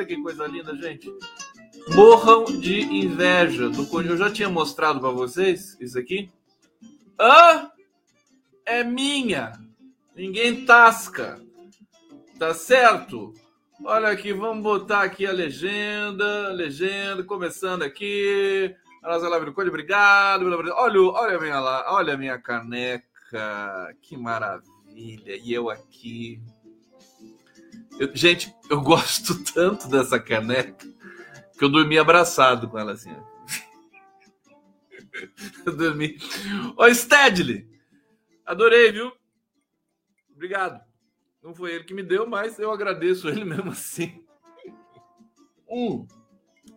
Olha 0.00 0.06
que 0.06 0.22
coisa 0.22 0.46
linda, 0.46 0.74
gente. 0.76 1.14
Morram 1.94 2.44
de 2.44 2.80
inveja 2.84 3.68
do 3.68 3.86
Eu 4.08 4.16
já 4.16 4.30
tinha 4.30 4.48
mostrado 4.48 4.98
para 4.98 5.10
vocês 5.10 5.76
isso 5.78 5.98
aqui. 5.98 6.32
Ah, 7.18 7.70
é 8.64 8.82
minha. 8.82 9.52
Ninguém 10.16 10.64
tasca. 10.64 11.38
Tá 12.38 12.54
certo? 12.54 13.34
Olha 13.84 14.08
aqui, 14.08 14.32
vamos 14.32 14.62
botar 14.62 15.02
aqui 15.02 15.26
a 15.26 15.32
legenda, 15.32 16.48
legenda, 16.48 17.22
começando 17.22 17.82
aqui. 17.82 18.74
Live 19.02 19.44
do 19.44 19.60
obrigado. 19.68 20.46
Olha, 20.76 21.02
olha 21.02 21.36
a 21.36 21.40
minha 21.40 21.60
olha 21.92 22.14
a 22.14 22.16
minha 22.16 22.38
caneca, 22.38 23.94
que 24.00 24.16
maravilha. 24.16 25.36
E 25.44 25.52
eu 25.52 25.68
aqui. 25.68 26.40
Eu, 28.00 28.16
gente, 28.16 28.56
eu 28.70 28.80
gosto 28.80 29.44
tanto 29.52 29.86
dessa 29.86 30.18
caneca 30.18 30.88
que 31.58 31.62
eu 31.62 31.68
dormi 31.68 31.98
abraçado 31.98 32.66
com 32.66 32.78
ela 32.78 32.92
assim. 32.92 33.14
eu 35.66 35.76
dormi. 35.76 36.16
Ô, 36.78 36.88
Stedley, 36.94 37.68
adorei, 38.46 38.90
viu? 38.90 39.12
Obrigado. 40.34 40.82
Não 41.42 41.54
foi 41.54 41.74
ele 41.74 41.84
que 41.84 41.92
me 41.92 42.02
deu, 42.02 42.26
mas 42.26 42.58
eu 42.58 42.72
agradeço 42.72 43.28
ele 43.28 43.44
mesmo 43.44 43.70
assim. 43.70 44.24
Um. 45.72 46.04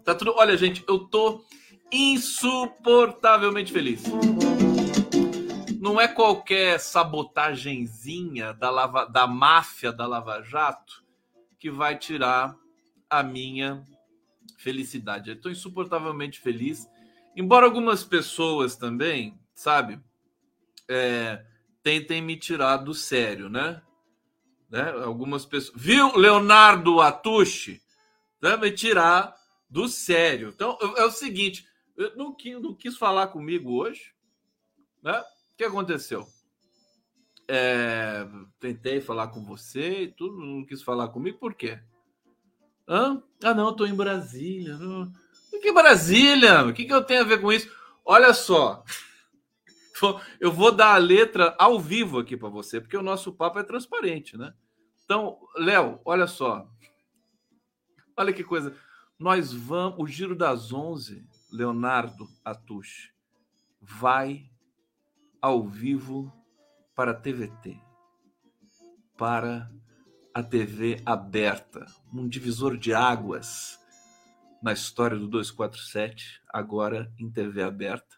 Tá 0.03 0.13
tudo. 0.13 0.35
Olha, 0.35 0.55
gente, 0.55 0.83
eu 0.87 0.99
tô 0.99 1.43
insuportavelmente 1.91 3.73
feliz. 3.73 4.03
Não 5.79 5.99
é 5.99 6.07
qualquer 6.07 6.79
sabotagenzinha 6.79 8.53
da, 8.53 8.69
lava, 8.69 9.07
da 9.07 9.25
máfia 9.25 9.91
da 9.91 10.05
Lava 10.05 10.43
Jato 10.43 11.02
que 11.63 11.71
vai 11.71 11.97
tirar 11.97 12.59
a 13.09 13.23
minha 13.23 13.85
felicidade. 14.57 15.29
Eu 15.29 15.37
estou 15.37 15.49
insuportavelmente 15.49 16.41
feliz. 16.41 16.89
Embora 17.37 17.65
algumas 17.65 18.03
pessoas 18.03 18.75
também, 18.75 19.39
sabe, 19.55 19.97
é, 20.89 21.41
tentem 21.81 22.21
me 22.21 22.35
tirar 22.35 22.75
do 22.75 22.93
sério, 22.93 23.47
né? 23.47 23.81
né? 24.69 24.91
Algumas 25.05 25.45
pessoas. 25.45 25.81
Viu, 25.81 26.17
Leonardo 26.17 26.99
Atushi? 26.99 27.81
Né? 28.41 28.57
Me 28.57 28.69
tirar 28.69 29.33
do 29.69 29.87
sério. 29.87 30.49
Então, 30.49 30.77
é 30.97 31.05
o 31.05 31.11
seguinte: 31.11 31.65
não 32.17 32.35
quis, 32.35 32.61
não 32.61 32.75
quis 32.75 32.97
falar 32.97 33.27
comigo 33.27 33.71
hoje. 33.71 34.13
Né? 35.01 35.17
O 35.17 35.55
que 35.55 35.63
aconteceu? 35.63 36.27
É, 37.47 38.25
tentei 38.59 39.01
falar 39.01 39.27
com 39.27 39.43
você 39.43 40.03
e 40.03 40.07
tudo, 40.07 40.37
não 40.37 40.65
quis 40.65 40.81
falar 40.81 41.09
comigo, 41.09 41.37
por 41.37 41.53
quê? 41.53 41.79
Hã? 42.87 43.21
Ah, 43.43 43.53
não, 43.53 43.67
eu 43.67 43.73
tô 43.73 43.85
em 43.85 43.95
Brasília. 43.95 44.77
Não... 44.77 45.11
Que 45.61 45.71
Brasília? 45.71 46.65
O 46.65 46.73
que, 46.73 46.85
que 46.85 46.93
eu 46.93 47.03
tenho 47.03 47.21
a 47.21 47.25
ver 47.25 47.39
com 47.39 47.51
isso? 47.51 47.71
Olha 48.05 48.33
só, 48.33 48.83
eu 50.39 50.51
vou 50.51 50.71
dar 50.71 50.93
a 50.93 50.97
letra 50.97 51.55
ao 51.57 51.79
vivo 51.79 52.19
aqui 52.19 52.35
para 52.35 52.49
você, 52.49 52.81
porque 52.81 52.97
o 52.97 53.03
nosso 53.03 53.31
papo 53.31 53.59
é 53.59 53.63
transparente, 53.63 54.37
né? 54.37 54.53
Então, 55.05 55.39
Léo, 55.55 56.01
olha 56.03 56.27
só. 56.27 56.67
Olha 58.15 58.33
que 58.33 58.43
coisa. 58.43 58.75
Nós 59.17 59.53
vamos. 59.53 59.99
O 59.99 60.07
Giro 60.07 60.35
das 60.35 60.73
Onze 60.73 61.25
Leonardo 61.51 62.27
Atush 62.43 63.11
vai 63.81 64.49
ao 65.41 65.67
vivo 65.67 66.31
para 66.95 67.11
a 67.11 67.13
TVT, 67.13 67.77
para 69.17 69.71
a 70.33 70.43
TV 70.43 71.01
aberta, 71.05 71.85
um 72.13 72.27
divisor 72.27 72.77
de 72.77 72.93
águas 72.93 73.79
na 74.61 74.73
história 74.73 75.17
do 75.17 75.27
247, 75.27 76.41
agora 76.49 77.11
em 77.19 77.29
TV 77.29 77.63
aberta. 77.63 78.15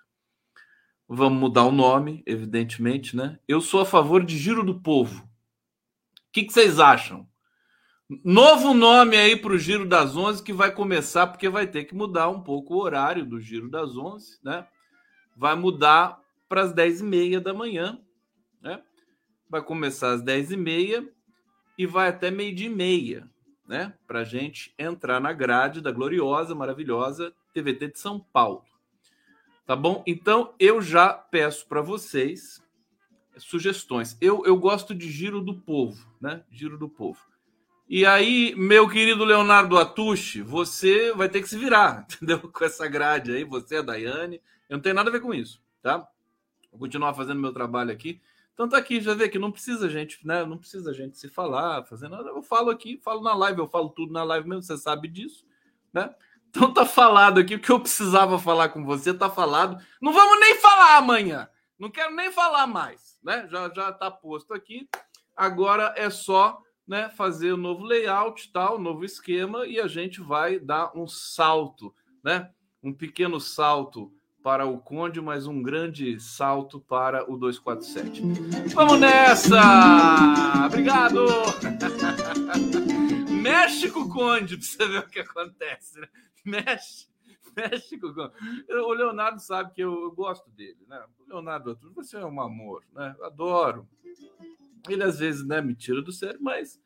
Vamos 1.08 1.40
mudar 1.40 1.64
o 1.64 1.72
nome, 1.72 2.24
evidentemente, 2.26 3.16
né? 3.16 3.40
Eu 3.48 3.62
sou 3.62 3.82
a 3.82 3.86
favor 3.86 4.24
de 4.26 4.38
Giro 4.38 4.64
do 4.64 4.82
Povo. 4.82 5.24
O 5.24 5.28
que, 6.32 6.44
que 6.44 6.54
vocês 6.54 6.80
acham? 6.80 7.28
Novo 8.24 8.74
nome 8.74 9.16
aí 9.16 9.36
para 9.36 9.54
o 9.54 9.58
Giro 9.58 9.88
das 9.88 10.16
Onze 10.16 10.44
que 10.44 10.54
vai 10.54 10.72
começar, 10.72 11.28
porque 11.28 11.50
vai 11.50 11.66
ter 11.66 11.86
que 11.86 11.96
mudar 11.96 12.30
um 12.30 12.42
pouco 12.42 12.76
o 12.76 12.82
horário 12.82 13.26
do 13.26 13.40
Giro 13.40 13.70
das 13.70 13.98
Onze, 13.98 14.38
né? 14.44 14.68
Vai 15.36 15.56
mudar 15.56 16.20
para 16.48 16.62
as 16.62 16.74
10h30 16.74 17.40
da 17.40 17.54
manhã, 17.54 18.00
né? 18.66 18.82
Vai 19.48 19.62
começar 19.62 20.12
às 20.12 20.24
10h30 20.24 21.08
e 21.78 21.86
vai 21.86 22.10
até 22.10 22.32
meio-dia 22.32 22.66
e 22.66 22.70
meia, 22.70 23.30
né? 23.68 23.94
Para 24.08 24.24
gente 24.24 24.74
entrar 24.78 25.20
na 25.20 25.32
grade 25.32 25.82
da 25.82 25.92
gloriosa, 25.92 26.56
maravilhosa 26.56 27.32
TVT 27.54 27.90
de 27.90 28.00
São 28.00 28.20
Paulo. 28.20 28.64
Tá 29.68 29.76
bom? 29.76 30.04
Então 30.08 30.54
eu 30.60 30.82
já 30.82 31.14
peço 31.14 31.68
para 31.68 31.82
vocês 31.82 32.62
sugestões. 33.38 34.18
Eu, 34.20 34.44
eu 34.46 34.58
gosto 34.58 34.96
de 34.96 35.12
Giro 35.12 35.42
do 35.42 35.54
Povo, 35.54 36.08
né? 36.20 36.44
Giro 36.50 36.78
do 36.78 36.90
Povo. 36.90 37.20
E 37.88 38.04
aí, 38.04 38.56
meu 38.58 38.90
querido 38.90 39.24
Leonardo 39.24 39.78
Atushi, 39.78 40.42
você 40.42 41.14
vai 41.14 41.30
ter 41.30 41.40
que 41.40 41.50
se 41.50 41.58
virar, 41.58 42.08
entendeu? 42.12 42.40
Com 42.40 42.66
essa 42.66 42.88
grade 42.88 43.32
aí, 43.32 43.44
você, 43.44 43.78
a 43.78 43.82
Daiane. 43.84 44.42
Eu 44.68 44.78
não 44.78 44.82
tenho 44.82 44.96
nada 44.96 45.10
a 45.10 45.14
ver 45.14 45.20
com 45.20 45.32
isso, 45.32 45.62
tá? 45.84 46.00
Vou 46.72 46.80
continuar 46.80 47.14
fazendo 47.14 47.40
meu 47.40 47.54
trabalho 47.54 47.92
aqui. 47.92 48.20
Então 48.56 48.70
tá 48.70 48.78
aqui, 48.78 49.02
já 49.02 49.14
vê 49.14 49.28
que 49.28 49.38
não 49.38 49.52
precisa 49.52 49.90
gente, 49.90 50.26
né? 50.26 50.46
Não 50.46 50.58
precisa 50.58 50.94
gente 50.94 51.18
se 51.18 51.28
falar, 51.28 51.84
fazer 51.84 52.08
nada. 52.08 52.30
Eu 52.30 52.42
falo 52.42 52.70
aqui, 52.70 52.98
falo 53.04 53.22
na 53.22 53.36
live, 53.36 53.60
eu 53.60 53.68
falo 53.68 53.90
tudo 53.90 54.14
na 54.14 54.24
live 54.24 54.48
mesmo, 54.48 54.64
você 54.64 54.78
sabe 54.78 55.10
disso, 55.10 55.46
né? 55.94 56.16
Então 56.50 56.74
tá 56.74 56.86
falado 56.86 57.42
aqui 57.42 57.56
o 57.56 57.60
que 57.60 57.70
eu 57.70 57.82
precisava 57.82 58.40
falar 58.40 58.70
com 58.70 58.86
você, 58.86 59.14
tá 59.14 59.30
falado. 59.30 59.78
Não 60.02 60.14
vamos 60.14 60.40
nem 60.40 60.56
falar 60.56 60.96
amanhã. 60.96 61.50
Não 61.78 61.92
quero 61.92 62.16
nem 62.16 62.32
falar 62.32 62.66
mais, 62.66 63.20
né? 63.22 63.46
Já 63.52 63.70
já 63.74 63.92
tá 63.92 64.10
posto 64.10 64.54
aqui. 64.54 64.88
Agora 65.36 65.94
é 65.98 66.10
só 66.10 66.62
né, 66.88 67.10
fazer 67.10 67.52
o 67.52 67.56
um 67.56 67.60
novo 67.60 67.84
layout, 67.84 68.54
tal, 68.54 68.80
novo 68.80 69.04
esquema, 69.04 69.68
e 69.68 69.82
a 69.82 69.88
gente 69.88 70.22
vai 70.22 70.58
dar 70.58 70.96
um 70.96 71.06
salto, 71.06 71.94
né? 72.24 72.50
Um 72.82 72.94
pequeno 72.94 73.38
salto 73.38 74.14
para 74.46 74.68
o 74.68 74.80
Conde, 74.80 75.20
mas 75.20 75.48
um 75.48 75.60
grande 75.60 76.20
salto 76.20 76.80
para 76.80 77.28
o 77.28 77.36
247. 77.36 78.22
Vamos 78.76 79.00
nessa! 79.00 79.58
Obrigado! 80.68 81.26
Mexe 83.42 83.90
com 83.90 84.02
o 84.02 84.10
Conde 84.10 84.56
para 84.56 84.68
você 84.68 84.88
ver 84.88 85.00
o 85.00 85.10
que 85.10 85.20
acontece. 85.22 86.00
Né? 86.00 86.08
Mexe, 86.46 87.08
mexe 87.58 87.98
com 87.98 88.06
o 88.06 88.14
Conde. 88.14 88.34
O 88.70 88.94
Leonardo 88.94 89.42
sabe 89.42 89.74
que 89.74 89.82
eu, 89.82 89.92
eu 90.04 90.12
gosto 90.12 90.48
dele, 90.52 90.78
né? 90.88 91.04
O 91.22 91.28
Leonardo, 91.28 91.76
você 91.96 92.18
é 92.18 92.24
um 92.24 92.40
amor, 92.40 92.84
né? 92.94 93.16
Eu 93.18 93.26
adoro. 93.26 93.88
Ele 94.88 95.04
às 95.04 95.18
vezes 95.18 95.44
né, 95.44 95.60
me 95.60 95.74
tira 95.74 96.04
do 96.04 96.12
sério, 96.12 96.38
mas 96.40 96.80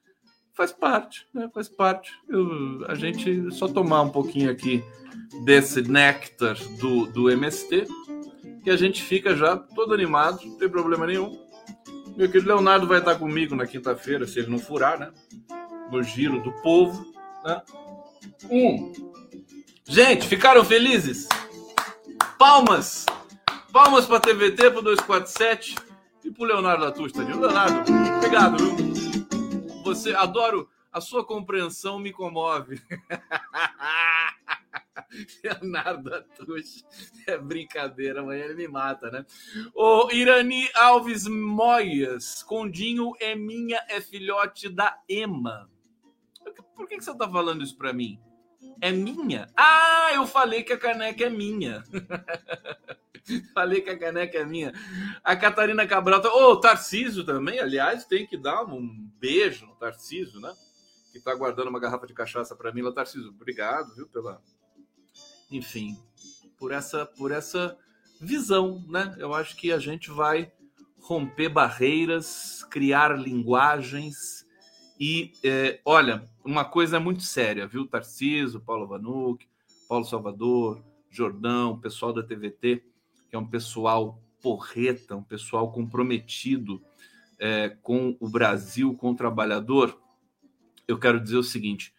faz 0.59 0.73
parte, 0.73 1.25
né? 1.33 1.49
Faz 1.53 1.69
parte. 1.69 2.11
Eu, 2.27 2.85
a 2.89 2.93
gente 2.93 3.49
só 3.49 3.65
tomar 3.65 4.01
um 4.01 4.09
pouquinho 4.09 4.51
aqui 4.51 4.83
desse 5.45 5.81
néctar 5.81 6.57
do, 6.81 7.05
do 7.05 7.29
MST, 7.29 7.87
que 8.61 8.69
a 8.69 8.75
gente 8.75 9.01
fica 9.01 9.33
já 9.33 9.55
todo 9.55 9.93
animado, 9.93 10.41
não 10.43 10.57
tem 10.57 10.67
problema 10.67 11.07
nenhum. 11.07 11.39
Meu 12.17 12.29
querido 12.29 12.49
Leonardo 12.49 12.85
vai 12.85 12.99
estar 12.99 13.15
comigo 13.15 13.55
na 13.55 13.65
quinta-feira, 13.65 14.27
se 14.27 14.39
ele 14.39 14.51
não 14.51 14.59
furar, 14.59 14.99
né? 14.99 15.11
No 15.89 16.03
giro 16.03 16.43
do 16.43 16.51
povo. 16.61 17.05
Né? 17.45 17.61
Um. 18.51 18.91
Gente, 19.87 20.27
ficaram 20.27 20.65
felizes? 20.65 21.29
Palmas! 22.37 23.05
Palmas 23.71 24.05
para 24.05 24.17
a 24.17 24.19
TVT, 24.19 24.71
para 24.71 24.79
o 24.79 24.83
247 24.83 25.75
e 26.25 26.31
para 26.31 26.47
Leonardo 26.47 26.83
Latusta. 26.83 27.23
Leonardo, 27.23 27.93
obrigado, 28.17 28.57
viu? 28.57 28.88
Você, 29.89 30.13
adoro 30.13 30.69
a 30.91 31.01
sua 31.01 31.25
compreensão, 31.25 31.97
me 31.97 32.13
comove. 32.13 32.79
Leonardo 35.43 36.13
Atush. 36.13 36.85
É 37.25 37.39
brincadeira, 37.39 38.21
amanhã 38.21 38.45
ele 38.45 38.53
me 38.53 38.67
mata, 38.67 39.09
né? 39.09 39.25
O 39.73 40.11
Irani 40.11 40.69
Alves 40.75 41.25
Moias. 41.25 42.43
Condinho 42.43 43.13
é 43.19 43.35
minha, 43.35 43.83
é 43.89 43.99
filhote 43.99 44.69
da 44.69 45.01
Ema. 45.09 45.67
Por 46.75 46.87
que, 46.87 47.01
você 47.01 47.17
tá 47.17 47.27
falando 47.27 47.63
isso 47.63 47.75
pra 47.75 47.91
mim? 47.91 48.21
É 48.79 48.91
minha? 48.91 49.47
Ah, 49.57 50.11
eu 50.13 50.27
falei 50.27 50.61
que 50.61 50.73
a 50.73 50.77
caneca 50.77 51.25
é 51.25 51.29
minha. 51.29 51.83
falei 53.53 53.81
que 53.81 53.89
a 53.89 53.97
caneca 53.97 54.37
é 54.37 54.45
minha. 54.45 54.73
A 55.23 55.35
Catarina 55.35 55.87
Cabral. 55.87 56.21
Tá... 56.21 56.33
Ô, 56.33 56.51
oh, 56.51 56.55
Tarcísio 56.59 57.23
também, 57.23 57.59
aliás, 57.59 58.05
tem 58.05 58.25
que 58.25 58.37
dar 58.37 58.63
um 58.63 59.09
beijo 59.19 59.65
no 59.65 59.75
Tarcísio, 59.75 60.39
né? 60.39 60.53
Que 61.11 61.19
tá 61.19 61.33
guardando 61.33 61.69
uma 61.69 61.79
garrafa 61.79 62.05
de 62.05 62.13
cachaça 62.13 62.55
para 62.55 62.71
mim. 62.71 62.81
Lá, 62.81 62.91
Tarcísio, 62.91 63.29
obrigado, 63.29 63.95
viu, 63.95 64.07
pela. 64.07 64.41
Enfim, 65.51 65.97
por 66.57 66.71
essa, 66.71 67.05
por 67.05 67.31
essa 67.31 67.77
visão, 68.19 68.83
né? 68.87 69.15
Eu 69.17 69.33
acho 69.33 69.55
que 69.55 69.71
a 69.71 69.79
gente 69.79 70.11
vai 70.11 70.51
romper 71.01 71.49
barreiras, 71.49 72.63
criar 72.69 73.17
linguagens 73.17 74.45
E 74.99 75.31
é, 75.43 75.79
olha, 75.85 76.29
uma 76.43 76.65
coisa 76.65 76.97
é 76.97 76.99
muito 76.99 77.23
séria, 77.23 77.65
viu? 77.65 77.87
Tarciso, 77.87 78.59
Paulo 78.59 78.85
Vanuc, 78.85 79.47
Paulo 79.87 80.03
Salvador, 80.03 80.83
Jordão, 81.09 81.79
pessoal 81.79 82.11
da 82.11 82.21
TVT, 82.21 82.83
que 83.29 83.35
é 83.35 83.39
um 83.39 83.47
pessoal 83.47 84.21
porreta, 84.41 85.15
um 85.15 85.23
pessoal 85.23 85.71
comprometido 85.71 86.83
é, 87.37 87.69
com 87.69 88.17
o 88.19 88.27
Brasil, 88.27 88.95
com 88.95 89.11
o 89.11 89.15
trabalhador. 89.15 90.01
Eu 90.87 90.97
quero 90.97 91.19
dizer 91.19 91.37
o 91.37 91.43
seguinte: 91.43 91.93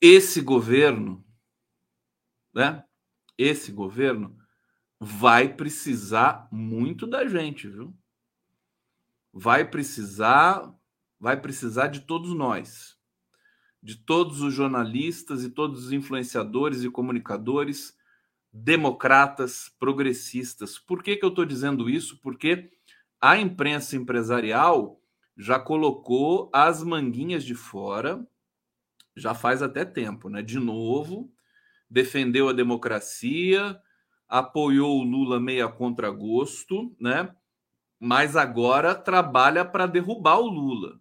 esse 0.00 0.40
governo, 0.40 1.24
né? 2.54 2.84
Esse 3.38 3.70
governo 3.70 4.36
vai 4.98 5.52
precisar 5.52 6.48
muito 6.50 7.06
da 7.06 7.26
gente, 7.26 7.68
viu? 7.68 7.94
Vai 9.32 9.68
precisar, 9.68 10.74
vai 11.20 11.38
precisar 11.38 11.88
de 11.88 12.00
todos 12.00 12.32
nós, 12.32 12.98
de 13.82 13.94
todos 13.94 14.40
os 14.40 14.54
jornalistas 14.54 15.44
e 15.44 15.50
todos 15.50 15.86
os 15.86 15.92
influenciadores 15.92 16.82
e 16.82 16.90
comunicadores 16.90 17.94
democratas, 18.62 19.70
progressistas. 19.78 20.78
Por 20.78 21.02
que, 21.02 21.16
que 21.16 21.24
eu 21.24 21.28
estou 21.28 21.44
dizendo 21.44 21.90
isso? 21.90 22.18
Porque 22.20 22.70
a 23.20 23.36
imprensa 23.36 23.96
empresarial 23.96 25.00
já 25.36 25.58
colocou 25.58 26.50
as 26.52 26.82
manguinhas 26.82 27.44
de 27.44 27.54
fora, 27.54 28.26
já 29.14 29.34
faz 29.34 29.62
até 29.62 29.84
tempo, 29.84 30.28
né? 30.30 30.42
De 30.42 30.58
novo, 30.58 31.30
defendeu 31.88 32.48
a 32.48 32.52
democracia, 32.52 33.78
apoiou 34.28 35.00
o 35.00 35.04
Lula 35.04 35.38
meia 35.38 35.68
contra 35.68 36.10
gosto, 36.10 36.94
né? 36.98 37.34
Mas 38.00 38.36
agora 38.36 38.94
trabalha 38.94 39.64
para 39.64 39.86
derrubar 39.86 40.38
o 40.38 40.48
Lula. 40.48 41.00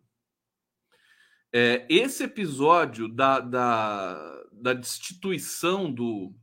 É, 1.54 1.86
esse 1.90 2.24
episódio 2.24 3.08
da, 3.08 3.40
da, 3.40 4.44
da 4.52 4.74
destituição 4.74 5.92
do, 5.92 6.34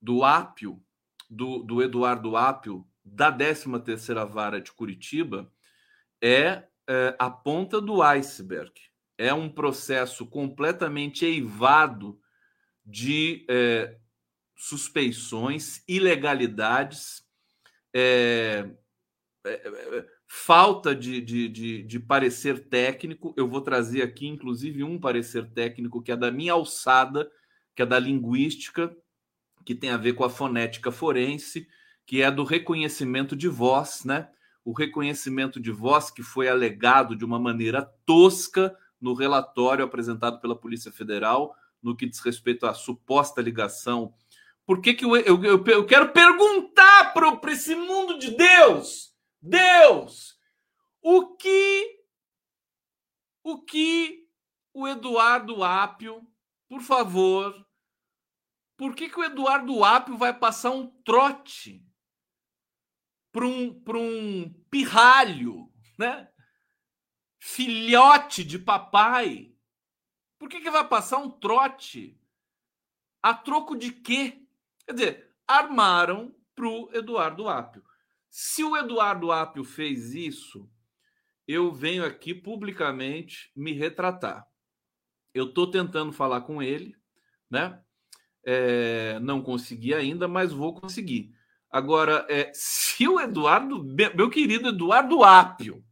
do 0.00 0.24
Ápio, 0.24 0.82
do, 1.28 1.62
do 1.62 1.82
Eduardo 1.82 2.36
Ápio, 2.36 2.86
da 3.04 3.36
13ª 3.36 4.26
Vara 4.26 4.60
de 4.60 4.72
Curitiba, 4.72 5.52
é, 6.22 6.64
é 6.88 7.16
a 7.18 7.30
ponta 7.30 7.80
do 7.80 8.02
iceberg. 8.02 8.72
É 9.16 9.32
um 9.34 9.48
processo 9.48 10.26
completamente 10.26 11.24
eivado 11.24 12.18
de 12.84 13.44
é, 13.48 13.96
suspeições, 14.56 15.82
ilegalidades, 15.86 17.22
é, 17.94 18.70
é, 19.44 19.50
é, 19.52 20.06
falta 20.26 20.94
de, 20.94 21.20
de, 21.20 21.48
de, 21.48 21.82
de, 21.82 21.98
parecer 21.98 22.68
técnico. 22.68 23.34
Eu 23.36 23.48
vou 23.48 23.60
trazer 23.60 24.02
aqui, 24.02 24.26
inclusive, 24.26 24.84
um 24.84 24.98
parecer 24.98 25.50
técnico 25.50 26.02
que 26.02 26.12
é 26.12 26.16
da 26.16 26.30
minha 26.30 26.52
alçada, 26.52 27.30
que 27.74 27.82
é 27.82 27.86
da 27.86 27.98
linguística, 27.98 28.94
que 29.64 29.74
tem 29.74 29.90
a 29.90 29.96
ver 29.96 30.14
com 30.14 30.24
a 30.24 30.30
fonética 30.30 30.90
forense, 30.90 31.68
que 32.06 32.22
é 32.22 32.30
do 32.30 32.44
reconhecimento 32.44 33.36
de 33.36 33.48
voz, 33.48 34.04
né? 34.04 34.28
O 34.64 34.72
reconhecimento 34.72 35.60
de 35.60 35.70
voz 35.70 36.10
que 36.10 36.22
foi 36.22 36.48
alegado 36.48 37.16
de 37.16 37.24
uma 37.24 37.38
maneira 37.38 37.82
tosca 38.04 38.76
no 39.00 39.14
relatório 39.14 39.84
apresentado 39.84 40.40
pela 40.40 40.58
Polícia 40.58 40.92
Federal, 40.92 41.54
no 41.82 41.96
que 41.96 42.06
diz 42.06 42.20
respeito 42.20 42.66
à 42.66 42.74
suposta 42.74 43.40
ligação 43.40 44.14
por 44.70 44.80
que, 44.80 44.94
que 44.94 45.04
eu, 45.04 45.16
eu, 45.16 45.44
eu, 45.44 45.64
eu 45.64 45.84
quero 45.84 46.12
perguntar 46.12 47.12
para 47.12 47.52
esse 47.52 47.74
mundo 47.74 48.20
de 48.20 48.30
Deus? 48.30 49.12
Deus, 49.42 50.38
o 51.02 51.34
que 51.36 51.98
o 53.42 53.60
que 53.64 54.28
o 54.72 54.86
Eduardo 54.86 55.64
Apio, 55.64 56.22
por 56.68 56.82
favor, 56.82 57.66
por 58.80 58.94
que, 58.94 59.10
que 59.10 59.20
o 59.20 59.24
Eduardo 59.24 59.84
Apio 59.84 60.16
vai 60.16 60.32
passar 60.32 60.70
um 60.70 60.86
trote 61.02 61.86
para 63.30 63.44
um, 63.44 63.78
um 63.86 64.50
pirralho, 64.70 65.70
né? 65.98 66.32
Filhote 67.38 68.42
de 68.42 68.58
papai. 68.58 69.54
Por 70.38 70.48
que, 70.48 70.62
que 70.62 70.70
vai 70.70 70.88
passar 70.88 71.18
um 71.18 71.30
trote? 71.30 72.18
A 73.22 73.34
troco 73.34 73.76
de 73.76 73.92
quê? 73.92 74.46
Quer 74.86 74.92
dizer, 74.94 75.36
armaram 75.46 76.34
para 76.54 76.66
o 76.66 76.90
Eduardo 76.94 77.50
Apio. 77.50 77.84
Se 78.30 78.64
o 78.64 78.78
Eduardo 78.78 79.30
Apio 79.30 79.62
fez 79.62 80.14
isso, 80.14 80.72
eu 81.46 81.70
venho 81.70 82.02
aqui 82.02 82.34
publicamente 82.34 83.52
me 83.54 83.74
retratar. 83.74 84.48
Eu 85.34 85.50
estou 85.50 85.70
tentando 85.70 86.14
falar 86.14 86.40
com 86.40 86.62
ele, 86.62 86.96
né? 87.50 87.84
É, 88.44 89.18
não 89.20 89.42
consegui 89.42 89.94
ainda, 89.94 90.26
mas 90.26 90.52
vou 90.52 90.74
conseguir. 90.74 91.34
Agora, 91.70 92.26
é, 92.28 92.50
se 92.52 93.06
o 93.06 93.20
Eduardo, 93.20 93.84
meu 93.84 94.28
querido 94.28 94.70
Eduardo 94.70 95.22
Apio, 95.22 95.84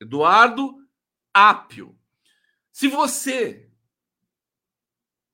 Eduardo 0.00 0.76
Apio, 1.32 1.96
se 2.72 2.88
você 2.88 3.70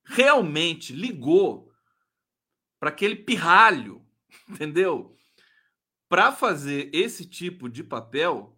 realmente 0.05 0.93
ligou 0.93 1.73
para 2.79 2.91
aquele 2.91 3.17
pirralho, 3.17 4.05
entendeu? 4.49 5.17
Para 6.09 6.31
fazer 6.31 6.91
esse 6.93 7.25
tipo 7.25 7.69
de 7.69 7.83
papel, 7.83 8.52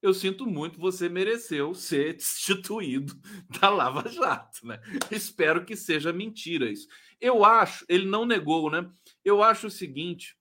eu 0.00 0.14
sinto 0.14 0.46
muito, 0.46 0.78
você 0.78 1.08
mereceu 1.08 1.74
ser 1.74 2.14
destituído 2.18 3.14
da 3.60 3.68
Lava 3.68 4.08
Jato, 4.08 4.66
né? 4.66 4.80
Espero 5.10 5.64
que 5.64 5.76
seja 5.76 6.12
mentira 6.12 6.70
isso. 6.70 6.88
Eu 7.20 7.44
acho, 7.44 7.84
ele 7.88 8.06
não 8.06 8.24
negou, 8.24 8.70
né? 8.70 8.88
Eu 9.24 9.42
acho 9.42 9.66
o 9.66 9.70
seguinte: 9.70 10.36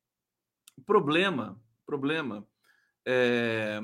problema, 0.86 1.60
problema 1.86 2.48
é, 3.06 3.80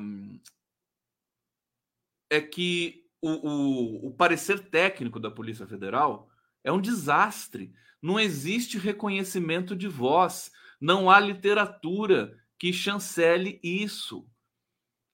é 2.30 2.42
que 2.42 3.04
o, 3.22 3.30
o, 3.30 4.08
o 4.08 4.14
parecer 4.14 4.70
técnico 4.70 5.20
da 5.20 5.32
Polícia 5.32 5.66
Federal 5.66 6.30
é 6.64 6.72
um 6.72 6.82
desastre. 6.82 7.74
Não 8.02 8.20
existe 8.20 8.78
reconhecimento 8.78 9.76
de 9.76 9.88
voz, 9.88 10.52
não 10.80 11.10
há 11.10 11.20
literatura 11.20 12.38
que 12.60 12.74
chancele 12.74 13.60
isso. 13.64 14.28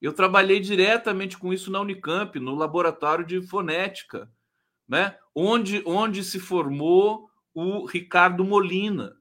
Eu 0.01 0.13
trabalhei 0.13 0.60
diretamente 0.60 1.38
com 1.38 1.53
isso 1.53 1.70
na 1.72 1.82
Unicamp, 1.82 2.39
no 2.39 2.56
laboratório 2.56 3.25
de 3.25 3.41
fonética, 3.41 4.32
né? 4.88 5.18
onde, 5.36 5.84
onde 5.86 6.24
se 6.24 6.39
formou 6.39 7.29
o 7.53 7.86
Ricardo 7.86 8.46
Molina, 8.46 9.15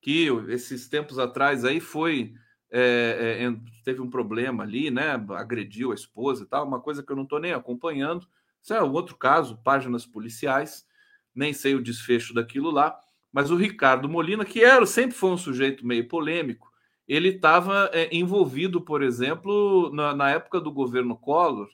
que 0.00 0.28
esses 0.48 0.88
tempos 0.88 1.18
atrás 1.18 1.64
aí 1.64 1.80
foi 1.80 2.34
é, 2.72 3.44
é, 3.44 3.56
teve 3.84 4.00
um 4.00 4.08
problema 4.08 4.62
ali, 4.62 4.90
né? 4.90 5.12
Agrediu 5.30 5.90
a 5.90 5.94
esposa 5.94 6.44
e 6.44 6.46
tal, 6.46 6.66
uma 6.66 6.80
coisa 6.80 7.02
que 7.02 7.10
eu 7.10 7.16
não 7.16 7.24
estou 7.24 7.40
nem 7.40 7.52
acompanhando. 7.52 8.26
Isso 8.62 8.72
é 8.72 8.82
um 8.82 8.92
outro 8.92 9.16
caso, 9.16 9.60
páginas 9.62 10.06
policiais 10.06 10.86
nem 11.34 11.52
sei 11.52 11.74
o 11.74 11.82
desfecho 11.82 12.34
daquilo 12.34 12.70
lá, 12.70 12.98
mas 13.32 13.50
o 13.50 13.56
Ricardo 13.56 14.08
Molina, 14.08 14.44
que 14.44 14.62
era 14.62 14.84
sempre 14.84 15.16
foi 15.16 15.30
um 15.30 15.36
sujeito 15.36 15.86
meio 15.86 16.08
polêmico, 16.08 16.69
ele 17.10 17.30
estava 17.30 17.90
é, 17.92 18.08
envolvido, 18.14 18.80
por 18.80 19.02
exemplo, 19.02 19.90
na, 19.92 20.14
na, 20.14 20.30
época 20.30 20.60
do 20.60 20.70
governo 20.70 21.16
Collor, 21.16 21.68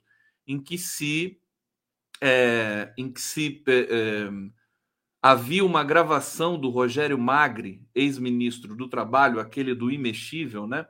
em 0.47 0.59
que 0.59 0.79
se, 0.79 1.39
é, 2.23 2.91
em 2.97 3.13
que 3.13 3.21
se 3.21 3.63
é, 3.69 3.81
é 3.81 4.31
havia 5.21 5.63
uma 5.63 5.85
gravação 5.85 6.59
do 6.59 6.71
Rogério 6.71 7.19
Magri, 7.19 7.83
ex-ministro 7.95 8.75
do 8.75 8.89
Trabalho, 8.89 9.39
aquele 9.39 9.75
do 9.75 9.91
imexível, 9.91 10.67
né? 10.67 10.87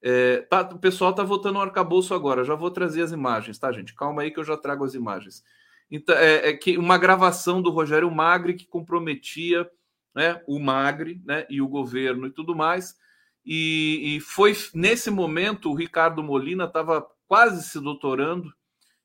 É, 0.00 0.38
tá, 0.42 0.62
o 0.62 0.78
pessoal 0.78 1.10
está 1.10 1.22
votando 1.22 1.54
no 1.54 1.60
arcabouço 1.60 2.14
agora, 2.14 2.44
já 2.44 2.54
vou 2.54 2.70
trazer 2.70 3.02
as 3.02 3.12
imagens, 3.12 3.58
tá, 3.58 3.70
gente? 3.72 3.94
Calma 3.94 4.22
aí 4.22 4.30
que 4.30 4.40
eu 4.40 4.44
já 4.44 4.56
trago 4.56 4.84
as 4.84 4.94
imagens. 4.94 5.44
Então, 5.90 6.16
é, 6.16 6.48
é, 6.48 6.52
que 6.54 6.78
uma 6.78 6.96
gravação 6.96 7.60
do 7.60 7.70
Rogério 7.70 8.10
Magri 8.10 8.54
que 8.54 8.66
comprometia 8.66 9.70
né, 10.14 10.42
o 10.46 10.58
Magri 10.58 11.20
né, 11.26 11.46
e 11.50 11.60
o 11.60 11.68
governo 11.68 12.26
e 12.26 12.30
tudo 12.30 12.56
mais. 12.56 12.96
E, 13.44 14.16
e 14.16 14.20
foi 14.20 14.56
nesse 14.74 15.10
momento 15.10 15.70
o 15.70 15.74
Ricardo 15.74 16.22
Molina 16.22 16.64
estava 16.64 17.06
quase 17.26 17.68
se 17.68 17.80
doutorando 17.80 18.52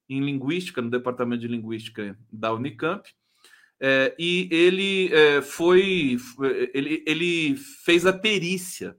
em 0.09 0.21
linguística, 0.21 0.81
no 0.81 0.89
departamento 0.89 1.41
de 1.41 1.47
linguística 1.47 2.17
da 2.31 2.53
Unicamp. 2.53 3.09
É, 3.79 4.15
e 4.17 4.49
ele 4.51 5.13
é, 5.13 5.41
foi 5.41 6.17
ele, 6.73 7.03
ele 7.05 7.55
fez 7.55 8.05
a 8.05 8.13
perícia 8.13 8.97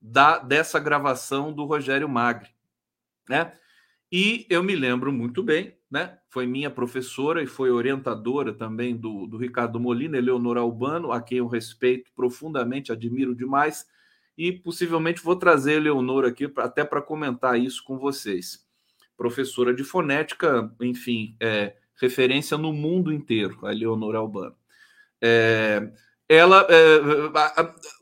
da, 0.00 0.38
dessa 0.38 0.78
gravação 0.78 1.52
do 1.52 1.64
Rogério 1.64 2.08
Magri, 2.08 2.50
né? 3.28 3.52
E 4.12 4.46
eu 4.50 4.62
me 4.62 4.76
lembro 4.76 5.10
muito 5.10 5.42
bem 5.42 5.74
né? 5.94 6.18
Foi 6.28 6.44
minha 6.44 6.68
professora 6.68 7.40
e 7.40 7.46
foi 7.46 7.70
orientadora 7.70 8.52
também 8.52 8.96
do, 8.96 9.28
do 9.28 9.36
Ricardo 9.36 9.78
Molina, 9.78 10.18
Eleonora 10.18 10.58
Albano, 10.58 11.12
a 11.12 11.22
quem 11.22 11.38
eu 11.38 11.46
respeito 11.46 12.10
profundamente, 12.16 12.90
admiro 12.90 13.32
demais, 13.32 13.86
e 14.36 14.52
possivelmente 14.52 15.22
vou 15.22 15.36
trazer 15.36 15.72
a 15.72 15.76
Eleonora 15.76 16.28
aqui 16.28 16.48
pra, 16.48 16.64
até 16.64 16.84
para 16.84 17.02
comentar 17.02 17.58
isso 17.58 17.82
com 17.84 17.98
vocês. 17.98 18.64
professora 19.16 19.72
de 19.72 19.84
fonética, 19.84 20.74
enfim, 20.80 21.36
é, 21.40 21.76
referência 22.00 22.58
no 22.58 22.72
mundo 22.72 23.12
inteiro, 23.12 23.64
a 23.64 23.70
Leonora 23.70 24.18
Albano. 24.18 24.56
É, 25.22 25.90
ela, 26.28 26.66
é, 26.68 27.00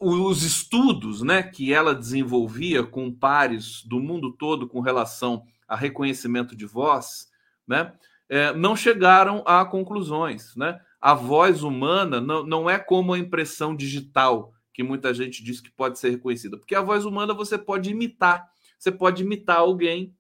os 0.01 0.43
estudos 0.43 1.23
né, 1.23 1.43
que 1.43 1.73
ela 1.73 1.95
desenvolvia 1.95 2.83
com 2.83 3.13
pares 3.13 3.85
do 3.85 4.01
mundo 4.01 4.33
todo 4.33 4.69
com 4.69 4.81
relação 4.81 5.45
a 5.69 5.77
reconhecimento 5.77 6.57
de 6.57 6.65
voz, 6.67 7.29
né, 7.67 7.93
é, 8.29 8.53
não 8.55 8.75
chegaram 8.75 9.43
a 9.47 9.65
conclusões. 9.65 10.57
Né? 10.57 10.81
A 11.01 11.15
voz 11.15 11.63
humana 11.63 12.21
não, 12.21 12.45
não 12.45 12.71
é 12.71 12.79
como 12.79 13.13
a 13.13 13.19
impressão 13.19 13.77
digital, 13.77 14.53
que 14.73 14.83
muita 14.83 15.13
gente 15.13 15.43
diz 15.43 15.61
que 15.61 15.71
pode 15.71 15.99
ser 15.99 16.11
reconhecida, 16.11 16.57
porque 16.57 16.75
a 16.75 16.81
voz 16.81 17.05
humana 17.05 17.35
você 17.35 17.59
pode 17.59 17.91
imitar, 17.91 18.49
você 18.79 18.91
pode 18.91 19.23
imitar 19.23 19.59
alguém 19.59 20.15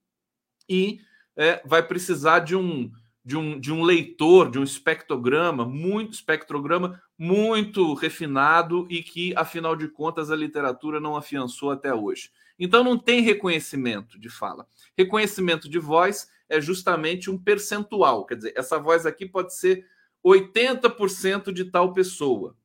e 0.69 1.01
é, 1.37 1.63
vai 1.65 1.83
precisar 1.83 2.41
de 2.41 2.55
um, 2.55 2.91
de 3.25 3.37
um, 3.37 3.59
de 3.59 3.73
um 3.73 3.83
leitor, 3.83 4.51
de 4.51 4.59
um 4.59 4.65
espectrograma, 4.65 5.65
muito 5.65 6.13
espectrograma 6.13 7.01
muito 7.23 7.95
refinado 7.95 8.85
e 8.91 9.01
que, 9.01 9.33
afinal 9.37 9.77
de 9.77 9.87
contas, 9.87 10.29
a 10.29 10.35
literatura 10.35 10.99
não 10.99 11.15
afiançou 11.15 11.71
até 11.71 11.95
hoje. 11.95 12.33
Então 12.59 12.83
não 12.83 12.99
tem 12.99 13.21
reconhecimento 13.21 14.19
de 14.19 14.29
fala. 14.29 14.67
Reconhecimento 14.99 15.69
de 15.69 15.79
voz 15.79 16.29
é 16.49 16.61
justamente 16.61 17.31
um 17.31 17.39
percentual, 17.39 18.27
quer 18.27 18.35
dizer, 18.35 18.55
essa 18.57 18.77
voz 18.77 19.07
aqui 19.07 19.25
pode 19.25 19.55
ser 19.55 19.87
80% 20.27 21.53
de 21.53 21.67
tal 21.67 21.93
pessoa, 21.93 22.57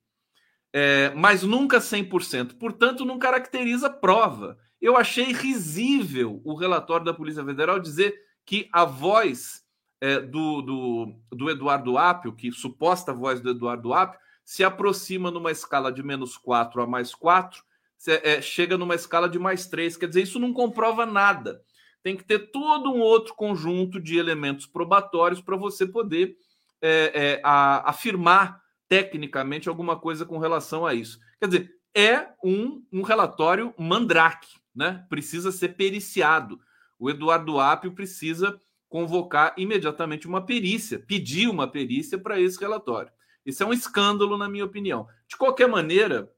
é, 0.79 1.11
mas 1.15 1.41
nunca 1.41 1.79
100%. 1.79 2.53
Portanto, 2.59 3.03
não 3.03 3.17
caracteriza 3.17 3.89
prova. 3.89 4.59
Eu 4.79 4.95
achei 4.95 5.33
risível 5.33 6.39
o 6.45 6.53
relatório 6.53 7.03
da 7.03 7.15
Polícia 7.15 7.43
Federal 7.43 7.79
dizer 7.79 8.13
que 8.45 8.69
a 8.71 8.85
voz 8.85 9.63
é, 9.99 10.19
do, 10.19 10.61
do, 10.61 11.15
do 11.31 11.49
Eduardo 11.49 11.97
Apio, 11.97 12.31
que 12.31 12.51
suposta 12.51 13.11
voz 13.11 13.41
do 13.41 13.49
Eduardo 13.49 13.91
Apio, 13.91 14.19
se 14.45 14.63
aproxima 14.63 15.31
numa 15.31 15.49
escala 15.49 15.91
de 15.91 16.03
menos 16.03 16.37
4 16.37 16.83
a 16.83 16.85
mais 16.85 17.15
4, 17.15 17.63
é, 18.07 18.39
chega 18.39 18.77
numa 18.77 18.93
escala 18.93 19.27
de 19.27 19.39
mais 19.39 19.65
3. 19.65 19.97
Quer 19.97 20.09
dizer, 20.09 20.21
isso 20.21 20.37
não 20.37 20.53
comprova 20.53 21.07
nada. 21.07 21.59
Tem 22.03 22.15
que 22.15 22.23
ter 22.23 22.51
todo 22.51 22.93
um 22.93 22.99
outro 22.99 23.33
conjunto 23.33 23.99
de 23.99 24.15
elementos 24.15 24.67
probatórios 24.67 25.41
para 25.41 25.57
você 25.57 25.87
poder 25.87 26.37
é, 26.79 27.11
é, 27.15 27.41
a, 27.43 27.89
afirmar 27.89 28.61
tecnicamente 28.87 29.69
alguma 29.69 29.99
coisa 29.99 30.25
com 30.25 30.37
relação 30.37 30.85
a 30.85 30.93
isso. 30.93 31.19
Quer 31.39 31.47
dizer, 31.47 31.71
é 31.95 32.27
um, 32.43 32.83
um 32.91 33.01
relatório 33.01 33.73
mandrake, 33.77 34.49
né? 34.75 35.05
Precisa 35.09 35.51
ser 35.51 35.69
periciado. 35.69 36.59
O 36.99 37.09
Eduardo 37.09 37.59
Apio 37.59 37.93
precisa 37.93 38.59
convocar 38.89 39.53
imediatamente 39.57 40.27
uma 40.27 40.45
perícia, 40.45 40.99
pedir 40.99 41.49
uma 41.49 41.67
perícia 41.69 42.17
para 42.17 42.39
esse 42.39 42.59
relatório. 42.59 43.11
Isso 43.45 43.63
é 43.63 43.65
um 43.65 43.73
escândalo, 43.73 44.37
na 44.37 44.49
minha 44.49 44.65
opinião. 44.65 45.07
De 45.27 45.37
qualquer 45.37 45.67
maneira, 45.67 46.31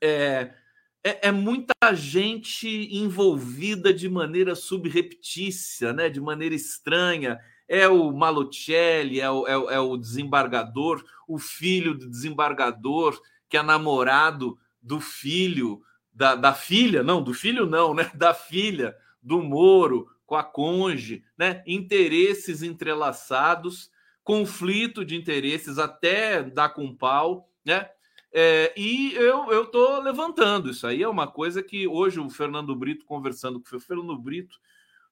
é, 0.00 0.54
é, 1.02 1.28
é 1.28 1.32
muita 1.32 1.74
gente 1.94 2.68
envolvida 2.96 3.92
de 3.92 4.08
maneira 4.08 4.54
subreptícia, 4.54 5.92
né? 5.92 6.08
de 6.08 6.20
maneira 6.20 6.54
estranha. 6.54 7.40
É 7.68 7.88
o 7.88 8.12
Malocelli, 8.12 9.20
é 9.20 9.30
o, 9.30 9.46
é, 9.46 9.74
é 9.74 9.80
o 9.80 9.96
desembargador, 9.96 11.04
o 11.26 11.38
filho 11.38 11.94
do 11.94 12.08
desembargador, 12.08 13.18
que 13.48 13.56
é 13.56 13.62
namorado 13.62 14.58
do 14.82 15.00
filho, 15.00 15.82
da, 16.12 16.34
da 16.34 16.52
filha, 16.52 17.02
não, 17.02 17.22
do 17.22 17.32
filho 17.32 17.66
não, 17.66 17.94
né? 17.94 18.10
Da 18.14 18.34
filha 18.34 18.94
do 19.22 19.42
Moro, 19.42 20.08
com 20.26 20.36
a 20.36 20.44
conge, 20.44 21.24
né? 21.36 21.62
interesses 21.66 22.62
entrelaçados, 22.62 23.90
conflito 24.22 25.04
de 25.04 25.16
interesses 25.16 25.78
até 25.78 26.42
dar 26.42 26.70
com 26.70 26.94
pau, 26.94 27.48
né? 27.64 27.88
É, 28.36 28.74
e 28.76 29.14
eu 29.14 29.62
estou 29.62 30.02
levantando 30.02 30.68
isso 30.68 30.88
aí, 30.88 31.00
é 31.00 31.08
uma 31.08 31.28
coisa 31.28 31.62
que 31.62 31.86
hoje 31.86 32.18
o 32.18 32.28
Fernando 32.28 32.74
Brito, 32.74 33.06
conversando 33.06 33.60
com 33.60 33.76
o 33.76 33.80
Fernando 33.80 34.18
Brito, 34.18 34.58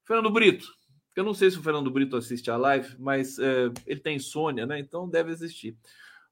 Fernando 0.05 0.29
Brito, 0.29 0.67
eu 1.15 1.25
não 1.25 1.35
sei 1.35 1.51
se 1.51 1.59
o 1.59 1.63
Fernando 1.63 1.91
Brito 1.91 2.17
assiste 2.17 2.51
a 2.51 2.57
live, 2.57 2.97
mas 2.99 3.39
é, 3.39 3.71
ele 3.87 4.01
tem 4.01 4.17
insônia, 4.17 4.67
né? 4.67 4.79
Então 4.79 5.09
deve 5.09 5.33
assistir. 5.33 5.77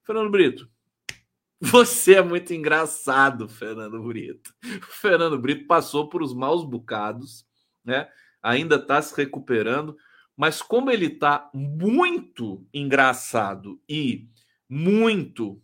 Fernando 0.03 0.31
Brito, 0.31 0.69
você 1.61 2.15
é 2.15 2.23
muito 2.23 2.53
engraçado, 2.55 3.49
Fernando 3.49 4.03
Brito. 4.03 4.55
O 4.65 4.93
Fernando 4.93 5.39
Brito 5.39 5.67
passou 5.67 6.09
por 6.09 6.23
os 6.23 6.35
maus 6.35 6.65
bocados, 6.65 7.47
né? 7.85 8.09
ainda 8.43 8.77
está 8.77 9.01
se 9.01 9.15
recuperando, 9.17 9.97
mas 10.37 10.63
como 10.63 10.91
ele 10.91 11.07
está 11.07 11.51
muito 11.53 12.67
engraçado 12.73 13.81
e 13.89 14.29
muito, 14.69 15.61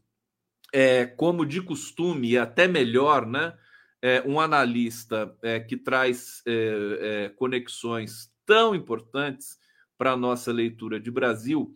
é, 0.72 1.06
como 1.06 1.46
de 1.46 1.62
costume, 1.62 2.30
e 2.30 2.38
até 2.38 2.68
melhor, 2.68 3.26
né? 3.26 3.56
É, 4.02 4.22
um 4.26 4.38
analista 4.38 5.34
é, 5.42 5.58
que 5.58 5.76
traz 5.76 6.42
é, 6.46 6.98
é, 7.00 7.28
conexões 7.30 8.30
tão 8.46 8.74
importantes 8.74 9.58
para 9.98 10.12
a 10.12 10.16
nossa 10.16 10.52
leitura 10.52 11.00
de 11.00 11.10
Brasil, 11.10 11.72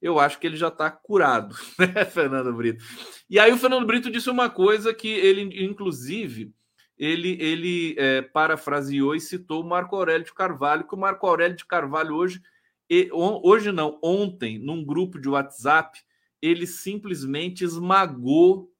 eu 0.00 0.18
acho 0.18 0.38
que 0.38 0.46
ele 0.46 0.56
já 0.56 0.68
está 0.68 0.90
curado, 0.90 1.54
né, 1.78 2.04
Fernando 2.04 2.52
Brito? 2.52 2.84
E 3.28 3.38
aí 3.38 3.52
o 3.52 3.56
Fernando 3.56 3.86
Brito 3.86 4.10
disse 4.10 4.28
uma 4.28 4.50
coisa 4.50 4.92
que 4.92 5.08
ele, 5.08 5.64
inclusive, 5.64 6.52
ele, 6.96 7.36
ele 7.40 7.94
é, 7.98 8.22
parafraseou 8.22 9.14
e 9.14 9.20
citou 9.20 9.62
o 9.62 9.68
Marco 9.68 9.96
Aurélio 9.96 10.26
de 10.26 10.34
Carvalho, 10.34 10.86
que 10.86 10.94
o 10.94 10.98
Marco 10.98 11.26
Aurélio 11.26 11.56
de 11.56 11.64
Carvalho 11.64 12.14
hoje, 12.14 12.40
hoje 13.42 13.72
não, 13.72 13.98
ontem, 14.02 14.58
num 14.58 14.84
grupo 14.84 15.18
de 15.18 15.28
WhatsApp, 15.28 15.98
ele 16.40 16.66
simplesmente 16.66 17.64
esmagou 17.64 18.70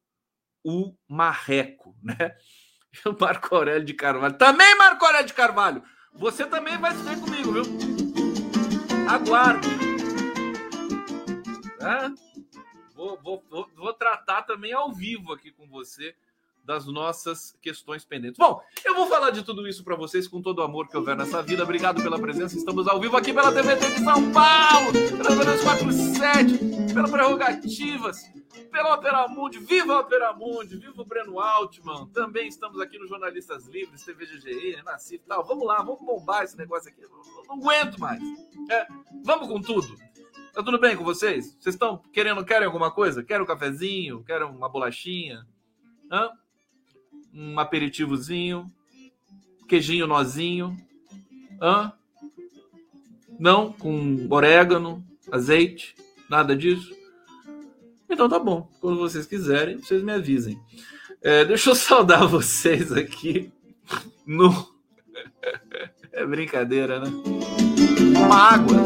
o 0.62 0.94
marreco, 1.08 1.96
né? 2.02 2.34
O 3.04 3.16
Marco 3.20 3.52
Aurélio 3.56 3.84
de 3.84 3.92
Carvalho. 3.92 4.38
Também, 4.38 4.78
Marco 4.78 5.04
Aurélio 5.04 5.26
de 5.26 5.34
Carvalho! 5.34 5.82
Você 6.14 6.46
também 6.46 6.78
vai 6.78 6.94
se 6.94 7.02
ver 7.02 7.20
comigo, 7.20 7.52
viu? 7.52 7.64
Aguarde. 9.08 9.68
Vou, 12.94 13.20
vou, 13.20 13.44
vou, 13.50 13.70
vou 13.74 13.92
tratar 13.92 14.42
também 14.42 14.72
ao 14.72 14.92
vivo 14.92 15.32
aqui 15.32 15.50
com 15.50 15.66
você 15.66 16.14
das 16.64 16.86
nossas 16.86 17.56
questões 17.60 18.04
pendentes. 18.04 18.38
Bom, 18.38 18.60
eu 18.84 18.94
vou 18.94 19.06
falar 19.06 19.30
de 19.30 19.42
tudo 19.42 19.68
isso 19.68 19.84
para 19.84 19.94
vocês 19.94 20.26
com 20.26 20.40
todo 20.40 20.60
o 20.60 20.62
amor 20.62 20.88
que 20.88 20.96
houver 20.96 21.16
nessa 21.16 21.42
vida. 21.42 21.62
Obrigado 21.62 22.02
pela 22.02 22.18
presença. 22.18 22.56
Estamos 22.56 22.88
ao 22.88 22.98
vivo 22.98 23.16
aqui 23.16 23.32
pela 23.32 23.52
TVT 23.52 23.90
de 23.90 24.04
São 24.04 24.32
Paulo, 24.32 24.92
pela 24.92 25.44
247, 25.44 26.94
pela 26.94 27.08
Prerrogativas, 27.08 28.22
pela 28.72 28.94
Opera 28.94 29.28
Mundi. 29.28 29.58
Viva 29.58 29.94
a 29.94 30.00
Opera 30.00 30.32
Mundi, 30.32 30.76
viva 30.78 31.02
o 31.02 31.04
Breno 31.04 31.38
Altman. 31.38 32.08
Também 32.08 32.48
estamos 32.48 32.80
aqui 32.80 32.98
no 32.98 33.06
Jornalistas 33.06 33.66
Livres, 33.66 34.02
TVGGE, 34.02 34.82
Nascif 34.84 35.22
e 35.22 35.28
tal. 35.28 35.44
Vamos 35.44 35.66
lá, 35.66 35.82
vamos 35.82 36.00
bombar 36.00 36.44
esse 36.44 36.56
negócio 36.56 36.90
aqui. 36.90 37.02
Não, 37.02 37.56
não 37.56 37.56
aguento 37.56 38.00
mais. 38.00 38.22
É, 38.70 38.86
vamos 39.22 39.48
com 39.48 39.60
tudo. 39.60 39.94
Tá 40.54 40.62
tudo 40.62 40.78
bem 40.78 40.96
com 40.96 41.04
vocês? 41.04 41.56
Vocês 41.58 41.74
estão 41.74 41.98
querendo, 42.12 42.44
querem 42.44 42.64
alguma 42.64 42.90
coisa? 42.90 43.24
Querem 43.24 43.42
um 43.42 43.46
cafezinho? 43.46 44.22
Querem 44.22 44.46
uma 44.46 44.68
bolachinha? 44.68 45.44
Hã? 46.10 46.30
Um 47.34 47.58
aperitivozinho, 47.58 48.70
queijinho 49.68 50.06
nozinho. 50.06 50.76
Hã? 51.60 51.92
Não, 53.38 53.72
com 53.72 54.26
orégano, 54.30 55.04
azeite, 55.30 55.94
nada 56.30 56.56
disso. 56.56 56.94
Então 58.08 58.28
tá 58.28 58.38
bom. 58.38 58.70
Quando 58.80 58.98
vocês 58.98 59.26
quiserem, 59.26 59.78
vocês 59.78 60.02
me 60.02 60.12
avisem. 60.12 60.60
É, 61.20 61.44
deixa 61.44 61.70
eu 61.70 61.74
saudar 61.76 62.26
vocês 62.26 62.92
aqui 62.92 63.52
no. 64.26 64.50
É 66.16 66.24
brincadeira, 66.24 67.00
né? 67.00 67.10
Uma 68.24 68.36
água. 68.36 68.76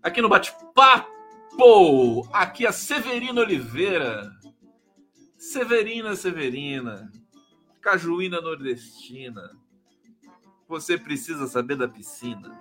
Aqui 0.00 0.22
no 0.22 0.28
bate-papo. 0.28 1.10
Aqui 2.32 2.64
a 2.64 2.70
Severina 2.70 3.40
Oliveira. 3.40 4.30
Severina 5.40 6.14
Severina, 6.14 7.10
Cajuína 7.80 8.42
Nordestina. 8.42 9.50
Você 10.68 10.98
precisa 10.98 11.46
saber 11.46 11.76
da 11.76 11.88
piscina, 11.88 12.60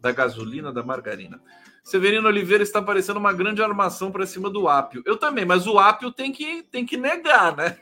da 0.00 0.10
gasolina, 0.10 0.72
da 0.72 0.82
margarina. 0.82 1.38
Severino 1.84 2.26
Oliveira 2.28 2.62
está 2.62 2.80
parecendo 2.80 3.18
uma 3.20 3.34
grande 3.34 3.62
armação 3.62 4.10
para 4.10 4.24
cima 4.24 4.48
do 4.48 4.70
Ápio. 4.70 5.02
Eu 5.04 5.18
também, 5.18 5.44
mas 5.44 5.66
o 5.66 5.78
Ápio 5.78 6.10
tem 6.10 6.32
que, 6.32 6.62
tem 6.62 6.86
que 6.86 6.96
negar, 6.96 7.54
né? 7.54 7.78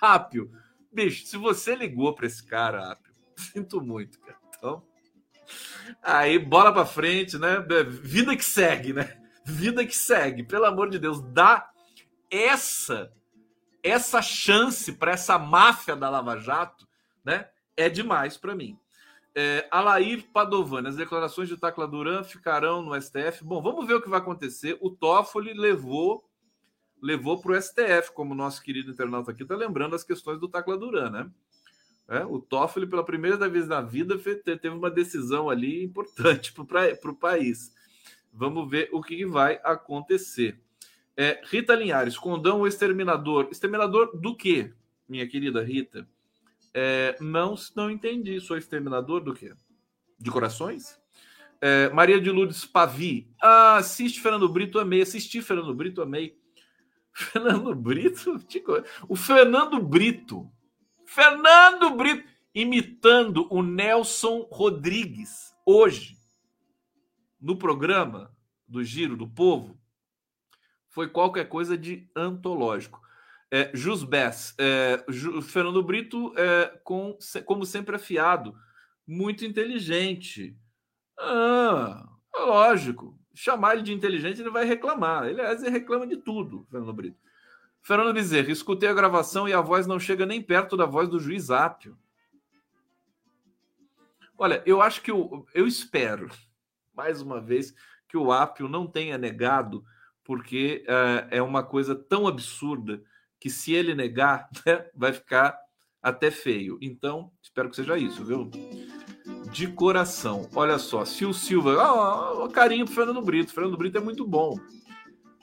Ápio, 0.00 0.50
bicho, 0.90 1.26
se 1.26 1.36
você 1.36 1.74
ligou 1.76 2.14
para 2.14 2.26
esse 2.26 2.42
cara, 2.42 2.92
Ápio, 2.92 3.12
sinto 3.36 3.82
muito, 3.82 4.18
cara. 4.18 4.38
Então, 4.56 4.82
aí 6.02 6.38
bola 6.38 6.72
para 6.72 6.86
frente, 6.86 7.36
né? 7.36 7.56
Vida 7.86 8.34
que 8.34 8.44
segue, 8.44 8.94
né? 8.94 9.20
Vida 9.44 9.84
que 9.84 9.94
segue, 9.94 10.42
pelo 10.42 10.64
amor 10.64 10.88
de 10.88 10.98
Deus, 10.98 11.20
dá 11.20 11.70
essa 12.30 13.12
essa 13.82 14.22
chance 14.22 14.92
para 14.92 15.12
essa 15.12 15.38
máfia 15.38 15.94
da 15.94 16.08
Lava 16.08 16.38
Jato, 16.38 16.88
né, 17.22 17.46
é 17.76 17.90
demais 17.90 18.38
para 18.38 18.54
mim. 18.54 18.78
É, 19.34 19.68
Alair 19.70 20.26
Padovani, 20.32 20.88
as 20.88 20.96
declarações 20.96 21.50
de 21.50 21.56
Tacla 21.58 21.86
Duran 21.86 22.24
ficarão 22.24 22.80
no 22.80 22.98
STF. 22.98 23.44
Bom, 23.44 23.60
vamos 23.60 23.86
ver 23.86 23.94
o 23.94 24.00
que 24.00 24.08
vai 24.08 24.20
acontecer. 24.20 24.78
O 24.80 24.90
Toffoli 24.90 25.52
levou 25.52 26.24
levou 27.04 27.38
para 27.38 27.52
o 27.52 27.60
STF, 27.60 28.12
como 28.14 28.32
o 28.32 28.36
nosso 28.36 28.62
querido 28.62 28.90
internauta 28.90 29.30
aqui 29.30 29.42
está 29.42 29.54
lembrando 29.54 29.94
as 29.94 30.02
questões 30.02 30.40
do 30.40 30.48
Tacla 30.48 30.78
Duran, 30.78 31.10
né? 31.10 31.30
É, 32.08 32.24
o 32.24 32.38
Toffoli, 32.38 32.86
pela 32.86 33.04
primeira 33.04 33.46
vez 33.46 33.68
na 33.68 33.82
vida, 33.82 34.18
teve 34.18 34.70
uma 34.70 34.90
decisão 34.90 35.50
ali 35.50 35.84
importante 35.84 36.54
para 36.54 37.10
o 37.10 37.14
país. 37.14 37.74
Vamos 38.32 38.70
ver 38.70 38.88
o 38.90 39.02
que 39.02 39.26
vai 39.26 39.60
acontecer. 39.62 40.58
É, 41.16 41.40
Rita 41.44 41.74
Linhares, 41.74 42.18
Condão 42.18 42.60
o 42.60 42.66
exterminador. 42.66 43.48
Exterminador 43.50 44.16
do 44.18 44.34
quê, 44.34 44.72
minha 45.08 45.26
querida 45.28 45.62
Rita? 45.62 46.08
É, 46.72 47.16
não, 47.20 47.54
não 47.76 47.90
entendi. 47.90 48.40
Sou 48.40 48.56
exterminador 48.56 49.20
do 49.20 49.32
quê? 49.32 49.52
De 50.18 50.30
corações? 50.30 50.98
É, 51.60 51.88
Maria 51.90 52.20
de 52.20 52.30
Lourdes 52.30 52.64
Pavi. 52.64 53.28
Ah, 53.40 53.76
assiste 53.76 54.20
Fernando 54.20 54.48
Brito, 54.48 54.78
amei. 54.78 55.02
Assisti 55.02 55.40
Fernando 55.40 55.72
Brito, 55.72 56.02
amei. 56.02 56.36
Fernando 57.12 57.74
Brito? 57.74 58.40
O 59.08 59.14
Fernando 59.14 59.80
Brito. 59.80 60.50
Fernando 61.06 61.90
Brito 61.90 62.34
imitando 62.54 63.46
o 63.50 63.62
Nelson 63.62 64.46
Rodrigues 64.50 65.54
hoje 65.66 66.16
no 67.40 67.56
programa 67.56 68.30
do 68.66 68.82
Giro 68.84 69.16
do 69.16 69.28
Povo 69.28 69.78
foi 70.94 71.08
qualquer 71.08 71.48
coisa 71.48 71.76
de 71.76 72.08
antológico. 72.14 73.02
É, 73.50 73.70
Jusbes, 73.74 74.54
é, 74.56 75.04
Fernando 75.42 75.82
Brito, 75.82 76.32
é, 76.36 76.78
com, 76.84 77.18
como 77.44 77.66
sempre, 77.66 77.96
afiado, 77.96 78.56
muito 79.04 79.44
inteligente. 79.44 80.56
Ah, 81.18 82.08
lógico. 82.32 83.18
Chamar 83.34 83.74
ele 83.74 83.82
de 83.82 83.92
inteligente, 83.92 84.40
ele 84.40 84.50
vai 84.50 84.64
reclamar. 84.64 85.24
Ele, 85.24 85.40
aliás, 85.40 85.62
ele 85.62 85.72
reclama 85.72 86.06
de 86.06 86.16
tudo, 86.16 86.64
Fernando 86.70 86.92
Brito. 86.92 87.18
Fernando 87.82 88.14
Bezerra, 88.14 88.52
escutei 88.52 88.88
a 88.88 88.94
gravação 88.94 89.48
e 89.48 89.52
a 89.52 89.60
voz 89.60 89.88
não 89.88 89.98
chega 89.98 90.24
nem 90.24 90.40
perto 90.40 90.76
da 90.76 90.86
voz 90.86 91.08
do 91.08 91.18
juiz 91.18 91.50
Apio. 91.50 91.98
Olha, 94.38 94.62
eu 94.64 94.80
acho 94.80 95.02
que 95.02 95.10
eu, 95.10 95.44
eu 95.52 95.66
espero, 95.66 96.30
mais 96.94 97.20
uma 97.20 97.40
vez, 97.40 97.74
que 98.08 98.16
o 98.16 98.30
Apio 98.30 98.68
não 98.68 98.86
tenha 98.86 99.18
negado, 99.18 99.84
porque 100.24 100.84
uh, 100.88 101.28
é 101.30 101.42
uma 101.42 101.62
coisa 101.62 101.94
tão 101.94 102.26
absurda 102.26 103.02
que 103.38 103.50
se 103.50 103.74
ele 103.74 103.94
negar, 103.94 104.48
né, 104.66 104.86
vai 104.94 105.12
ficar 105.12 105.56
até 106.02 106.30
feio. 106.30 106.78
Então, 106.80 107.30
espero 107.42 107.70
que 107.70 107.76
seja 107.76 107.96
isso, 107.96 108.24
viu? 108.24 108.50
De 109.52 109.68
coração. 109.68 110.48
Olha 110.54 110.78
só, 110.78 111.04
se 111.04 111.24
o 111.24 111.32
Silva. 111.32 111.76
Oh, 112.42 112.48
carinho 112.48 112.84
pro 112.84 112.94
Fernando 112.94 113.22
Brito. 113.22 113.52
Fernando 113.52 113.76
Brito 113.76 113.98
é 113.98 114.00
muito 114.00 114.26
bom. 114.26 114.58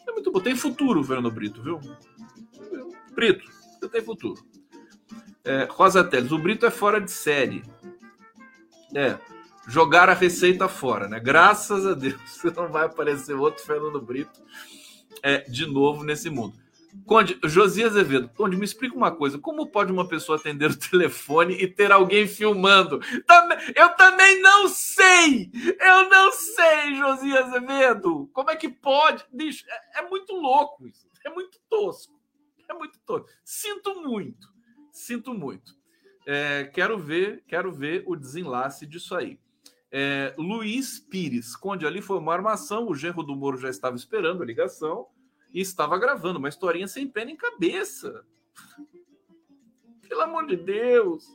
É 0.08 0.12
muito 0.12 0.32
bom. 0.32 0.40
Tem 0.40 0.56
futuro, 0.56 1.04
Fernando 1.04 1.32
Brito, 1.32 1.62
viu? 1.62 1.80
Brito, 3.14 3.44
você 3.80 3.90
tem 3.90 4.02
futuro. 4.02 4.44
É, 5.44 5.68
Rosa 5.70 6.04
Teles, 6.04 6.32
o 6.32 6.38
Brito 6.38 6.66
é 6.66 6.72
fora 6.72 7.00
de 7.02 7.12
série. 7.12 7.64
É, 8.96 9.18
jogar 9.68 10.10
a 10.10 10.14
receita 10.14 10.68
fora, 10.68 11.08
né? 11.08 11.20
Graças 11.20 11.86
a 11.86 11.94
Deus, 11.94 12.22
não 12.56 12.70
vai 12.70 12.86
aparecer 12.86 13.34
outro 13.36 13.64
Fernando 13.64 14.02
Brito 14.02 14.42
é, 15.24 15.40
de 15.50 15.66
novo 15.66 16.04
nesse 16.04 16.30
mundo. 16.30 16.62
Conde, 17.06 17.40
Josias 17.46 17.92
Azevedo, 17.92 18.30
Conde, 18.36 18.58
me 18.58 18.66
explica 18.66 18.96
uma 18.96 19.12
coisa: 19.12 19.40
como 19.40 19.68
pode 19.68 19.92
uma 19.92 20.08
pessoa 20.08 20.38
atender 20.38 20.72
o 20.72 20.78
telefone 20.90 21.54
e 21.54 21.68
ter 21.68 21.92
alguém 21.92 22.28
filmando? 22.28 23.00
Eu 23.76 23.90
também 23.96 24.42
não 24.42 24.68
sei! 24.68 25.50
Eu 25.80 26.10
não 26.10 26.32
sei, 26.34 26.96
Josias 26.96 27.46
Azevedo! 27.46 28.30
Como 28.34 28.50
é 28.50 28.56
que 28.56 28.70
pode? 28.70 29.24
Bicho, 29.32 29.66
é, 29.70 30.00
é 30.00 30.10
muito 30.10 30.34
louco 30.34 30.86
isso, 30.86 31.08
é 31.26 31.30
muito 31.30 31.60
tosco, 31.70 32.14
é 32.68 32.74
muito 32.74 33.00
tosco. 33.06 33.30
Sinto 33.44 34.02
muito, 34.02 34.50
sinto 34.92 35.34
muito. 35.34 35.80
É, 36.26 36.66
quero 36.74 37.00
ver, 37.00 37.44
quero 37.48 37.72
ver 37.72 38.04
o 38.06 38.16
desenlace 38.16 38.86
disso 38.86 39.16
aí. 39.16 39.40
É, 39.92 40.34
Luiz 40.38 41.00
Pires, 41.00 41.56
Conde, 41.56 41.86
ali 41.86 42.02
foi 42.02 42.18
uma 42.18 42.34
armação, 42.34 42.88
o 42.88 42.96
genro 42.96 43.24
do 43.24 43.36
Moro 43.36 43.58
já 43.58 43.70
estava 43.70 43.96
esperando 43.96 44.42
a 44.42 44.46
ligação 44.46 45.08
e 45.54 45.60
estava 45.60 45.98
gravando 45.98 46.40
uma 46.40 46.48
historinha 46.48 46.88
sem 46.88 47.08
pé 47.08 47.26
nem 47.26 47.36
cabeça. 47.36 48.24
Pelo 50.08 50.22
amor 50.22 50.48
de 50.48 50.56
Deus! 50.56 51.26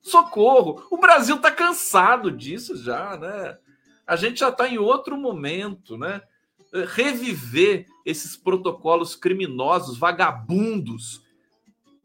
Socorro! 0.00 0.86
O 0.90 0.96
Brasil 0.96 1.36
está 1.36 1.50
cansado 1.50 2.30
disso 2.30 2.76
já, 2.76 3.16
né? 3.16 3.58
A 4.06 4.16
gente 4.16 4.40
já 4.40 4.50
está 4.50 4.68
em 4.68 4.78
outro 4.78 5.16
momento, 5.16 5.96
né? 5.98 6.22
Reviver 6.88 7.86
esses 8.04 8.36
protocolos 8.36 9.16
criminosos, 9.16 9.98
vagabundos, 9.98 11.24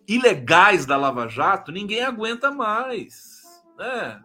ilegais 0.07 0.85
da 0.85 0.97
Lava 0.97 1.27
Jato, 1.27 1.71
ninguém 1.71 2.01
aguenta 2.01 2.49
mais, 2.49 3.43
né? 3.77 4.23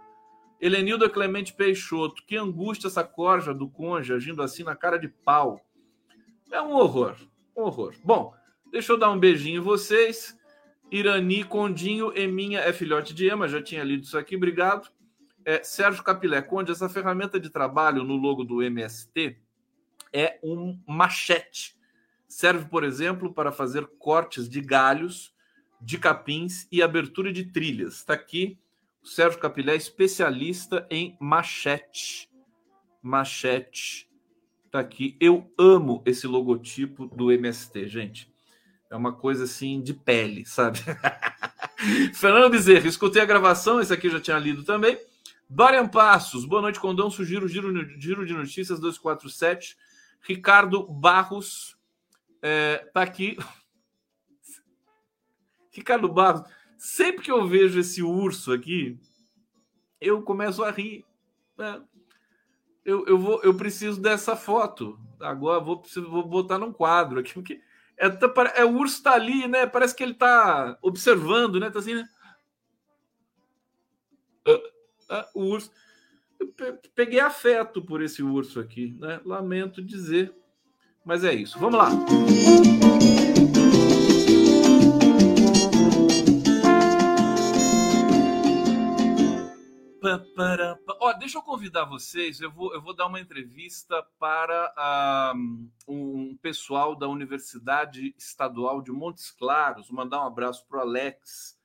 Helenilda 0.64 1.10
Clemente 1.10 1.52
Peixoto, 1.52 2.24
que 2.26 2.38
angústia 2.38 2.86
essa 2.86 3.04
corja 3.04 3.52
do 3.52 3.68
conge 3.68 4.14
agindo 4.14 4.42
assim 4.42 4.62
na 4.62 4.74
cara 4.74 4.96
de 4.98 5.08
pau. 5.08 5.60
É 6.50 6.58
um 6.62 6.72
horror, 6.72 7.16
um 7.54 7.64
horror. 7.64 7.94
Bom, 8.02 8.34
deixa 8.72 8.90
eu 8.90 8.96
dar 8.96 9.10
um 9.10 9.18
beijinho 9.18 9.60
em 9.60 9.62
vocês. 9.62 10.34
Irani 10.90 11.44
Condinho, 11.44 12.16
Eminha 12.16 12.60
é 12.60 12.72
filhote 12.72 13.12
de 13.12 13.28
Ema, 13.28 13.46
já 13.46 13.62
tinha 13.62 13.84
lido 13.84 14.04
isso 14.04 14.16
aqui, 14.16 14.36
obrigado. 14.36 14.88
É, 15.44 15.62
Sérgio 15.62 16.02
Capilé, 16.02 16.40
Conde, 16.40 16.72
essa 16.72 16.88
ferramenta 16.88 17.38
de 17.38 17.50
trabalho 17.50 18.02
no 18.02 18.16
logo 18.16 18.42
do 18.42 18.62
MST 18.62 19.36
é 20.14 20.38
um 20.42 20.80
machete. 20.88 21.76
Serve, 22.26 22.70
por 22.70 22.84
exemplo, 22.84 23.34
para 23.34 23.52
fazer 23.52 23.86
cortes 23.98 24.48
de 24.48 24.62
galhos, 24.62 25.30
de 25.78 25.98
capins 25.98 26.66
e 26.72 26.82
abertura 26.82 27.30
de 27.30 27.44
trilhas. 27.52 27.96
Está 27.96 28.14
aqui 28.14 28.58
Sérgio 29.04 29.38
Capilé, 29.38 29.76
especialista 29.76 30.86
em 30.90 31.16
machete. 31.20 32.30
Machete. 33.02 34.08
Tá 34.70 34.80
aqui. 34.80 35.16
Eu 35.20 35.52
amo 35.58 36.02
esse 36.06 36.26
logotipo 36.26 37.06
do 37.06 37.30
MST, 37.30 37.86
gente. 37.86 38.32
É 38.90 38.96
uma 38.96 39.12
coisa 39.12 39.44
assim 39.44 39.82
de 39.82 39.92
pele, 39.92 40.46
sabe? 40.46 40.80
Fernando 42.14 42.50
Bezerra, 42.50 42.88
escutei 42.88 43.20
a 43.20 43.26
gravação, 43.26 43.80
esse 43.80 43.92
aqui 43.92 44.06
eu 44.06 44.12
já 44.12 44.20
tinha 44.20 44.38
lido 44.38 44.64
também. 44.64 44.98
Dorian 45.48 45.86
Passos, 45.86 46.44
boa 46.44 46.62
noite, 46.62 46.80
Condão. 46.80 47.10
Sugiro 47.10 47.46
giro, 47.46 47.72
giro 48.00 48.24
de 48.24 48.32
notícias 48.32 48.80
247. 48.80 49.76
Ricardo 50.22 50.90
Barros 50.90 51.76
é, 52.40 52.88
tá 52.92 53.02
aqui. 53.02 53.36
Ricardo 55.70 56.08
Barros, 56.08 56.48
sempre 56.76 57.24
que 57.24 57.30
eu 57.30 57.46
vejo 57.46 57.80
esse 57.80 58.02
urso 58.02 58.52
aqui, 58.52 58.98
eu 60.00 60.22
começo 60.22 60.62
a 60.62 60.70
rir. 60.70 61.04
Né? 61.56 61.82
Eu, 62.84 63.06
eu, 63.06 63.18
vou, 63.18 63.40
eu 63.42 63.54
preciso 63.54 64.00
dessa 64.00 64.36
foto. 64.36 64.98
Agora 65.20 65.60
vou, 65.60 65.82
vou 66.08 66.26
botar 66.26 66.58
num 66.58 66.72
quadro 66.72 67.20
aqui, 67.20 67.32
porque 67.32 67.60
é, 67.96 68.06
é, 68.60 68.64
o 68.64 68.76
urso 68.76 69.02
tá 69.02 69.12
ali, 69.12 69.46
né? 69.46 69.66
Parece 69.66 69.94
que 69.94 70.02
ele 70.02 70.14
tá 70.14 70.76
observando, 70.82 71.60
né? 71.60 71.70
Tá 71.70 71.78
assim, 71.78 71.94
né? 71.94 72.08
Uh, 74.46 75.14
uh, 75.14 75.24
o 75.34 75.44
urso. 75.44 75.70
Eu 76.38 76.52
peguei 76.94 77.20
afeto 77.20 77.80
por 77.80 78.02
esse 78.02 78.22
urso 78.22 78.60
aqui, 78.60 78.96
né? 78.98 79.20
Lamento 79.24 79.80
dizer, 79.80 80.34
mas 81.04 81.24
é 81.24 81.32
isso. 81.32 81.58
Vamos 81.58 81.78
lá. 81.78 81.90
Ó, 91.00 91.12
deixa 91.14 91.38
eu 91.38 91.42
convidar 91.42 91.84
vocês. 91.84 92.40
Eu 92.40 92.50
vou, 92.50 92.74
eu 92.74 92.80
vou 92.80 92.94
dar 92.94 93.06
uma 93.06 93.20
entrevista 93.20 94.02
para 94.18 95.32
um, 95.36 95.70
um 95.88 96.36
pessoal 96.36 96.94
da 96.94 97.08
Universidade 97.08 98.14
Estadual 98.18 98.82
de 98.82 98.92
Montes 98.92 99.30
Claros. 99.30 99.90
Mandar 99.90 100.22
um 100.22 100.26
abraço 100.26 100.66
para 100.68 100.78
o 100.78 100.82
Alex 100.82 101.58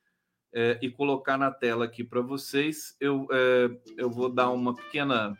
é, 0.52 0.78
e 0.82 0.90
colocar 0.90 1.36
na 1.36 1.50
tela 1.50 1.84
aqui 1.84 2.02
para 2.02 2.20
vocês. 2.20 2.96
Eu, 3.00 3.26
é, 3.30 3.70
eu 3.96 4.10
vou 4.10 4.28
dar 4.28 4.50
uma 4.50 4.74
pequena 4.74 5.36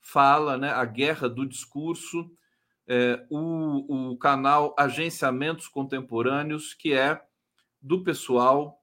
fala, 0.00 0.56
né? 0.56 0.70
A 0.70 0.84
guerra 0.84 1.28
do 1.28 1.46
discurso, 1.46 2.30
é, 2.86 3.26
o, 3.28 4.12
o 4.12 4.18
canal 4.18 4.74
Agenciamentos 4.78 5.66
Contemporâneos, 5.66 6.74
que 6.74 6.92
é 6.92 7.20
do 7.82 8.02
pessoal 8.04 8.80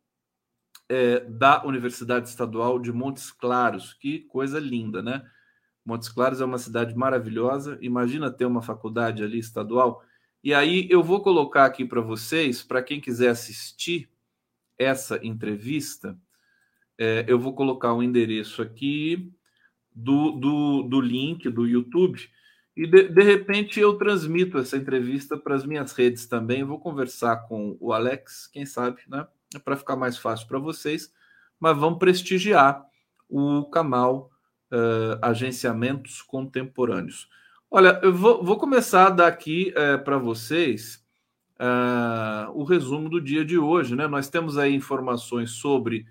é, 0.93 1.19
da 1.21 1.65
Universidade 1.65 2.29
Estadual 2.29 2.79
de 2.79 2.91
Montes 2.91 3.31
Claros. 3.31 3.93
Que 3.93 4.19
coisa 4.19 4.59
linda, 4.59 5.01
né? 5.01 5.25
Montes 5.83 6.07
Claros 6.07 6.39
é 6.39 6.45
uma 6.45 6.59
cidade 6.59 6.95
maravilhosa. 6.95 7.79
Imagina 7.81 8.29
ter 8.29 8.45
uma 8.45 8.61
faculdade 8.61 9.23
ali 9.23 9.39
estadual. 9.39 10.03
E 10.43 10.53
aí 10.53 10.87
eu 10.91 11.01
vou 11.01 11.21
colocar 11.23 11.65
aqui 11.65 11.83
para 11.83 11.99
vocês, 11.99 12.61
para 12.61 12.83
quem 12.83 13.01
quiser 13.01 13.29
assistir 13.29 14.07
essa 14.77 15.19
entrevista, 15.25 16.17
É, 16.95 17.25
eu 17.27 17.39
vou 17.39 17.55
colocar 17.55 17.91
o 17.91 17.97
um 17.97 18.03
endereço 18.03 18.61
aqui 18.61 19.33
do, 19.95 20.31
do, 20.33 20.83
do 20.83 21.01
link 21.01 21.49
do 21.49 21.65
YouTube 21.65 22.19
e 22.77 22.85
de, 22.85 23.09
de 23.09 23.23
repente 23.23 23.79
eu 23.79 23.97
transmito 23.97 24.59
essa 24.59 24.77
entrevista 24.77 25.35
para 25.35 25.55
as 25.55 25.65
minhas 25.65 25.91
redes 25.93 26.27
também. 26.27 26.63
Vou 26.63 26.79
conversar 26.79 27.47
com 27.47 27.75
o 27.79 27.91
Alex, 27.93 28.47
quem 28.47 28.65
sabe, 28.65 29.01
né? 29.07 29.25
É 29.55 29.59
para 29.59 29.77
ficar 29.77 29.95
mais 29.95 30.17
fácil 30.17 30.47
para 30.47 30.59
vocês, 30.59 31.11
mas 31.59 31.77
vamos 31.77 31.99
prestigiar 31.99 32.83
o 33.29 33.65
canal 33.65 34.31
uh, 34.71 35.19
Agenciamentos 35.21 36.21
Contemporâneos. 36.21 37.29
Olha, 37.69 37.99
eu 38.03 38.13
vou, 38.13 38.43
vou 38.43 38.57
começar 38.57 39.07
a 39.07 39.09
dar 39.09 39.27
aqui 39.27 39.73
uh, 39.75 40.03
para 40.03 40.17
vocês 40.17 41.03
uh, 41.59 42.51
o 42.53 42.63
resumo 42.63 43.09
do 43.09 43.19
dia 43.19 43.43
de 43.43 43.57
hoje, 43.57 43.95
né? 43.95 44.07
Nós 44.07 44.29
temos 44.29 44.57
aí 44.57 44.73
informações 44.73 45.51
sobre 45.51 46.05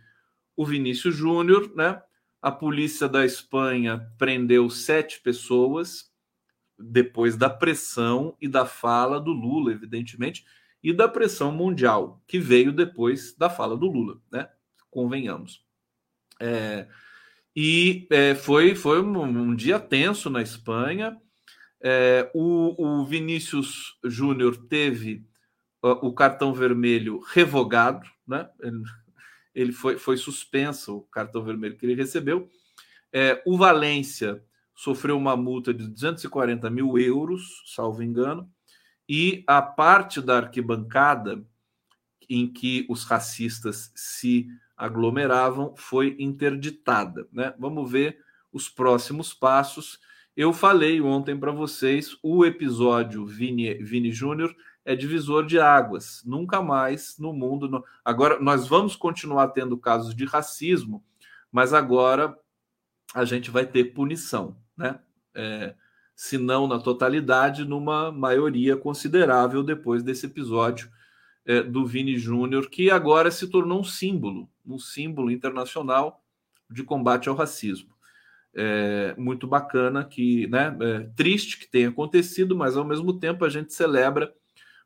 o 0.56 0.64
Vinícius 0.64 1.14
Júnior, 1.14 1.70
né? 1.74 2.02
A 2.40 2.50
polícia 2.50 3.08
da 3.08 3.24
Espanha 3.24 4.10
prendeu 4.18 4.68
sete 4.68 5.20
pessoas 5.20 6.10
depois 6.76 7.36
da 7.36 7.48
pressão 7.48 8.36
e 8.40 8.48
da 8.48 8.66
fala 8.66 9.20
do 9.20 9.30
Lula, 9.30 9.70
evidentemente, 9.70 10.44
e 10.82 10.92
da 10.92 11.08
pressão 11.08 11.52
mundial, 11.52 12.20
que 12.26 12.38
veio 12.38 12.72
depois 12.72 13.34
da 13.36 13.48
fala 13.48 13.76
do 13.76 13.86
Lula, 13.86 14.20
né? 14.30 14.48
Convenhamos. 14.90 15.64
É, 16.40 16.88
e 17.54 18.06
é, 18.10 18.34
foi, 18.34 18.74
foi 18.74 19.00
um, 19.00 19.20
um, 19.20 19.54
dia 19.54 19.78
tenso 19.78 20.28
na 20.28 20.42
Espanha. 20.42 21.16
É, 21.80 22.30
o, 22.34 23.00
o, 23.00 23.04
Vinícius 23.04 23.98
Júnior 24.04 24.56
teve 24.68 25.26
uh, 25.82 25.98
o 26.06 26.12
cartão 26.12 26.52
vermelho 26.52 27.20
revogado, 27.20 28.06
né? 28.26 28.48
Ele, 28.60 28.82
ele 29.54 29.72
foi, 29.72 29.98
foi 29.98 30.16
suspenso 30.16 30.96
o 30.96 31.02
cartão 31.02 31.44
vermelho 31.44 31.76
que 31.76 31.86
ele 31.86 31.94
recebeu. 31.94 32.48
É, 33.12 33.42
o 33.44 33.56
Valência 33.56 34.42
sofreu 34.74 35.16
uma 35.16 35.36
multa 35.36 35.72
de 35.72 35.86
240 35.86 36.68
mil 36.70 36.98
euros, 36.98 37.62
salvo 37.66 38.02
engano, 38.02 38.50
e 39.08 39.44
a 39.46 39.60
parte 39.60 40.20
da 40.20 40.38
arquibancada 40.38 41.44
em 42.28 42.50
que 42.50 42.86
os 42.88 43.04
racistas 43.04 43.92
se 43.94 44.46
aglomeravam 44.76 45.74
foi 45.76 46.16
interditada. 46.18 47.28
Né? 47.32 47.54
Vamos 47.58 47.90
ver 47.90 48.18
os 48.52 48.68
próximos 48.68 49.34
passos. 49.34 49.98
Eu 50.36 50.52
falei 50.52 51.00
ontem 51.00 51.38
para 51.38 51.52
vocês, 51.52 52.16
o 52.22 52.44
episódio 52.44 53.26
Vini, 53.26 53.74
Vini 53.74 54.12
Júnior 54.12 54.54
é 54.84 54.96
divisor 54.96 55.44
de 55.44 55.58
águas. 55.58 56.22
Nunca 56.24 56.62
mais 56.62 57.18
no 57.18 57.32
mundo. 57.32 57.84
Agora, 58.04 58.40
nós 58.40 58.66
vamos 58.66 58.96
continuar 58.96 59.48
tendo 59.48 59.76
casos 59.76 60.14
de 60.14 60.24
racismo, 60.24 61.04
mas 61.50 61.74
agora 61.74 62.36
a 63.14 63.24
gente 63.24 63.50
vai 63.50 63.66
ter 63.66 63.92
punição 63.92 64.56
né? 64.76 64.98
É, 65.34 65.74
se 66.14 66.38
não 66.38 66.66
na 66.66 66.78
totalidade, 66.78 67.64
numa 67.64 68.12
maioria 68.12 68.76
considerável 68.76 69.62
depois 69.62 70.02
desse 70.02 70.26
episódio 70.26 70.90
é, 71.44 71.62
do 71.62 71.84
Vini 71.86 72.16
Júnior, 72.16 72.68
que 72.68 72.90
agora 72.90 73.30
se 73.30 73.48
tornou 73.48 73.80
um 73.80 73.84
símbolo, 73.84 74.48
um 74.64 74.78
símbolo 74.78 75.30
internacional 75.30 76.22
de 76.70 76.82
combate 76.82 77.28
ao 77.28 77.34
racismo. 77.34 77.92
É, 78.54 79.14
muito 79.16 79.46
bacana 79.46 80.04
que, 80.04 80.46
né, 80.48 80.76
é, 80.80 81.00
triste 81.16 81.58
que 81.58 81.66
tenha 81.66 81.88
acontecido, 81.88 82.54
mas 82.54 82.76
ao 82.76 82.84
mesmo 82.84 83.18
tempo 83.18 83.44
a 83.44 83.48
gente 83.48 83.72
celebra 83.72 84.32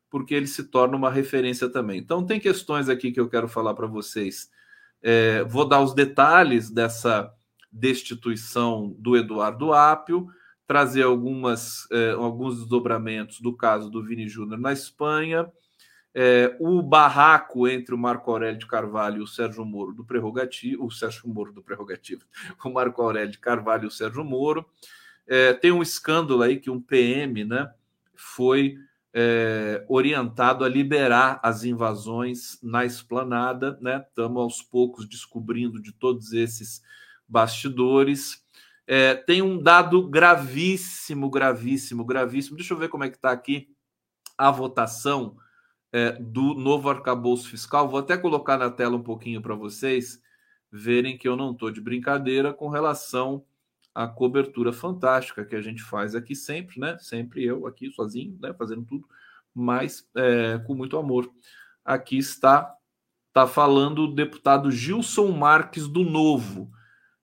porque 0.09 0.33
ele 0.33 0.47
se 0.47 0.63
torna 0.63 0.95
uma 0.95 1.11
referência 1.11 1.69
também. 1.69 1.99
Então 1.99 2.25
tem 2.25 2.39
questões 2.39 2.87
aqui 2.87 3.11
que 3.11 3.19
eu 3.19 3.29
quero 3.29 3.47
falar 3.47 3.73
para 3.73 3.87
vocês. 3.87 4.49
É, 5.01 5.43
vou 5.43 5.67
dar 5.67 5.81
os 5.81 5.93
detalhes 5.93 6.69
dessa 6.69 7.31
destituição 7.71 8.95
do 8.97 9.15
Eduardo 9.17 9.73
Apio, 9.73 10.27
trazer 10.67 11.03
algumas, 11.03 11.87
eh, 11.91 12.11
alguns 12.11 12.57
desdobramentos 12.57 13.39
do 13.39 13.55
caso 13.55 13.89
do 13.89 14.03
Vini 14.03 14.27
Júnior 14.27 14.59
na 14.59 14.73
Espanha, 14.73 15.49
eh, 16.13 16.57
o 16.59 16.81
barraco 16.81 17.67
entre 17.69 17.95
o 17.95 17.97
Marco 17.97 18.29
Aurélio 18.29 18.59
de 18.59 18.67
Carvalho 18.67 19.19
e 19.19 19.21
o 19.21 19.27
Sérgio 19.27 19.63
Moro 19.63 19.93
do 19.93 20.03
Prerrogativo, 20.03 20.85
o 20.85 20.91
Sérgio 20.91 21.29
Moro 21.29 21.53
do 21.53 21.63
Prerrogativo, 21.63 22.25
o 22.65 22.69
Marco 22.69 23.01
Aurélio 23.01 23.31
de 23.31 23.39
Carvalho 23.39 23.85
e 23.85 23.87
o 23.87 23.91
Sérgio 23.91 24.25
Moro. 24.25 24.65
Eh, 25.25 25.53
tem 25.53 25.71
um 25.71 25.81
escândalo 25.81 26.41
aí 26.41 26.59
que 26.59 26.69
um 26.69 26.81
PM 26.81 27.45
né, 27.45 27.71
foi 28.13 28.75
orientado 29.87 30.63
a 30.63 30.69
liberar 30.69 31.39
as 31.41 31.63
invasões 31.63 32.59
na 32.61 32.85
esplanada, 32.85 33.75
né? 33.81 34.05
Estamos 34.07 34.39
aos 34.39 34.61
poucos 34.61 35.09
descobrindo 35.09 35.81
de 35.81 35.91
todos 35.91 36.33
esses 36.33 36.83
bastidores. 37.27 38.45
É, 38.87 39.15
tem 39.15 39.41
um 39.41 39.61
dado 39.61 40.07
gravíssimo, 40.07 41.29
gravíssimo, 41.29 42.05
gravíssimo. 42.05 42.55
Deixa 42.55 42.73
eu 42.73 42.77
ver 42.77 42.87
como 42.87 43.03
é 43.03 43.09
que 43.09 43.17
está 43.17 43.31
aqui 43.31 43.67
a 44.37 44.49
votação 44.49 45.35
é, 45.91 46.13
do 46.13 46.53
novo 46.53 46.89
arcabouço 46.89 47.49
fiscal. 47.49 47.89
Vou 47.89 47.99
até 47.99 48.17
colocar 48.17 48.57
na 48.57 48.69
tela 48.69 48.95
um 48.95 49.03
pouquinho 49.03 49.41
para 49.41 49.55
vocês 49.55 50.21
verem 50.71 51.17
que 51.17 51.27
eu 51.27 51.35
não 51.35 51.51
estou 51.51 51.69
de 51.69 51.81
brincadeira 51.81 52.53
com 52.53 52.69
relação 52.69 53.43
à 53.93 54.07
cobertura 54.07 54.71
fantástica 54.71 55.43
que 55.43 55.55
a 55.55 55.61
gente 55.61 55.83
faz 55.83 56.15
aqui 56.15 56.33
sempre, 56.33 56.79
né? 56.79 56.97
Sempre 56.99 57.43
eu 57.43 57.67
aqui 57.67 57.91
sozinho, 57.91 58.37
né? 58.41 58.53
Fazendo 58.53 58.85
tudo, 58.85 59.05
mas 59.53 60.07
é, 60.15 60.59
com 60.59 60.73
muito 60.73 60.97
amor. 60.97 61.29
Aqui 61.83 62.17
está, 62.17 62.73
está 63.27 63.45
falando 63.45 64.03
o 64.03 64.15
deputado 64.15 64.71
Gilson 64.71 65.31
Marques 65.31 65.89
do 65.89 66.03
Novo 66.03 66.71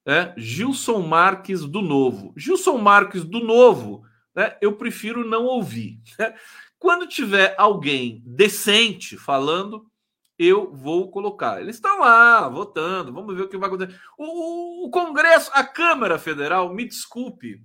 né? 0.05 0.35
Gilson 0.37 1.01
Marques 1.01 1.62
do 1.62 1.81
Novo. 1.81 2.33
Gilson 2.37 2.79
Marques 2.79 3.25
do 3.25 3.40
Novo, 3.40 4.05
né? 4.35 4.57
eu 4.61 4.77
prefiro 4.77 5.27
não 5.27 5.45
ouvir. 5.45 6.01
Quando 6.79 7.07
tiver 7.07 7.55
alguém 7.57 8.23
decente 8.27 9.17
falando, 9.17 9.90
eu 10.38 10.73
vou 10.75 11.11
colocar. 11.11 11.61
Eles 11.61 11.77
estão 11.77 12.01
lá 12.01 12.49
votando, 12.49 13.12
vamos 13.12 13.35
ver 13.35 13.43
o 13.43 13.49
que 13.49 13.57
vai 13.57 13.69
acontecer. 13.69 13.99
O, 14.19 14.87
o, 14.87 14.90
Congresso, 14.90 15.51
a 15.55 15.64
Câmara 15.64 16.19
Federal, 16.19 16.75
me 16.75 16.85
desculpe, 16.85 17.64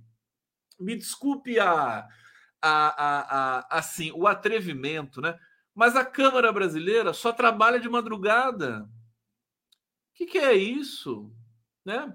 me 0.78 0.96
desculpe 0.96 1.58
a, 1.58 2.06
a, 2.62 2.70
a, 2.72 3.58
a 3.58 3.78
assim 3.78 4.10
o 4.12 4.26
atrevimento, 4.26 5.20
né? 5.20 5.38
Mas 5.74 5.96
a 5.96 6.04
Câmara 6.04 6.52
Brasileira 6.52 7.12
só 7.12 7.32
trabalha 7.32 7.78
de 7.78 7.88
madrugada. 7.88 8.84
O 8.84 8.88
que, 10.14 10.26
que 10.26 10.38
é 10.38 10.54
isso, 10.54 11.32
né? 11.84 12.14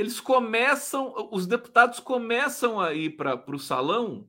Eles 0.00 0.18
começam, 0.18 1.28
os 1.30 1.46
deputados 1.46 2.00
começam 2.00 2.80
a 2.80 2.94
ir 2.94 3.18
para 3.18 3.44
o 3.54 3.58
salão 3.58 4.26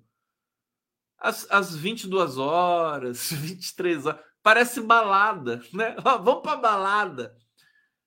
às, 1.17 1.49
às 1.49 1.73
22 1.73 2.37
horas, 2.37 3.31
23 3.31 4.05
horas. 4.05 4.21
Parece 4.43 4.81
balada, 4.81 5.63
né? 5.73 5.95
Vamos 6.03 6.41
para 6.41 6.57
balada. 6.57 7.37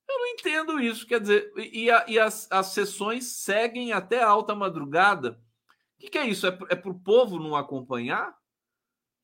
Eu 0.07 0.19
não 0.19 0.27
entendo 0.27 0.79
isso. 0.79 1.07
Quer 1.07 1.21
dizer, 1.21 1.51
e, 1.57 1.91
a, 1.91 2.05
e 2.07 2.19
as, 2.19 2.47
as 2.53 2.67
sessões 2.67 3.25
seguem 3.25 3.93
até 3.93 4.23
alta 4.23 4.55
madrugada. 4.55 5.41
O 5.97 6.01
que, 6.01 6.11
que 6.11 6.19
é 6.19 6.29
isso? 6.29 6.47
É, 6.47 6.59
é 6.69 6.77
para 6.77 6.91
o 6.91 7.01
povo 7.01 7.39
não 7.39 7.57
acompanhar? 7.57 8.37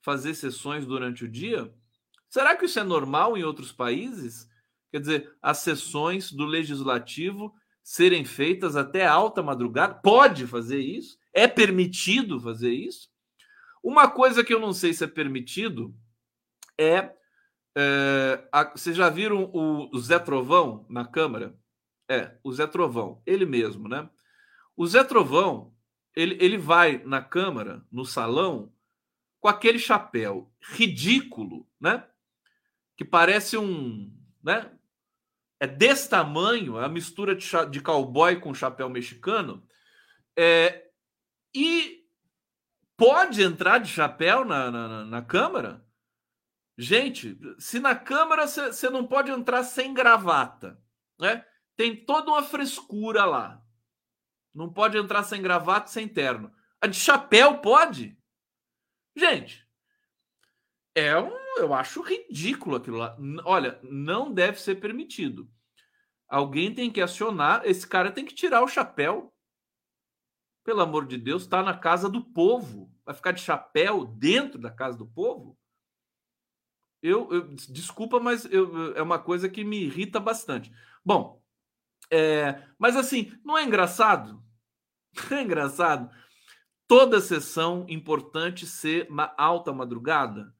Fazer 0.03 0.33
sessões 0.33 0.87
durante 0.87 1.27
o 1.27 1.31
dia? 1.31 1.71
Será 2.27 2.57
que 2.57 2.65
isso 2.65 2.81
é 2.81 2.85
normal 2.85 3.37
em 3.37 3.45
outros 3.45 3.71
países? 3.71 4.49
Quer 4.91 5.01
dizer, 5.01 5.37
as 5.43 5.59
sessões 5.59 6.33
do 6.33 6.47
legislativo 6.47 7.55
serem 7.83 8.25
feitas 8.25 8.77
até 8.77 9.07
alta 9.07 9.43
madrugada? 9.43 9.95
Pode 9.95 10.47
fazer 10.47 10.81
isso? 10.81 11.19
É 11.33 11.47
permitido 11.47 12.41
fazer 12.41 12.73
isso? 12.73 13.09
Uma 13.83 14.09
coisa 14.09 14.45
que 14.45 14.53
eu 14.53 14.61
não 14.61 14.73
sei 14.73 14.93
se 14.93 15.05
é 15.05 15.07
permitido 15.07 15.95
é. 16.79 17.13
é 17.77 18.49
a, 18.53 18.65
vocês 18.71 18.97
já 18.97 19.09
viram 19.09 19.51
o, 19.53 19.95
o 19.95 19.99
Zé 19.99 20.19
Trovão 20.19 20.87
na 20.89 21.05
Câmara? 21.05 21.59
É, 22.09 22.37
o 22.43 22.53
Zé 22.53 22.67
Trovão, 22.67 23.23
ele 23.25 23.47
mesmo, 23.47 23.89
né? 23.89 24.09
O 24.77 24.87
Zé 24.87 25.05
Trovão, 25.05 25.73
ele, 26.15 26.37
ele 26.41 26.59
vai 26.59 27.03
na 27.05 27.23
Câmara, 27.23 27.85
no 27.91 28.05
salão, 28.05 28.73
com 29.41 29.49
aquele 29.49 29.79
chapéu 29.79 30.53
ridículo, 30.61 31.67
né? 31.81 32.05
Que 32.97 33.05
parece 33.05 33.57
um, 33.57 34.13
né? 34.43 34.71
É 35.61 35.67
desse 35.67 36.09
tamanho, 36.09 36.79
a 36.79 36.89
mistura 36.89 37.37
de, 37.37 37.47
de 37.71 37.81
cowboy 37.83 38.41
com 38.41 38.55
chapéu 38.55 38.89
mexicano, 38.89 39.63
é, 40.37 40.89
e 41.55 42.03
pode 42.97 43.43
entrar 43.43 43.79
de 43.79 43.89
chapéu 43.89 44.45
na, 44.45 44.71
na, 44.71 45.05
na 45.05 45.23
Câmara? 45.23 45.85
Gente, 46.79 47.39
se 47.59 47.79
na 47.79 47.95
Câmara 47.95 48.47
você 48.47 48.89
não 48.89 49.07
pode 49.07 49.31
entrar 49.31 49.63
sem 49.65 49.93
gravata, 49.93 50.83
né? 51.19 51.45
Tem 51.77 51.95
toda 51.95 52.31
uma 52.31 52.43
frescura 52.43 53.27
lá. 53.27 53.63
Não 54.55 54.73
pode 54.73 54.97
entrar 54.97 55.23
sem 55.23 55.43
gravata, 55.43 55.89
sem 55.89 56.09
terno. 56.09 56.51
A 56.81 56.87
de 56.87 56.97
chapéu 56.97 57.59
pode? 57.59 58.19
Gente, 59.15 59.67
é 61.01 61.19
um, 61.21 61.59
eu 61.59 61.73
acho 61.75 62.03
ridículo 62.03 62.77
aquilo 62.77 62.99
lá. 62.99 63.17
Olha, 63.45 63.79
não 63.83 64.33
deve 64.33 64.61
ser 64.61 64.77
permitido. 64.77 65.51
Alguém 66.29 66.73
tem 66.75 66.91
que 66.91 67.01
acionar, 67.01 67.63
esse 67.65 67.87
cara 67.87 68.13
tem 68.13 68.25
que 68.25 68.35
tirar 68.35 68.63
o 68.63 68.69
chapéu. 68.69 69.33
Pelo 70.65 70.81
amor 70.83 71.07
de 71.07 71.17
Deus, 71.17 71.43
está 71.43 71.63
na 71.63 71.77
casa 71.77 72.09
do 72.09 72.23
povo. 72.23 72.95
Vai 73.05 73.15
ficar 73.15 73.33
de 73.33 73.41
chapéu 73.41 74.05
dentro 74.05 74.59
da 74.59 74.71
casa 74.71 74.97
do 74.97 75.07
povo? 75.07 75.59
Eu, 77.03 77.33
eu 77.33 77.49
desculpa, 77.55 78.21
mas 78.21 78.45
eu, 78.45 78.95
é 78.95 79.03
uma 79.03 79.19
coisa 79.19 79.49
que 79.49 79.65
me 79.65 79.85
irrita 79.85 80.21
bastante. 80.21 80.71
Bom, 81.05 81.43
é, 82.11 82.63
mas 82.79 82.95
assim, 82.95 83.33
não 83.45 83.57
é 83.57 83.65
engraçado? 83.65 84.43
É 85.33 85.43
engraçado? 85.43 86.09
Toda 86.87 87.21
sessão 87.21 87.85
importante 87.89 88.67
ser 88.67 89.09
uma 89.11 89.35
alta 89.37 89.73
madrugada. 89.73 90.55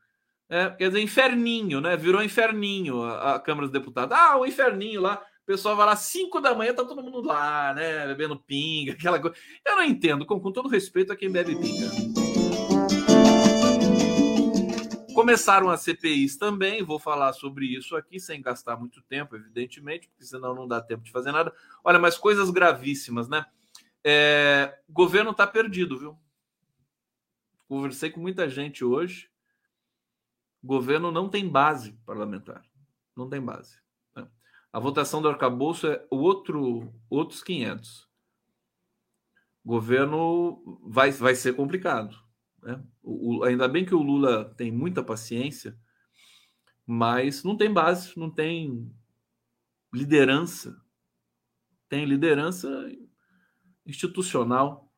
É, 0.53 0.69
quer 0.69 0.89
dizer, 0.89 1.01
inferninho, 1.01 1.81
né? 1.81 1.97
Virou 1.97 2.21
inferninho 2.21 3.05
a, 3.05 3.37
a 3.37 3.41
Câmara 3.41 3.69
dos 3.69 3.73
Deputados. 3.73 4.19
Ah, 4.19 4.37
o 4.37 4.45
inferninho 4.45 5.01
lá. 5.01 5.23
O 5.45 5.47
pessoal 5.47 5.77
vai 5.77 5.87
lá 5.87 5.95
5 5.95 6.41
da 6.41 6.53
manhã, 6.57 6.75
tá 6.75 6.85
todo 6.85 7.05
mundo 7.05 7.23
lá, 7.23 7.73
né? 7.73 8.05
Bebendo 8.09 8.37
pinga, 8.37 8.93
aquela 8.99 9.21
coisa. 9.21 9.37
Eu 9.65 9.77
não 9.77 9.85
entendo, 9.85 10.27
com, 10.27 10.41
com 10.41 10.51
todo 10.51 10.69
respeito 10.69 11.13
a 11.13 11.17
quem 11.17 11.31
bebe 11.31 11.55
pinga. 11.55 11.87
Começaram 15.15 15.71
as 15.71 15.83
CPIs 15.83 16.37
também, 16.37 16.83
vou 16.83 16.99
falar 16.99 17.33
sobre 17.33 17.67
isso 17.67 17.95
aqui 17.95 18.19
sem 18.19 18.43
gastar 18.43 18.77
muito 18.77 19.01
tempo, 19.03 19.37
evidentemente, 19.37 20.09
porque 20.09 20.25
senão 20.25 20.53
não 20.53 20.67
dá 20.67 20.81
tempo 20.81 21.05
de 21.05 21.13
fazer 21.13 21.31
nada. 21.31 21.53
Olha, 21.85 21.99
mas 22.01 22.19
coisas 22.19 22.51
gravíssimas, 22.51 23.29
né? 23.29 23.47
É, 24.03 24.79
governo 24.89 25.31
está 25.31 25.47
perdido, 25.47 25.97
viu? 25.97 26.19
Conversei 27.69 28.11
com 28.11 28.19
muita 28.19 28.49
gente 28.49 28.85
hoje. 28.85 29.31
O 30.63 30.67
governo 30.67 31.11
não 31.11 31.29
tem 31.29 31.49
base 31.49 31.93
parlamentar. 32.05 32.63
Não 33.17 33.29
tem 33.29 33.41
base. 33.41 33.79
Né? 34.15 34.27
A 34.73 34.79
votação 34.79 35.23
do 35.23 35.29
arcabouço 35.29 35.87
é 35.87 36.07
outro, 36.11 36.93
outros 37.09 37.43
500. 37.43 38.09
O 39.65 39.69
governo 39.69 40.81
vai, 40.87 41.11
vai 41.11 41.35
ser 41.35 41.55
complicado. 41.55 42.17
Né? 42.63 42.83
O, 43.03 43.39
o, 43.39 43.45
ainda 43.45 43.69
bem 43.69 43.85
que 43.85 43.95
o 43.95 44.03
Lula 44.03 44.55
tem 44.57 44.71
muita 44.71 45.03
paciência, 45.03 45.79
mas 46.87 47.43
não 47.45 47.57
tem 47.57 47.73
base, 47.73 48.19
não 48.19 48.31
tem 48.31 48.93
liderança. 49.93 50.81
Tem 51.89 52.05
liderança 52.05 52.69
institucional. 53.87 54.93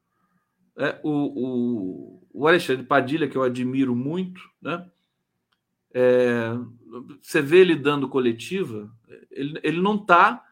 É, 0.77 1.01
o, 1.03 1.11
o, 1.11 2.29
o 2.33 2.49
Alexandre 2.49 2.85
Padilha, 2.85 3.29
que 3.29 3.37
eu 3.37 3.43
admiro 3.43 3.95
muito, 3.95 4.41
né? 4.61 4.91
É, 5.95 6.53
você 7.21 7.43
vê 7.43 7.59
ele 7.59 7.77
dando 7.77 8.09
coletiva, 8.09 8.91
ele, 9.31 9.61
ele 9.63 9.81
não 9.81 9.97
está 9.97 10.45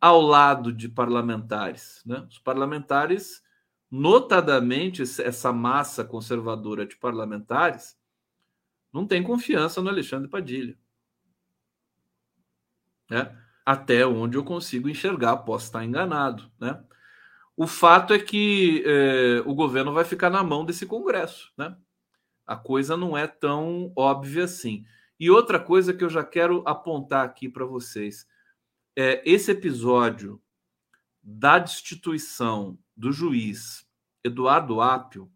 ao 0.00 0.20
lado 0.20 0.72
de 0.72 0.88
parlamentares. 0.88 2.02
Né? 2.06 2.26
Os 2.30 2.38
parlamentares 2.38 3.44
notadamente 3.90 5.02
essa 5.02 5.52
massa 5.52 6.04
conservadora 6.04 6.86
de 6.86 6.96
parlamentares, 6.96 7.96
não 8.92 9.06
tem 9.06 9.22
confiança 9.22 9.80
no 9.80 9.88
Alexandre 9.88 10.28
Padilha. 10.28 10.76
Né? 13.10 13.36
Até 13.64 14.06
onde 14.06 14.36
eu 14.36 14.44
consigo 14.44 14.88
enxergar, 14.88 15.38
posso 15.38 15.66
estar 15.66 15.84
enganado. 15.84 16.50
Né? 16.58 16.82
O 17.56 17.66
fato 17.66 18.12
é 18.12 18.18
que 18.18 18.82
eh, 18.86 19.42
o 19.46 19.54
governo 19.54 19.92
vai 19.92 20.04
ficar 20.04 20.30
na 20.30 20.42
mão 20.42 20.64
desse 20.64 20.86
Congresso. 20.86 21.52
Né? 21.56 21.76
A 22.46 22.56
coisa 22.56 22.96
não 22.96 23.16
é 23.16 23.26
tão 23.26 23.92
óbvia 23.96 24.44
assim. 24.44 24.84
E 25.18 25.30
outra 25.30 25.58
coisa 25.58 25.92
que 25.92 26.04
eu 26.04 26.10
já 26.10 26.22
quero 26.22 26.62
apontar 26.66 27.24
aqui 27.24 27.48
para 27.48 27.64
vocês: 27.64 28.26
é, 28.94 29.22
esse 29.24 29.50
episódio 29.50 30.40
da 31.22 31.58
destituição 31.58 32.78
do 32.96 33.10
juiz 33.10 33.86
Eduardo 34.22 34.80
Apio, 34.80 35.30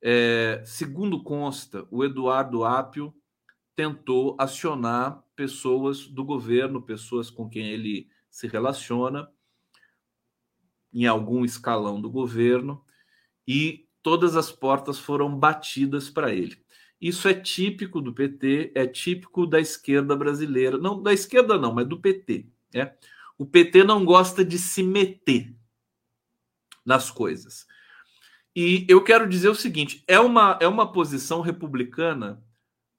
é, 0.00 0.62
segundo 0.64 1.22
consta, 1.22 1.86
o 1.90 2.04
Eduardo 2.04 2.64
Apio 2.64 3.14
tentou 3.74 4.36
acionar 4.38 5.22
pessoas 5.34 6.06
do 6.06 6.24
governo, 6.24 6.80
pessoas 6.80 7.30
com 7.30 7.48
quem 7.48 7.66
ele 7.66 8.08
se 8.30 8.46
relaciona, 8.46 9.30
em 10.92 11.06
algum 11.06 11.44
escalão 11.44 12.00
do 12.00 12.10
governo, 12.10 12.84
e 13.46 13.85
todas 14.06 14.36
as 14.36 14.52
portas 14.52 15.00
foram 15.00 15.36
batidas 15.36 16.08
para 16.08 16.32
ele. 16.32 16.56
Isso 17.00 17.26
é 17.26 17.34
típico 17.34 18.00
do 18.00 18.14
PT, 18.14 18.70
é 18.72 18.86
típico 18.86 19.44
da 19.44 19.58
esquerda 19.58 20.14
brasileira. 20.14 20.78
Não 20.78 21.02
da 21.02 21.12
esquerda, 21.12 21.58
não, 21.58 21.74
mas 21.74 21.88
do 21.88 22.00
PT. 22.00 22.46
Né? 22.72 22.94
O 23.36 23.44
PT 23.44 23.82
não 23.82 24.04
gosta 24.04 24.44
de 24.44 24.60
se 24.60 24.80
meter 24.80 25.52
nas 26.84 27.10
coisas. 27.10 27.66
E 28.54 28.86
eu 28.88 29.02
quero 29.02 29.28
dizer 29.28 29.48
o 29.48 29.56
seguinte: 29.56 30.04
é 30.06 30.20
uma, 30.20 30.56
é 30.62 30.68
uma 30.68 30.92
posição 30.92 31.40
republicana 31.40 32.40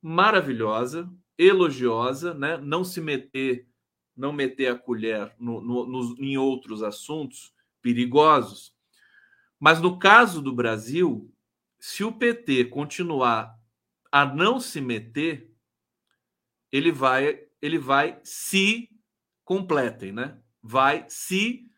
maravilhosa, 0.02 1.10
elogiosa, 1.38 2.34
né? 2.34 2.58
não 2.58 2.84
se 2.84 3.00
meter, 3.00 3.66
não 4.14 4.34
meter 4.34 4.74
a 4.74 4.78
colher 4.78 5.34
no, 5.40 5.62
no, 5.62 5.88
nos, 5.88 6.20
em 6.20 6.38
outros 6.38 6.84
assuntos 6.84 7.54
perigosos. 7.82 8.76
Mas 9.60 9.82
no 9.82 9.98
caso 9.98 10.42
do 10.42 10.54
Brasil, 10.54 11.34
se 11.80 12.04
o 12.04 12.12
PT 12.12 12.66
continuar 12.66 13.58
a 14.12 14.26
não 14.26 14.60
se 14.60 14.80
meter, 14.82 15.52
ele 16.72 16.92
vai, 16.92 17.44
ele 17.62 17.78
vai 17.78 18.20
se 18.24 18.90
completem, 19.44 20.12
né? 20.12 20.38
Vai 20.62 21.06
se 21.08 21.70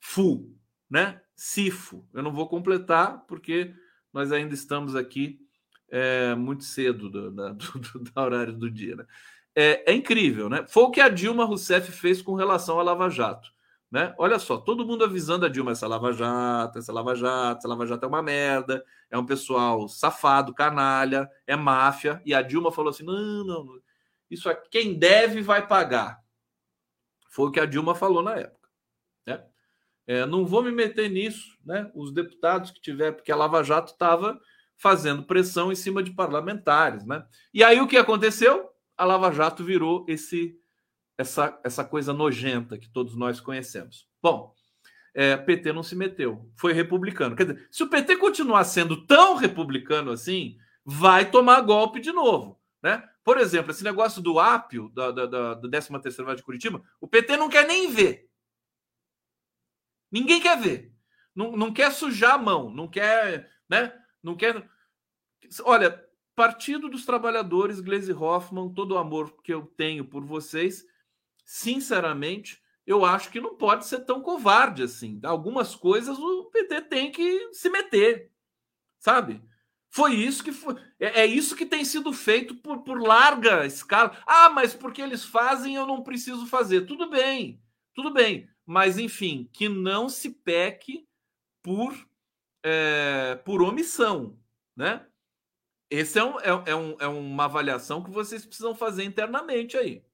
fu, 0.00 0.54
né? 0.88 1.20
Sifo. 1.34 2.06
Eu 2.12 2.22
não 2.22 2.32
vou 2.32 2.48
completar 2.48 3.24
porque 3.26 3.74
nós 4.12 4.32
ainda 4.32 4.54
estamos 4.54 4.94
aqui 4.94 5.40
é, 5.88 6.34
muito 6.34 6.64
cedo 6.64 7.08
do, 7.08 7.30
da, 7.30 7.52
do, 7.52 7.78
do, 7.78 8.12
horário 8.14 8.52
do 8.52 8.70
dia, 8.70 8.96
né? 8.96 9.06
É, 9.54 9.92
é, 9.92 9.94
incrível, 9.94 10.48
né? 10.48 10.64
Foi 10.68 10.84
o 10.84 10.90
que 10.90 11.00
a 11.00 11.08
Dilma 11.08 11.44
Rousseff 11.44 11.90
fez 11.90 12.22
com 12.22 12.34
relação 12.34 12.78
à 12.78 12.82
Lava 12.82 13.08
Jato. 13.08 13.50
Né? 13.90 14.14
Olha 14.18 14.38
só, 14.38 14.56
todo 14.56 14.86
mundo 14.86 15.04
avisando 15.04 15.44
a 15.44 15.48
Dilma 15.48 15.72
essa 15.72 15.88
Lava 15.88 16.12
Jato, 16.12 16.78
essa 16.78 16.92
Lava 16.92 17.14
Jato, 17.14 17.58
essa 17.58 17.68
Lava 17.68 17.84
Jato 17.86 18.04
é 18.04 18.08
uma 18.08 18.22
merda, 18.22 18.84
é 19.10 19.18
um 19.18 19.26
pessoal 19.26 19.88
safado, 19.88 20.54
canalha, 20.54 21.28
é 21.44 21.56
máfia. 21.56 22.22
E 22.24 22.32
a 22.32 22.40
Dilma 22.40 22.70
falou 22.70 22.90
assim: 22.90 23.02
não, 23.02 23.44
não, 23.44 23.80
isso 24.30 24.48
aqui, 24.48 24.68
quem 24.70 24.94
deve 24.96 25.42
vai 25.42 25.66
pagar. 25.66 26.20
Foi 27.30 27.48
o 27.48 27.50
que 27.50 27.58
a 27.58 27.66
Dilma 27.66 27.94
falou 27.94 28.22
na 28.22 28.36
época. 28.36 28.68
Né? 29.26 29.44
É, 30.06 30.24
não 30.24 30.46
vou 30.46 30.62
me 30.62 30.70
meter 30.70 31.10
nisso, 31.10 31.58
né? 31.64 31.90
Os 31.94 32.12
deputados 32.12 32.70
que 32.70 32.80
tiver, 32.80 33.12
porque 33.12 33.32
a 33.32 33.36
Lava 33.36 33.62
Jato 33.64 33.92
estava 33.92 34.40
fazendo 34.76 35.24
pressão 35.24 35.72
em 35.72 35.76
cima 35.76 36.02
de 36.02 36.12
parlamentares, 36.12 37.04
né? 37.04 37.26
E 37.52 37.62
aí 37.64 37.80
o 37.80 37.88
que 37.88 37.96
aconteceu? 37.96 38.70
A 38.96 39.04
Lava 39.04 39.32
Jato 39.32 39.64
virou 39.64 40.04
esse 40.08 40.56
essa, 41.20 41.60
essa 41.62 41.84
coisa 41.84 42.14
nojenta 42.14 42.78
que 42.78 42.88
todos 42.88 43.14
nós 43.14 43.40
conhecemos. 43.40 44.08
Bom, 44.22 44.54
é, 45.12 45.36
PT 45.36 45.70
não 45.70 45.82
se 45.82 45.94
meteu, 45.94 46.50
foi 46.56 46.72
republicano. 46.72 47.36
Quer 47.36 47.44
dizer, 47.44 47.68
se 47.70 47.82
o 47.82 47.90
PT 47.90 48.16
continuar 48.16 48.64
sendo 48.64 49.06
tão 49.06 49.36
republicano 49.36 50.12
assim, 50.12 50.56
vai 50.82 51.30
tomar 51.30 51.60
golpe 51.60 52.00
de 52.00 52.10
novo. 52.10 52.58
Né? 52.82 53.06
Por 53.22 53.36
exemplo, 53.36 53.70
esse 53.70 53.84
negócio 53.84 54.22
do 54.22 54.40
ápio, 54.40 54.88
da, 54.94 55.10
da, 55.10 55.26
da, 55.26 55.54
da 55.54 55.68
13 55.68 56.22
Vale 56.22 56.36
de 56.36 56.42
Curitiba, 56.42 56.82
o 56.98 57.06
PT 57.06 57.36
não 57.36 57.50
quer 57.50 57.66
nem 57.66 57.92
ver. 57.92 58.26
Ninguém 60.10 60.40
quer 60.40 60.58
ver. 60.58 60.90
Não, 61.34 61.52
não 61.52 61.70
quer 61.70 61.92
sujar 61.92 62.36
a 62.36 62.38
mão, 62.38 62.70
não 62.70 62.88
quer, 62.88 63.50
né? 63.68 63.92
Não 64.22 64.34
quer. 64.34 64.66
Olha, 65.64 66.02
Partido 66.34 66.88
dos 66.88 67.04
Trabalhadores, 67.04 67.80
Gleisi 67.80 68.14
Hoffmann, 68.14 68.72
todo 68.72 68.92
o 68.92 68.98
amor 68.98 69.42
que 69.42 69.52
eu 69.52 69.66
tenho 69.76 70.02
por 70.06 70.24
vocês, 70.24 70.86
sinceramente, 71.50 72.62
eu 72.86 73.04
acho 73.04 73.28
que 73.28 73.40
não 73.40 73.56
pode 73.56 73.84
ser 73.84 74.04
tão 74.04 74.22
covarde 74.22 74.84
assim. 74.84 75.18
Algumas 75.24 75.74
coisas 75.74 76.16
o 76.16 76.44
PT 76.44 76.82
tem 76.82 77.10
que 77.10 77.52
se 77.52 77.68
meter, 77.68 78.30
sabe? 79.00 79.42
Foi 79.88 80.14
isso 80.14 80.44
que 80.44 80.52
foi. 80.52 80.76
É, 81.00 81.22
é 81.22 81.26
isso 81.26 81.56
que 81.56 81.66
tem 81.66 81.84
sido 81.84 82.12
feito 82.12 82.54
por, 82.54 82.82
por 82.84 83.02
larga 83.02 83.66
escala. 83.66 84.16
Ah, 84.24 84.48
mas 84.48 84.74
porque 84.74 85.02
eles 85.02 85.24
fazem, 85.24 85.74
eu 85.74 85.84
não 85.86 86.04
preciso 86.04 86.46
fazer. 86.46 86.86
Tudo 86.86 87.10
bem, 87.10 87.60
tudo 87.94 88.12
bem. 88.12 88.48
Mas, 88.64 88.96
enfim, 88.96 89.50
que 89.52 89.68
não 89.68 90.08
se 90.08 90.30
peque 90.30 91.04
por, 91.60 91.92
é, 92.62 93.34
por 93.44 93.60
omissão, 93.60 94.38
né? 94.76 95.04
Esse 95.90 96.20
é, 96.20 96.24
um, 96.24 96.38
é, 96.38 96.62
é, 96.66 96.76
um, 96.76 96.96
é 97.00 97.08
uma 97.08 97.46
avaliação 97.46 98.04
que 98.04 98.10
vocês 98.12 98.46
precisam 98.46 98.72
fazer 98.72 99.02
internamente 99.02 99.76
aí. 99.76 100.04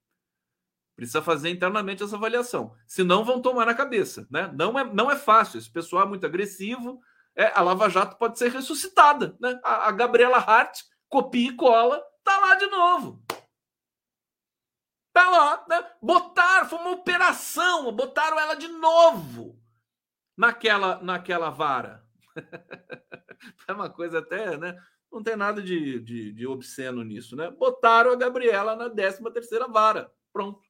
Precisa 0.96 1.20
fazer 1.20 1.50
internamente 1.50 2.02
essa 2.02 2.16
avaliação. 2.16 2.74
Senão 2.87 3.22
vão 3.22 3.42
tomar 3.42 3.66
na 3.66 3.74
cabeça. 3.74 4.26
Né? 4.30 4.50
Não, 4.54 4.78
é, 4.78 4.85
não 4.85 5.11
é 5.11 5.16
fácil. 5.16 5.59
Esse 5.59 5.70
pessoal 5.70 6.04
é 6.04 6.09
muito 6.09 6.24
agressivo. 6.24 7.00
É, 7.37 7.52
a 7.54 7.61
Lava 7.61 7.90
Jato 7.90 8.16
pode 8.16 8.38
ser 8.38 8.50
ressuscitada. 8.50 9.37
Né? 9.38 9.61
A, 9.62 9.88
a 9.88 9.92
Gabriela 9.92 10.38
Hart 10.38 10.80
copia 11.06 11.50
e 11.50 11.54
cola, 11.54 12.02
tá 12.24 12.38
lá 12.38 12.54
de 12.54 12.66
novo. 12.66 13.22
Tá 15.12 15.30
lá, 15.30 15.64
né? 15.68 15.87
Botaram, 16.02 16.68
foi 16.68 16.78
uma 16.78 16.90
operação, 16.90 17.90
botaram 17.92 18.38
ela 18.38 18.54
de 18.54 18.68
novo 18.68 19.59
naquela, 20.37 21.02
naquela 21.02 21.50
vara. 21.50 22.04
é 23.66 23.72
uma 23.72 23.88
coisa 23.88 24.18
até, 24.18 24.56
né? 24.59 24.78
Não 25.11 25.22
tem 25.22 25.37
nada 25.37 25.62
de, 25.62 26.00
de, 26.00 26.32
de, 26.32 26.46
obsceno 26.46 27.02
nisso, 27.02 27.35
né? 27.35 27.50
Botaram 27.50 28.12
a 28.12 28.16
Gabriela 28.16 28.76
na 28.76 28.90
13 28.90 29.22
terceira 29.32 29.66
vara. 29.66 30.12
Pronto. 30.32 30.65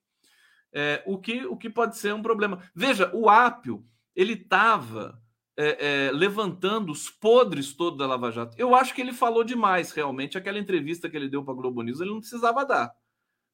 É, 0.72 1.02
o, 1.06 1.18
que, 1.18 1.46
o 1.46 1.56
que 1.56 1.70
pode 1.70 1.96
ser 1.96 2.12
um 2.12 2.22
problema. 2.22 2.62
Veja, 2.74 3.10
o 3.14 3.28
Ápio, 3.28 3.84
ele 4.14 4.34
estava 4.34 5.20
é, 5.56 6.06
é, 6.06 6.12
levantando 6.12 6.92
os 6.92 7.08
podres 7.08 7.72
todos 7.72 7.98
da 7.98 8.06
Lava 8.06 8.30
Jato. 8.30 8.54
Eu 8.58 8.74
acho 8.74 8.94
que 8.94 9.00
ele 9.00 9.12
falou 9.12 9.42
demais, 9.42 9.90
realmente. 9.92 10.36
Aquela 10.36 10.58
entrevista 10.58 11.08
que 11.08 11.16
ele 11.16 11.28
deu 11.28 11.42
para 11.42 11.54
a 11.54 11.56
Globo 11.56 11.82
News, 11.82 12.00
ele 12.00 12.10
não 12.10 12.20
precisava 12.20 12.64
dar. 12.64 12.92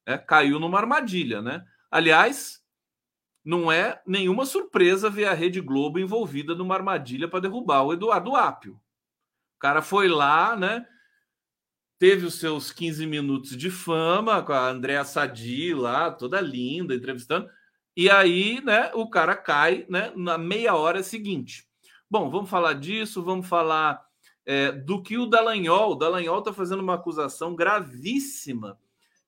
É, 0.05 0.17
caiu 0.17 0.59
numa 0.59 0.77
armadilha, 0.77 1.41
né? 1.41 1.65
Aliás, 1.89 2.61
não 3.43 3.71
é 3.71 4.01
nenhuma 4.05 4.45
surpresa 4.45 5.09
ver 5.09 5.25
a 5.25 5.33
Rede 5.33 5.61
Globo 5.61 5.99
envolvida 5.99 6.55
numa 6.55 6.75
armadilha 6.75 7.27
para 7.27 7.41
derrubar 7.41 7.83
o 7.83 7.93
Eduardo 7.93 8.35
Apio. 8.35 8.73
O 9.55 9.59
cara 9.59 9.81
foi 9.81 10.09
lá, 10.09 10.55
né? 10.55 10.85
Teve 11.99 12.25
os 12.25 12.35
seus 12.35 12.71
15 12.71 13.05
minutos 13.05 13.55
de 13.55 13.69
fama 13.69 14.41
com 14.41 14.51
a 14.51 14.69
Andréa 14.69 15.05
Sadi 15.05 15.73
lá, 15.73 16.11
toda 16.11 16.41
linda, 16.41 16.93
entrevistando. 16.93 17.49
E 17.95 18.09
aí, 18.09 18.61
né, 18.63 18.91
o 18.93 19.09
cara 19.09 19.35
cai 19.35 19.85
né, 19.87 20.11
na 20.15 20.37
meia 20.37 20.75
hora 20.75 21.03
seguinte. 21.03 21.67
Bom, 22.09 22.29
vamos 22.29 22.49
falar 22.49 22.73
disso, 22.73 23.23
vamos 23.23 23.47
falar 23.47 24.03
é, 24.45 24.71
do 24.71 25.01
que 25.01 25.17
o 25.17 25.25
Dallagnol. 25.25 25.91
O 25.91 25.95
Dallagnol 25.95 26.39
está 26.39 26.51
fazendo 26.51 26.81
uma 26.81 26.95
acusação 26.95 27.55
gravíssima. 27.55 28.77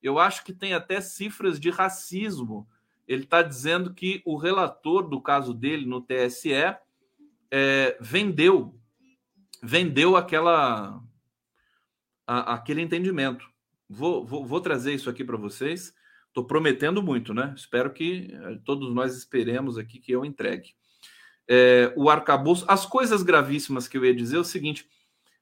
Eu 0.02 0.18
acho 0.18 0.44
que 0.44 0.52
tem 0.52 0.74
até 0.74 1.00
cifras 1.00 1.58
de 1.58 1.70
racismo. 1.70 2.68
Ele 3.06 3.22
está 3.22 3.42
dizendo 3.42 3.94
que 3.94 4.20
o 4.24 4.36
relator 4.36 5.08
do 5.08 5.20
caso 5.20 5.54
dele 5.54 5.86
no 5.86 6.00
TSE 6.00 6.52
é, 7.50 7.96
vendeu 8.00 8.74
vendeu 9.62 10.16
aquela 10.16 11.02
a, 12.26 12.54
aquele 12.54 12.82
entendimento. 12.82 13.48
Vou, 13.88 14.24
vou, 14.24 14.44
vou 14.44 14.60
trazer 14.60 14.94
isso 14.94 15.08
aqui 15.08 15.24
para 15.24 15.36
vocês. 15.36 15.94
Estou 16.28 16.44
prometendo 16.44 17.02
muito, 17.02 17.32
né? 17.32 17.54
Espero 17.56 17.92
que 17.92 18.30
é, 18.32 18.58
todos 18.64 18.92
nós 18.92 19.16
esperemos 19.16 19.78
aqui 19.78 19.98
que 19.98 20.12
eu 20.12 20.24
entregue 20.24 20.74
é, 21.48 21.92
o 21.96 22.10
arcabouço. 22.10 22.64
As 22.68 22.84
coisas 22.84 23.22
gravíssimas 23.22 23.86
que 23.86 23.96
eu 23.96 24.04
ia 24.04 24.14
dizer 24.14 24.36
é 24.36 24.40
o 24.40 24.44
seguinte: 24.44 24.88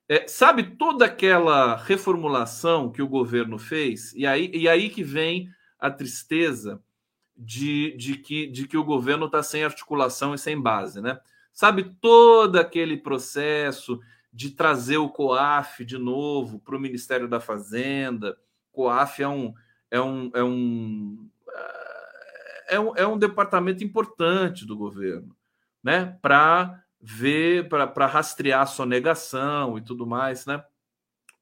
é, 0.08 0.26
sabe 0.28 0.76
toda 0.76 1.06
aquela 1.06 1.76
reformulação 1.76 2.90
que 2.90 3.02
o 3.02 3.08
governo 3.08 3.58
fez? 3.58 4.12
E 4.14 4.26
aí, 4.26 4.50
e 4.52 4.68
aí 4.68 4.90
que 4.90 5.02
vem 5.02 5.48
a 5.78 5.90
tristeza 5.90 6.82
de, 7.36 7.96
de, 7.96 8.16
que, 8.16 8.46
de 8.46 8.68
que 8.68 8.76
o 8.76 8.84
governo 8.84 9.26
está 9.26 9.42
sem 9.42 9.64
articulação 9.64 10.34
e 10.34 10.38
sem 10.38 10.60
base, 10.60 11.00
né? 11.00 11.18
Sabe 11.52 11.84
todo 12.00 12.56
aquele 12.56 12.96
processo 12.96 14.00
de 14.34 14.50
trazer 14.50 14.96
o 14.96 15.08
COAF 15.08 15.84
de 15.84 15.96
novo 15.96 16.58
para 16.58 16.76
o 16.76 16.80
Ministério 16.80 17.28
da 17.28 17.38
Fazenda. 17.38 18.36
COAF 18.72 19.22
é 19.22 19.28
um, 19.28 19.54
é 19.88 20.00
um, 20.00 20.30
é 20.34 20.42
um, 20.42 21.30
é 22.68 22.80
um, 22.80 22.96
é 22.96 23.06
um 23.06 23.16
departamento 23.16 23.84
importante 23.84 24.66
do 24.66 24.76
governo 24.76 25.36
né, 25.82 26.18
para 26.20 26.82
ver, 27.00 27.68
para 27.68 28.06
rastrear 28.06 28.62
a 28.62 28.66
sonegação 28.66 29.78
e 29.78 29.82
tudo 29.82 30.06
mais, 30.06 30.46
né? 30.46 30.64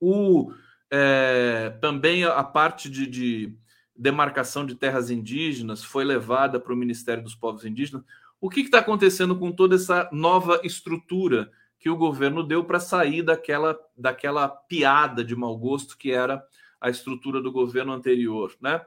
O, 0.01 0.53
é, 0.91 1.71
também 1.81 2.25
a 2.25 2.43
parte 2.43 2.91
de, 2.91 3.07
de, 3.07 3.57
demarcação 3.97 4.67
de 4.67 4.75
terras 4.75 5.11
indígenas 5.11 5.85
foi 5.85 6.05
levada 6.05 6.59
para 6.59 6.73
o 6.73 6.77
Ministério 6.77 7.23
dos 7.23 7.37
Povos 7.37 7.65
Indígenas. 7.65 8.05
O 8.41 8.51
que 8.51 8.61
está 8.61 8.81
acontecendo 8.81 9.39
com 9.39 9.53
toda 9.53 9.77
essa 9.77 10.09
nova 10.11 10.61
estrutura 10.65 11.53
que 11.83 11.91
o 11.91 11.97
governo 11.97 12.43
deu 12.43 12.65
para 12.65 12.81
sair 12.81 13.23
daquela, 13.23 13.79
daquela 13.95 14.49
piada 14.49 15.23
de 15.23 15.37
mau 15.37 15.59
gosto 15.59 15.99
que 15.99 16.11
era 16.11 16.43
a 16.81 16.89
estrutura 16.89 17.43
do 17.43 17.53
governo 17.53 17.93
anterior, 17.93 18.55
né? 18.61 18.81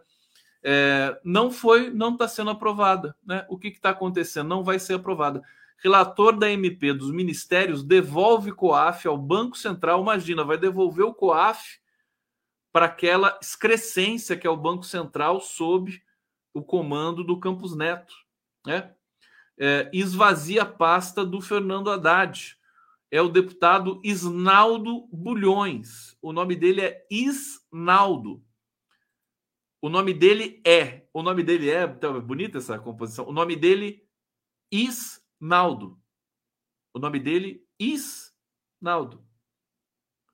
é, 0.68 1.16
não 1.24 1.52
foi, 1.52 1.92
não 1.92 2.14
está 2.14 2.28
sendo 2.28 2.50
aprovada. 2.50 3.16
Né? 3.24 3.46
O 3.48 3.56
que 3.56 3.68
está 3.68 3.92
acontecendo? 3.92 4.50
Não 4.50 4.64
vai 4.64 4.80
ser 4.80 4.96
aprovada. 4.96 5.44
Relator 5.78 6.36
da 6.36 6.50
MP 6.50 6.92
dos 6.92 7.12
ministérios 7.12 7.84
devolve 7.84 8.52
COAF 8.52 9.08
ao 9.08 9.16
Banco 9.16 9.56
Central. 9.56 10.02
Imagina, 10.02 10.44
vai 10.44 10.58
devolver 10.58 11.06
o 11.06 11.14
COAF 11.14 11.80
para 12.74 12.88
aquela 12.88 13.38
excrescência 13.40 14.36
que 14.36 14.48
é 14.48 14.50
o 14.50 14.58
Banco 14.58 14.84
Central 14.84 15.40
sob 15.40 16.02
o 16.52 16.64
comando 16.64 17.24
do 17.24 17.40
Campos 17.40 17.76
Neto. 17.76 18.16
Né? 18.66 18.92
É, 19.60 19.88
esvazia 19.94 20.64
a 20.64 20.66
pasta 20.66 21.24
do 21.24 21.42
Fernando 21.42 21.92
Haddad. 21.92 22.58
É 23.12 23.22
o 23.22 23.30
deputado 23.30 24.02
Isnaldo 24.04 25.08
Bulhões. 25.12 26.18
O 26.22 26.34
nome 26.34 26.56
dele 26.56 26.82
é 26.82 27.08
Isnaldo. 27.10 28.44
O 29.82 29.90
nome 29.90 30.14
dele 30.14 30.62
é. 30.66 31.08
O 31.14 31.22
nome 31.22 31.44
dele 31.44 31.70
é. 31.70 31.88
Tá 31.88 32.12
bonita 32.20 32.58
essa 32.58 32.80
composição. 32.80 33.28
O 33.28 33.32
nome 33.32 33.56
dele 33.56 34.06
Isnaldo. 34.72 36.02
O 36.94 37.00
nome 37.00 37.20
dele 37.20 37.66
Isnaldo. 37.80 39.24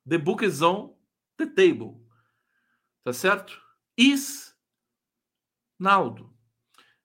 The 0.08 0.18
book 0.18 0.44
is 0.44 0.62
on 0.62 0.96
the 1.36 1.46
table. 1.46 2.00
Tá 3.04 3.12
certo? 3.12 3.60
Isnaldo. 5.78 6.32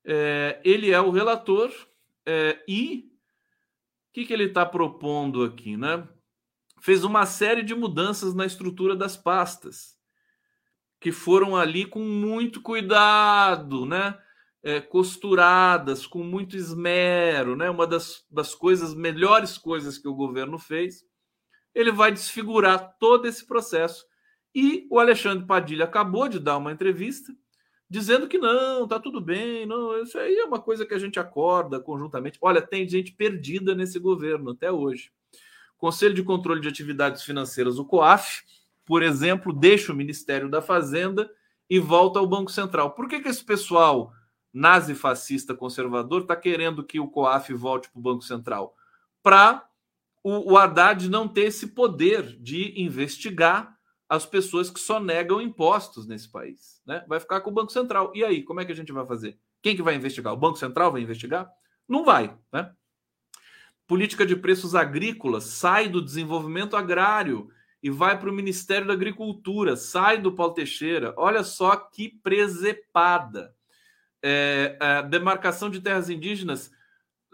É, 0.04 0.60
ele 0.64 0.90
é 0.90 1.00
o 1.00 1.10
relator 1.10 1.70
é, 2.26 2.64
e 2.66 3.12
que, 4.18 4.26
que 4.26 4.32
ele 4.32 4.44
está 4.44 4.66
propondo 4.66 5.44
aqui, 5.44 5.76
né? 5.76 6.06
Fez 6.80 7.04
uma 7.04 7.24
série 7.26 7.62
de 7.62 7.74
mudanças 7.74 8.34
na 8.34 8.46
estrutura 8.46 8.96
das 8.96 9.16
pastas 9.16 9.96
que 11.00 11.12
foram 11.12 11.56
ali 11.56 11.84
com 11.84 12.00
muito 12.00 12.60
cuidado, 12.60 13.86
né? 13.86 14.18
É, 14.60 14.80
costuradas, 14.80 16.04
com 16.04 16.24
muito 16.24 16.56
esmero, 16.56 17.54
né? 17.54 17.70
Uma 17.70 17.86
das, 17.86 18.26
das 18.28 18.54
coisas, 18.54 18.92
melhores 18.92 19.56
coisas 19.56 19.98
que 19.98 20.08
o 20.08 20.14
governo 20.14 20.58
fez. 20.58 21.04
Ele 21.72 21.92
vai 21.92 22.10
desfigurar 22.10 22.96
todo 22.98 23.26
esse 23.26 23.46
processo. 23.46 24.04
E 24.52 24.88
o 24.90 24.98
Alexandre 24.98 25.46
Padilha 25.46 25.84
acabou 25.84 26.28
de 26.28 26.40
dar 26.40 26.56
uma 26.56 26.72
entrevista 26.72 27.32
dizendo 27.88 28.28
que 28.28 28.38
não, 28.38 28.86
tá 28.86 29.00
tudo 29.00 29.20
bem, 29.20 29.64
não, 29.64 30.02
isso 30.02 30.18
aí 30.18 30.36
é 30.36 30.44
uma 30.44 30.60
coisa 30.60 30.84
que 30.84 30.94
a 30.94 30.98
gente 30.98 31.18
acorda 31.18 31.80
conjuntamente. 31.80 32.38
Olha, 32.42 32.60
tem 32.60 32.86
gente 32.88 33.12
perdida 33.12 33.74
nesse 33.74 33.98
governo 33.98 34.50
até 34.50 34.70
hoje. 34.70 35.10
Conselho 35.78 36.14
de 36.14 36.22
Controle 36.22 36.60
de 36.60 36.68
Atividades 36.68 37.22
Financeiras, 37.22 37.78
o 37.78 37.84
COAF, 37.84 38.42
por 38.84 39.02
exemplo, 39.02 39.52
deixa 39.52 39.92
o 39.92 39.96
Ministério 39.96 40.50
da 40.50 40.60
Fazenda 40.60 41.30
e 41.70 41.78
volta 41.78 42.18
ao 42.18 42.26
Banco 42.26 42.50
Central. 42.50 42.92
Por 42.92 43.08
que, 43.08 43.20
que 43.20 43.28
esse 43.28 43.44
pessoal 43.44 44.12
nazi-fascista 44.52 45.54
conservador 45.54 46.22
está 46.22 46.34
querendo 46.34 46.84
que 46.84 46.98
o 46.98 47.08
COAF 47.08 47.52
volte 47.54 47.90
para 47.90 47.98
o 47.98 48.02
Banco 48.02 48.22
Central? 48.22 48.74
Para 49.22 49.66
o, 50.22 50.52
o 50.52 50.58
Haddad 50.58 51.08
não 51.08 51.28
ter 51.28 51.42
esse 51.42 51.68
poder 51.68 52.36
de 52.40 52.80
investigar 52.80 53.77
as 54.08 54.24
pessoas 54.24 54.70
que 54.70 54.80
só 54.80 54.98
negam 54.98 55.40
impostos 55.40 56.06
nesse 56.06 56.30
país. 56.30 56.80
Né? 56.86 57.04
Vai 57.06 57.20
ficar 57.20 57.40
com 57.40 57.50
o 57.50 57.54
Banco 57.54 57.70
Central. 57.70 58.10
E 58.14 58.24
aí, 58.24 58.42
como 58.42 58.60
é 58.60 58.64
que 58.64 58.72
a 58.72 58.74
gente 58.74 58.92
vai 58.92 59.04
fazer? 59.04 59.38
Quem 59.62 59.76
que 59.76 59.82
vai 59.82 59.94
investigar? 59.94 60.32
O 60.32 60.36
Banco 60.36 60.56
Central 60.56 60.92
vai 60.92 61.02
investigar? 61.02 61.50
Não 61.86 62.04
vai. 62.04 62.34
Né? 62.52 62.72
Política 63.86 64.24
de 64.24 64.34
preços 64.34 64.74
agrícolas 64.74 65.44
sai 65.44 65.88
do 65.88 66.02
desenvolvimento 66.02 66.76
agrário 66.76 67.50
e 67.82 67.90
vai 67.90 68.18
para 68.18 68.30
o 68.30 68.32
Ministério 68.32 68.86
da 68.86 68.94
Agricultura, 68.94 69.76
sai 69.76 70.18
do 70.18 70.32
Paulo 70.32 70.54
Teixeira. 70.54 71.14
Olha 71.16 71.44
só 71.44 71.76
que 71.76 72.08
presepada. 72.08 73.54
É, 74.22 74.76
a 74.80 75.02
demarcação 75.02 75.70
de 75.70 75.80
terras 75.80 76.10
indígenas 76.10 76.72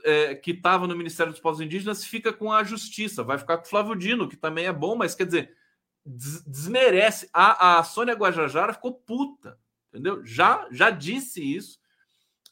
é, 0.05 0.35
que 0.35 0.51
estava 0.51 0.87
no 0.87 0.97
Ministério 0.97 1.33
dos 1.33 1.41
Povos 1.41 1.61
Indígenas 1.61 2.05
fica 2.05 2.31
com 2.31 2.53
a 2.53 2.63
Justiça, 2.63 3.23
vai 3.23 3.39
ficar 3.39 3.57
com 3.57 3.65
o 3.65 3.69
Flávio 3.69 3.97
Dino, 3.97 4.29
que 4.29 4.37
também 4.37 4.67
é 4.67 4.73
bom, 4.73 4.95
mas 4.95 5.15
quer 5.15 5.25
dizer, 5.25 5.57
desmerece. 6.05 7.29
A, 7.33 7.79
a 7.79 7.85
Sônia 7.85 8.15
Guajajara 8.15 8.73
ficou 8.73 8.93
puta, 8.93 9.59
entendeu? 9.89 10.25
Já, 10.25 10.67
já 10.71 10.91
disse 10.91 11.43
isso. 11.43 11.79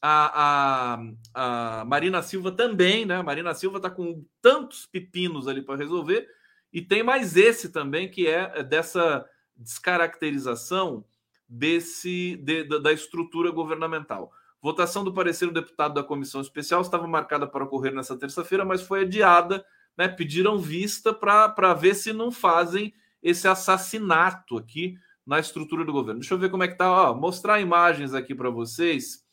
A, 0.01 0.97
a, 1.35 1.81
a 1.81 1.85
Marina 1.85 2.23
Silva 2.23 2.51
também, 2.51 3.05
né? 3.07 3.17
A 3.17 3.23
Marina 3.23 3.55
Silva 3.55 3.77
está 3.77 3.91
com 3.91 4.25
tantos 4.41 4.87
pepinos 4.87 5.47
ali 5.47 5.63
para 5.63 5.77
resolver 5.77 6.27
e 6.73 6.81
tem 6.81 7.03
mais 7.03 7.37
esse 7.37 7.69
também, 7.69 8.11
que 8.11 8.27
é, 8.27 8.51
é 8.55 8.63
dessa 8.63 9.25
descaracterização 9.55 11.05
desse 11.47 12.37
de, 12.37 12.65
da 12.65 12.93
estrutura 12.93 13.51
governamental. 13.51 14.33
Votação 14.61 15.05
do 15.05 15.13
parecer 15.13 15.47
do 15.47 15.53
deputado 15.53 15.95
da 15.95 16.03
comissão 16.03 16.41
especial 16.41 16.81
estava 16.81 17.07
marcada 17.07 17.47
para 17.47 17.65
ocorrer 17.65 17.93
nessa 17.93 18.17
terça-feira, 18.17 18.65
mas 18.65 18.81
foi 18.81 19.03
adiada. 19.03 19.65
Né? 19.97 20.09
Pediram 20.09 20.59
vista 20.59 21.13
para 21.13 21.75
ver 21.75 21.95
se 21.95 22.13
não 22.13 22.33
fazem 22.33 22.95
esse 23.23 23.47
assassinato 23.47 24.59
aqui 24.59 24.97
na 25.27 25.39
estrutura 25.39 25.85
do 25.85 25.93
governo. 25.93 26.21
Deixa 26.21 26.35
eu 26.35 26.39
ver 26.39 26.51
como 26.51 26.65
é 26.65 26.69
que 26.69 26.77
tá, 26.77 26.91
ó, 26.91 27.15
mostrar 27.15 27.61
imagens 27.61 28.15
aqui 28.15 28.35
para 28.35 28.51
vocês 28.51 29.25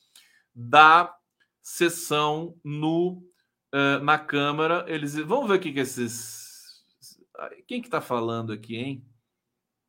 da 0.54 1.14
sessão 1.62 2.56
no 2.64 3.24
uh, 3.74 4.04
na 4.04 4.18
Câmara. 4.20 4.86
Eles 4.88 5.16
vamos 5.16 5.48
ver 5.48 5.56
o 5.56 5.60
que 5.60 5.74
que 5.74 5.80
esses 5.80 6.50
quem 7.68 7.82
que 7.82 7.90
tá 7.90 8.02
falando 8.02 8.52
aqui, 8.52 8.76
hein? 8.76 9.06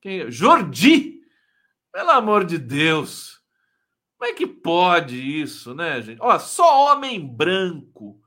Quem? 0.01 0.30
Jordi! 0.30 1.20
Pelo 1.92 2.11
amor 2.11 2.44
de 2.44 2.59
Deus! 2.59 3.40
Como 4.16 4.30
é 4.30 4.34
que 4.34 4.46
pode 4.46 5.16
isso, 5.16 5.74
né, 5.74 6.01
gente? 6.03 6.18
Ó, 6.20 6.38
só 6.38 6.92
homem 6.92 7.26
branco. 7.26 8.20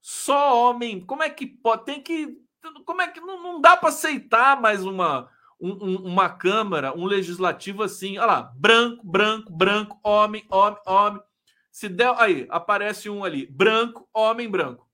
Só 0.00 0.70
homem. 0.70 1.04
Como 1.04 1.22
é 1.22 1.28
que 1.28 1.46
pode? 1.46 1.84
Tem 1.84 2.00
que. 2.00 2.38
Como 2.84 3.02
é 3.02 3.08
que. 3.08 3.20
Não, 3.20 3.42
não 3.42 3.60
dá 3.60 3.76
para 3.76 3.88
aceitar 3.88 4.60
mais 4.60 4.84
uma, 4.84 5.30
um, 5.60 5.96
uma 5.96 6.28
Câmara, 6.28 6.96
um 6.96 7.04
legislativo 7.04 7.82
assim. 7.82 8.18
Olha 8.18 8.26
lá. 8.26 8.42
Branco, 8.56 9.06
branco, 9.06 9.52
branco, 9.52 10.00
homem, 10.02 10.46
homem, 10.50 10.80
homem. 10.86 11.22
Se 11.70 11.88
der. 11.88 12.14
Aí, 12.18 12.46
aparece 12.50 13.08
um 13.10 13.24
ali. 13.24 13.46
Branco, 13.46 14.08
homem, 14.12 14.48
branco. 14.48 14.88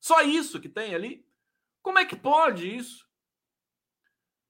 Só 0.00 0.22
isso 0.22 0.60
que 0.60 0.68
tem 0.68 0.94
ali? 0.94 1.26
Como 1.82 1.98
é 1.98 2.04
que 2.04 2.16
pode 2.16 2.74
isso? 2.74 3.06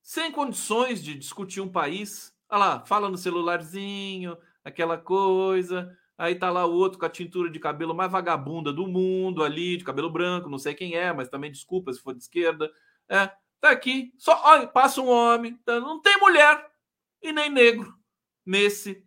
Sem 0.03 0.33
condições 0.33 1.03
de 1.03 1.15
discutir 1.15 1.61
um 1.61 1.71
país. 1.71 2.35
Olha 2.49 2.59
lá, 2.59 2.87
fala 2.87 3.09
no 3.09 3.19
celularzinho, 3.19 4.37
aquela 4.65 4.97
coisa. 4.97 5.97
Aí 6.19 6.35
tá 6.35 6.51
lá 6.51 6.67
o 6.67 6.75
outro 6.75 6.99
com 6.99 7.07
a 7.07 7.11
tintura 7.11 7.49
de 7.49 7.61
cabelo 7.61 7.95
mais 7.95 8.11
vagabunda 8.11 8.73
do 8.73 8.89
mundo 8.89 9.45
ali, 9.45 9.77
de 9.77 9.85
cabelo 9.85 10.11
branco, 10.11 10.51
não 10.51 10.59
sei 10.59 10.75
quem 10.75 10.97
é, 10.97 11.13
mas 11.13 11.29
também 11.29 11.53
desculpa 11.53 11.93
se 11.93 12.01
for 12.03 12.13
de 12.13 12.21
esquerda. 12.21 12.71
É, 13.09 13.29
tá 13.61 13.71
aqui. 13.71 14.13
Só 14.19 14.43
olha, 14.45 14.67
passa 14.67 15.01
um 15.01 15.09
homem, 15.09 15.57
tá, 15.59 15.79
não 15.79 16.03
tem 16.03 16.19
mulher 16.19 16.69
e 17.23 17.33
nem 17.33 17.49
negro 17.49 17.97
nesse 18.45 19.07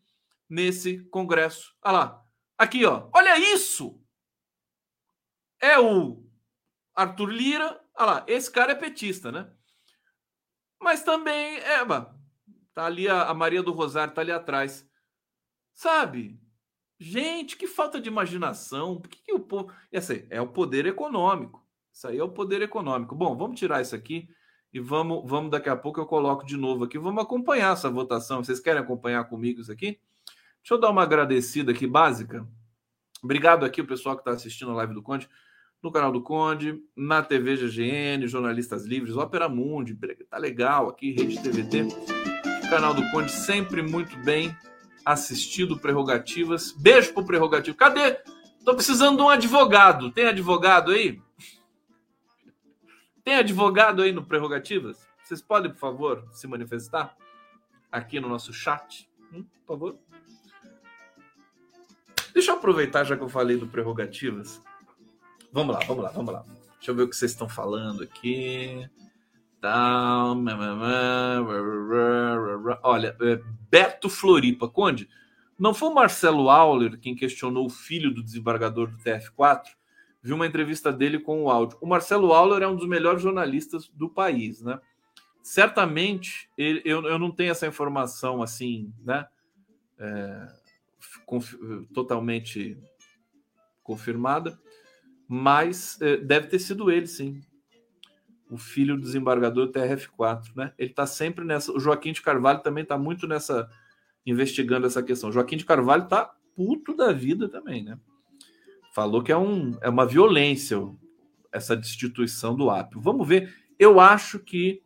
nesse 0.50 1.04
congresso. 1.06 1.76
Olha 1.84 1.94
lá. 1.94 2.26
Aqui, 2.58 2.86
ó. 2.86 3.10
Olha 3.14 3.38
isso. 3.38 4.02
É 5.62 5.80
o 5.80 6.26
Arthur 6.94 7.30
Lira. 7.30 7.82
Olha 7.96 8.06
lá, 8.06 8.26
esse 8.28 8.52
cara 8.52 8.74
é 8.74 8.76
petista, 8.76 9.32
né? 9.32 9.50
Mas 10.80 11.04
também 11.04 11.58
é, 11.58 11.86
Tá 12.74 12.86
ali 12.86 13.08
a, 13.08 13.24
a 13.24 13.34
Maria 13.34 13.62
do 13.62 13.72
Rosário, 13.72 14.14
tá 14.14 14.22
ali 14.22 14.32
atrás. 14.32 14.88
Sabe? 15.74 16.40
Gente, 17.04 17.58
que 17.58 17.66
falta 17.66 18.00
de 18.00 18.08
imaginação. 18.08 19.02
Por 19.02 19.10
que, 19.10 19.24
que 19.24 19.34
o 19.34 19.40
povo. 19.40 19.72
Aí, 19.92 20.28
é 20.30 20.40
o 20.40 20.46
poder 20.46 20.86
econômico. 20.86 21.66
Isso 21.92 22.08
aí 22.08 22.20
é 22.20 22.24
o 22.24 22.30
poder 22.30 22.62
econômico. 22.62 23.16
Bom, 23.16 23.36
vamos 23.36 23.60
tirar 23.60 23.82
isso 23.82 23.96
aqui 23.96 24.30
e 24.72 24.80
vamos, 24.80 25.28
vamos 25.28 25.50
daqui 25.50 25.68
a 25.68 25.76
pouco 25.76 26.00
eu 26.00 26.06
coloco 26.06 26.46
de 26.46 26.56
novo 26.56 26.84
aqui. 26.84 27.00
Vamos 27.00 27.24
acompanhar 27.24 27.74
essa 27.74 27.90
votação. 27.90 28.44
Vocês 28.44 28.60
querem 28.60 28.80
acompanhar 28.80 29.24
comigo 29.24 29.62
isso 29.62 29.72
aqui? 29.72 30.00
Deixa 30.62 30.76
eu 30.76 30.80
dar 30.80 30.92
uma 30.92 31.02
agradecida 31.02 31.72
aqui 31.72 31.88
básica. 31.88 32.48
Obrigado 33.24 33.66
aqui 33.66 33.82
o 33.82 33.88
pessoal 33.88 34.16
que 34.16 34.22
está 34.22 34.32
assistindo 34.32 34.70
a 34.70 34.76
live 34.76 34.94
do 34.94 35.02
Conde, 35.02 35.28
no 35.82 35.92
canal 35.92 36.12
do 36.12 36.22
Conde, 36.22 36.80
na 36.96 37.24
TV 37.24 37.56
GGN, 37.56 38.28
Jornalistas 38.28 38.86
Livres, 38.86 39.18
Ópera 39.18 39.50
Mundi, 39.50 39.98
tá 40.30 40.38
legal 40.38 40.88
aqui, 40.88 41.12
Rede 41.12 41.42
TVT 41.42 41.88
canal 42.72 42.94
do 42.94 43.12
Conde, 43.12 43.30
sempre 43.30 43.82
muito 43.82 44.18
bem 44.20 44.56
assistido, 45.06 45.78
Prerrogativas. 45.78 46.72
Beijo 46.72 47.14
pro 47.14 47.26
Prerrogativo. 47.26 47.78
Cadê? 47.78 48.20
Tô 48.64 48.76
precisando 48.76 49.18
de 49.18 49.24
um 49.24 49.30
advogado. 49.30 50.12
Tem 50.12 50.28
advogado 50.28 50.92
aí? 50.92 51.22
Tem 53.24 53.36
advogado 53.36 54.02
aí 54.02 54.12
no 54.12 54.26
Prerrogativas? 54.26 55.08
Vocês 55.24 55.42
podem, 55.42 55.72
por 55.72 55.80
favor, 55.80 56.28
se 56.32 56.48
manifestar 56.48 57.16
aqui 57.92 58.20
no 58.20 58.28
nosso 58.28 58.54
chat? 58.54 59.10
Hum, 59.34 59.44
por 59.44 59.74
favor. 59.74 60.00
Deixa 62.34 62.52
eu 62.52 62.56
aproveitar, 62.56 63.04
já 63.04 63.18
que 63.18 63.24
eu 63.24 63.30
falei 63.30 63.58
do 63.58 63.68
Prerrogativas. 63.68 64.62
Vamos 65.52 65.76
lá, 65.76 65.82
vamos 65.86 66.04
lá, 66.04 66.12
vamos 66.12 66.34
lá. 66.34 66.46
Deixa 66.76 66.92
eu 66.92 66.96
ver 66.96 67.04
o 67.04 67.10
que 67.10 67.16
vocês 67.16 67.32
estão 67.32 67.48
falando 67.48 68.04
aqui. 68.04 68.90
Olha, 72.82 73.16
é, 73.22 73.40
Beto 73.70 74.10
Floripa, 74.10 74.68
Conde, 74.68 75.08
não 75.58 75.74
foi 75.74 75.90
o 75.90 75.94
Marcelo 75.94 76.50
Auler 76.50 77.00
quem 77.00 77.16
questionou 77.16 77.68
o 77.68 77.70
filho 77.70 78.12
do 78.12 78.24
desembargador 78.24 78.90
do 78.90 78.98
TF4? 78.98 79.66
Vi 80.24 80.34
uma 80.34 80.48
entrevista 80.48 80.92
dele 80.92 81.20
com 81.20 81.44
o 81.44 81.50
áudio. 81.52 81.78
O 81.80 81.86
Marcelo 81.86 82.34
Auler 82.34 82.64
é 82.64 82.68
um 82.68 82.76
dos 82.76 82.88
melhores 82.88 83.22
jornalistas 83.22 83.88
do 83.90 84.10
país, 84.10 84.62
né? 84.62 84.80
Certamente, 85.44 86.50
ele, 86.58 86.82
eu, 86.84 87.04
eu 87.04 87.20
não 87.20 87.32
tenho 87.32 87.52
essa 87.52 87.68
informação 87.68 88.42
assim, 88.42 88.92
né? 89.04 89.28
É, 90.00 90.48
conf, 91.26 91.54
totalmente 91.94 92.78
confirmada, 93.84 94.60
mas 95.28 96.00
é, 96.02 96.18
deve 96.18 96.48
ter 96.48 96.60
sido 96.60 96.90
ele, 96.90 97.06
sim 97.06 97.42
o 98.52 98.58
filho 98.58 98.98
do 98.98 99.02
desembargador 99.02 99.72
TRF4, 99.72 100.54
né? 100.58 100.74
Ele 100.78 100.90
está 100.90 101.08
sempre 101.08 101.46
nessa. 101.46 101.72
O 101.72 101.80
Joaquim 101.80 102.12
de 102.12 102.22
Carvalho 102.22 102.60
também 102.60 102.84
está 102.84 102.98
muito 102.98 103.26
nessa. 103.26 103.70
investigando 104.26 104.86
essa 104.86 105.02
questão. 105.02 105.30
O 105.30 105.34
Joaquim 105.34 105.56
de 105.56 105.64
Carvalho 105.64 106.04
está 106.04 106.36
puto 106.54 106.94
da 106.94 107.14
vida 107.14 107.48
também, 107.48 107.82
né? 107.82 107.98
Falou 108.94 109.24
que 109.24 109.32
é, 109.32 109.38
um, 109.38 109.78
é 109.82 109.88
uma 109.88 110.06
violência 110.06 110.78
essa 111.50 111.78
destituição 111.78 112.54
do 112.54 112.70
Apio. 112.70 113.00
Vamos 113.00 113.26
ver. 113.26 113.56
Eu 113.80 114.02
acho 114.02 114.38
que 114.38 114.84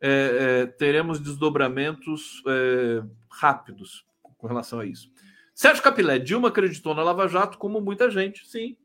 é, 0.00 0.62
é, 0.62 0.66
teremos 0.66 1.20
desdobramentos 1.20 2.42
é, 2.46 3.02
rápidos 3.30 4.06
com 4.22 4.46
relação 4.46 4.80
a 4.80 4.86
isso. 4.86 5.10
Sérgio 5.54 5.82
Capilé, 5.82 6.18
Dilma 6.18 6.48
acreditou 6.48 6.94
na 6.94 7.02
Lava 7.02 7.28
Jato 7.28 7.58
como 7.58 7.82
muita 7.82 8.10
gente, 8.10 8.46
sim. 8.48 8.76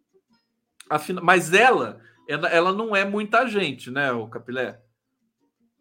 Afinal, 0.89 1.23
mas 1.23 1.53
ela 1.53 2.01
ela, 2.29 2.47
ela 2.47 2.71
não 2.71 2.95
é 2.95 3.03
muita 3.03 3.47
gente, 3.47 3.89
né, 3.89 4.11
o 4.11 4.27
Capilé? 4.27 4.79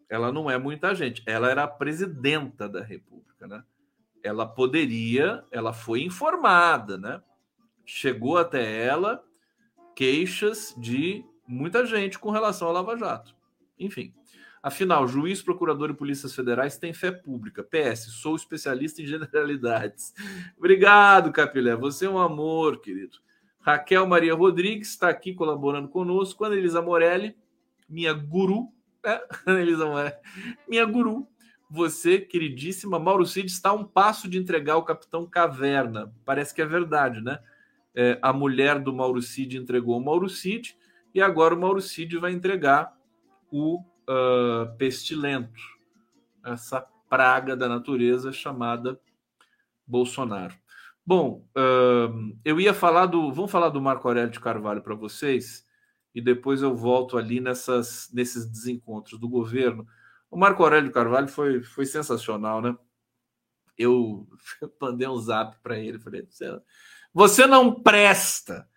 Ela 0.09 0.31
não 0.31 0.49
é 0.49 0.57
muita 0.57 0.95
gente. 0.95 1.21
Ela 1.27 1.51
era 1.51 1.63
a 1.63 1.67
presidenta 1.67 2.67
da 2.67 2.81
República, 2.81 3.45
né? 3.45 3.63
Ela 4.23 4.47
poderia, 4.47 5.45
ela 5.51 5.71
foi 5.71 6.01
informada, 6.01 6.97
né? 6.97 7.21
Chegou 7.85 8.35
até 8.35 8.83
ela 8.83 9.23
queixas 9.95 10.73
de 10.75 11.23
muita 11.47 11.85
gente 11.85 12.17
com 12.17 12.31
relação 12.31 12.67
ao 12.67 12.73
Lava 12.73 12.97
Jato. 12.97 13.35
Enfim. 13.77 14.11
Afinal, 14.63 15.07
juiz, 15.07 15.43
procurador 15.43 15.91
e 15.91 15.95
polícias 15.95 16.33
federais 16.33 16.79
têm 16.79 16.93
fé 16.93 17.11
pública. 17.11 17.63
PS, 17.63 18.11
sou 18.13 18.35
especialista 18.35 19.03
em 19.03 19.05
generalidades. 19.05 20.13
Obrigado, 20.57 21.31
Capilé. 21.31 21.75
Você 21.75 22.07
é 22.07 22.09
um 22.09 22.17
amor, 22.17 22.81
querido. 22.81 23.19
Raquel 23.59 24.07
Maria 24.07 24.33
Rodrigues 24.33 24.89
está 24.89 25.09
aqui 25.09 25.33
colaborando 25.33 25.87
conosco. 25.89 26.43
Ana 26.43 26.55
Elisa 26.55 26.81
Morelli, 26.81 27.35
minha 27.87 28.13
guru. 28.13 28.71
É, 29.01 29.25
Ana 29.45 29.61
Elisa 29.61 29.85
Morelli, 29.85 30.15
minha 30.67 30.83
guru. 30.83 31.25
Você, 31.69 32.19
queridíssima, 32.19 32.99
Mauro 32.99 33.25
Cid, 33.25 33.49
está 33.49 33.69
a 33.69 33.73
um 33.73 33.85
passo 33.85 34.27
de 34.27 34.37
entregar 34.37 34.75
o 34.75 34.83
Capitão 34.83 35.25
Caverna. 35.25 36.13
Parece 36.25 36.53
que 36.53 36.61
é 36.61 36.65
verdade, 36.65 37.21
né? 37.21 37.39
É, 37.95 38.19
a 38.21 38.33
mulher 38.33 38.77
do 38.77 38.93
Mauro 38.93 39.21
Cid 39.21 39.55
entregou 39.55 39.97
o 39.97 40.03
Mauro 40.03 40.27
Cid 40.27 40.77
e 41.13 41.21
agora 41.21 41.55
o 41.55 41.59
Mauro 41.59 41.81
Cid 41.81 42.17
vai 42.17 42.33
entregar 42.33 42.93
o 43.49 43.79
uh, 43.79 44.75
pestilento, 44.77 45.61
essa 46.43 46.85
praga 47.09 47.55
da 47.55 47.67
natureza 47.67 48.31
chamada 48.31 48.99
Bolsonaro. 49.85 50.55
Bom, 51.09 51.43
eu 52.45 52.59
ia 52.61 52.71
falar 52.71 53.07
do. 53.07 53.33
Vamos 53.33 53.49
falar 53.49 53.69
do 53.69 53.81
Marco 53.81 54.07
Aurélio 54.07 54.29
de 54.29 54.39
Carvalho 54.39 54.83
para 54.83 54.93
vocês, 54.93 55.65
e 56.13 56.21
depois 56.21 56.61
eu 56.61 56.75
volto 56.75 57.17
ali 57.17 57.39
nessas, 57.39 58.11
nesses 58.13 58.45
desencontros 58.45 59.19
do 59.19 59.27
governo. 59.27 59.87
O 60.29 60.37
Marco 60.37 60.61
Aurélio 60.61 60.87
de 60.87 60.93
Carvalho 60.93 61.27
foi, 61.27 61.63
foi 61.63 61.87
sensacional, 61.87 62.61
né? 62.61 62.77
Eu 63.75 64.27
mandei 64.79 65.07
um 65.07 65.17
zap 65.17 65.57
para 65.63 65.79
ele, 65.79 65.97
falei: 65.97 66.27
você 67.11 67.47
não 67.47 67.81
presta. 67.81 68.69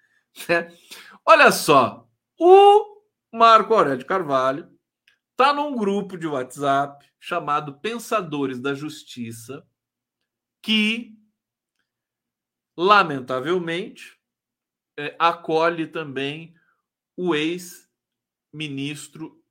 Né? 0.49 0.75
Olha 1.27 1.53
só, 1.53 2.09
o 2.41 3.03
Marco 3.31 3.75
Aurélio 3.75 3.99
de 3.99 4.07
Carvalho 4.07 4.71
está 5.33 5.53
num 5.53 5.77
grupo 5.77 6.17
de 6.17 6.27
WhatsApp 6.27 7.05
chamado 7.21 7.79
Pensadores 7.79 8.59
da 8.59 8.73
Justiça, 8.73 9.63
que 10.63 11.21
lamentavelmente, 12.77 14.19
é, 14.97 15.15
acolhe 15.19 15.87
também 15.87 16.55
o 17.17 17.35
ex-ministro 17.35 17.83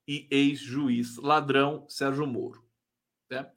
e 0.07 0.27
ex-juiz 0.29 1.17
ladrão 1.17 1.85
Sérgio 1.87 2.27
Moro. 2.27 2.63
Né? 3.29 3.49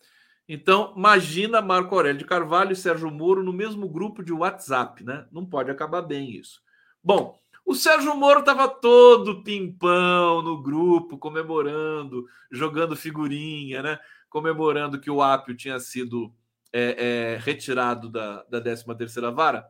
Então, 0.48 0.94
imagina 0.96 1.62
Marco 1.62 1.94
Aurélio 1.94 2.18
de 2.18 2.24
Carvalho 2.24 2.72
e 2.72 2.76
Sérgio 2.76 3.10
Moro 3.10 3.42
no 3.42 3.52
mesmo 3.52 3.88
grupo 3.88 4.22
de 4.22 4.32
WhatsApp, 4.32 5.02
né? 5.02 5.26
Não 5.32 5.46
pode 5.46 5.70
acabar 5.70 6.02
bem 6.02 6.30
isso. 6.30 6.60
Bom, 7.02 7.38
o 7.64 7.74
Sérgio 7.74 8.14
Moro 8.14 8.40
estava 8.40 8.68
todo 8.68 9.42
pimpão 9.42 10.42
no 10.42 10.62
grupo, 10.62 11.16
comemorando, 11.16 12.26
jogando 12.50 12.94
figurinha, 12.94 13.82
né? 13.82 13.98
comemorando 14.34 15.00
que 15.00 15.08
o 15.08 15.22
Apio 15.22 15.54
tinha 15.54 15.78
sido 15.78 16.34
é, 16.74 17.34
é, 17.34 17.38
retirado 17.38 18.10
da, 18.10 18.42
da 18.50 18.60
13ª 18.60 19.32
Vara. 19.32 19.68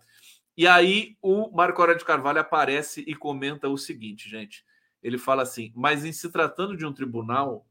E 0.57 0.67
aí 0.67 1.19
o 1.21 1.51
Marco 1.55 1.83
Aurélio 1.83 1.99
de 1.99 2.07
Carvalho 2.07 2.41
aparece 2.41 3.05
e 3.07 3.15
comenta 3.15 3.69
o 3.69 3.77
seguinte, 3.77 4.29
gente. 4.29 4.65
Ele 5.03 5.19
fala 5.19 5.43
assim, 5.43 5.71
mas 5.77 6.03
em 6.03 6.13
se 6.13 6.31
tratando 6.31 6.75
de 6.75 6.87
um 6.87 6.93
tribunal, 6.95 7.67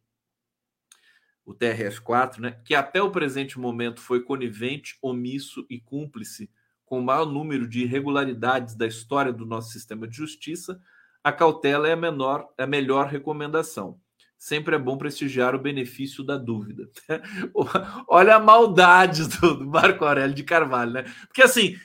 o 1.44 1.54
TRF4, 1.56 2.40
né, 2.40 2.62
que 2.64 2.76
até 2.76 3.02
o 3.02 3.10
presente 3.10 3.60
momento 3.60 4.00
foi 4.00 4.22
conivente, 4.22 4.98
omisso 5.02 5.66
e 5.68 5.80
cúmplice 5.80 6.50
com 6.86 7.00
o 7.00 7.04
maior 7.04 7.26
número 7.26 7.68
de 7.68 7.82
irregularidades 7.82 8.76
da 8.76 8.86
história 8.86 9.34
do 9.34 9.48
nosso 9.48 9.72
sistema 9.72 10.08
de 10.08 10.16
justiça, 10.16 10.80
a 11.24 11.32
cautela 11.32 11.88
é 11.88 11.94
a, 11.94 11.98
menor, 11.98 12.54
é 12.56 12.64
a 12.64 12.68
melhor 12.68 13.08
recomendação. 13.08 14.00
Sempre 14.44 14.76
é 14.76 14.78
bom 14.78 14.98
prestigiar 14.98 15.56
o 15.56 15.60
benefício 15.60 16.22
da 16.22 16.36
dúvida. 16.36 16.90
Olha 18.10 18.36
a 18.36 18.40
maldade 18.42 19.26
do 19.40 19.66
Marco 19.66 20.04
Aurélio 20.04 20.36
de 20.36 20.44
Carvalho, 20.44 20.92
né? 20.92 21.04
Porque 21.28 21.42
assim, 21.42 21.80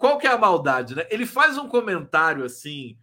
qual 0.00 0.18
que 0.18 0.26
é 0.26 0.32
a 0.32 0.36
maldade, 0.36 0.96
né? 0.96 1.06
Ele 1.12 1.24
faz 1.24 1.56
um 1.56 1.68
comentário 1.68 2.44
assim 2.44 2.98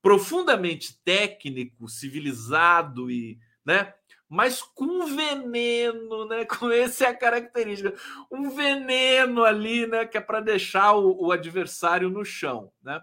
profundamente 0.00 0.98
técnico, 1.04 1.86
civilizado 1.86 3.10
e, 3.10 3.38
né? 3.62 3.92
mas 4.26 4.62
com 4.62 5.04
veneno, 5.04 6.24
né? 6.24 6.46
Com 6.48 6.70
essa 6.70 7.04
é 7.04 7.08
a 7.08 7.14
característica, 7.14 7.92
um 8.30 8.48
veneno 8.48 9.44
ali, 9.44 9.86
né? 9.86 10.06
Que 10.06 10.16
é 10.16 10.20
para 10.20 10.40
deixar 10.40 10.94
o, 10.94 11.26
o, 11.26 11.32
adversário 11.32 12.08
no 12.08 12.24
chão, 12.24 12.72
né? 12.80 13.02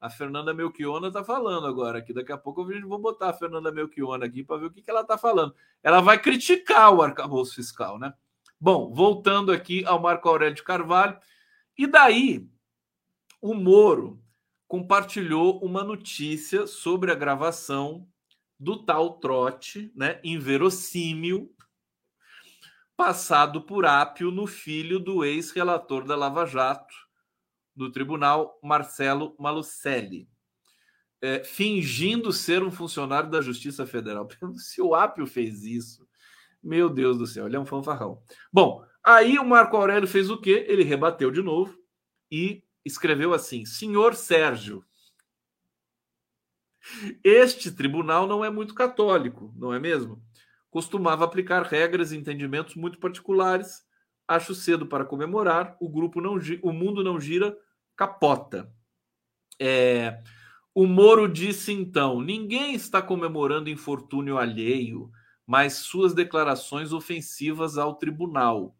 A 0.00 0.08
Fernanda 0.08 0.54
Melchiona 0.54 1.08
está 1.08 1.22
falando 1.22 1.66
agora 1.66 1.98
aqui. 1.98 2.14
Daqui 2.14 2.32
a 2.32 2.38
pouco 2.38 2.62
eu 2.72 2.88
vou 2.88 2.98
botar 2.98 3.28
a 3.28 3.34
Fernanda 3.34 3.70
Melchiona 3.70 4.24
aqui 4.24 4.42
para 4.42 4.56
ver 4.56 4.66
o 4.66 4.70
que, 4.70 4.80
que 4.80 4.90
ela 4.90 5.02
está 5.02 5.18
falando. 5.18 5.54
Ela 5.82 6.00
vai 6.00 6.18
criticar 6.18 6.94
o 6.94 7.02
arcabouço 7.02 7.56
fiscal, 7.56 7.98
né? 7.98 8.14
Bom, 8.58 8.94
voltando 8.94 9.52
aqui 9.52 9.84
ao 9.84 10.00
Marco 10.00 10.28
Aurélio 10.28 10.54
de 10.54 10.62
Carvalho. 10.62 11.18
E 11.76 11.86
daí, 11.86 12.48
o 13.42 13.54
Moro 13.54 14.22
compartilhou 14.66 15.58
uma 15.62 15.84
notícia 15.84 16.66
sobre 16.66 17.12
a 17.12 17.14
gravação 17.14 18.08
do 18.58 18.84
tal 18.84 19.18
trote, 19.18 19.90
né, 19.94 20.20
inverossímil, 20.22 21.52
passado 22.96 23.62
por 23.62 23.86
Ápio 23.86 24.30
no 24.30 24.46
filho 24.46 24.98
do 24.98 25.24
ex-relator 25.24 26.04
da 26.04 26.14
Lava 26.14 26.44
Jato 26.46 27.09
do 27.74 27.90
tribunal, 27.90 28.58
Marcelo 28.62 29.34
Malucelli, 29.38 30.28
é, 31.22 31.44
fingindo 31.44 32.32
ser 32.32 32.62
um 32.62 32.70
funcionário 32.70 33.30
da 33.30 33.40
Justiça 33.40 33.86
Federal. 33.86 34.28
Se 34.56 34.80
o 34.80 34.94
Ápio 34.94 35.26
fez 35.26 35.64
isso, 35.64 36.08
meu 36.62 36.88
Deus 36.88 37.18
do 37.18 37.26
céu, 37.26 37.46
ele 37.46 37.56
é 37.56 37.60
um 37.60 37.66
fanfarrão. 37.66 38.22
Bom, 38.52 38.84
aí 39.04 39.38
o 39.38 39.44
Marco 39.44 39.76
Aurélio 39.76 40.08
fez 40.08 40.30
o 40.30 40.40
quê? 40.40 40.64
Ele 40.68 40.82
rebateu 40.82 41.30
de 41.30 41.42
novo 41.42 41.78
e 42.30 42.62
escreveu 42.84 43.32
assim: 43.32 43.64
Senhor 43.64 44.14
Sérgio, 44.14 44.84
este 47.22 47.70
tribunal 47.70 48.26
não 48.26 48.44
é 48.44 48.50
muito 48.50 48.74
católico, 48.74 49.52
não 49.56 49.72
é 49.72 49.78
mesmo? 49.78 50.22
Costumava 50.70 51.24
aplicar 51.24 51.62
regras 51.62 52.12
e 52.12 52.16
entendimentos 52.16 52.74
muito 52.74 52.98
particulares. 52.98 53.82
Acho 54.30 54.54
cedo 54.54 54.86
para 54.86 55.04
comemorar. 55.04 55.76
O 55.80 55.88
grupo 55.88 56.20
não, 56.20 56.38
o 56.62 56.72
mundo 56.72 57.02
não 57.02 57.18
gira, 57.18 57.58
capota. 57.96 58.72
É, 59.60 60.22
o 60.72 60.86
Moro 60.86 61.26
disse 61.26 61.72
então: 61.72 62.20
ninguém 62.20 62.72
está 62.72 63.02
comemorando 63.02 63.68
infortúnio 63.68 64.38
alheio, 64.38 65.10
mas 65.44 65.78
suas 65.78 66.14
declarações 66.14 66.92
ofensivas 66.92 67.76
ao 67.76 67.96
tribunal. 67.96 68.76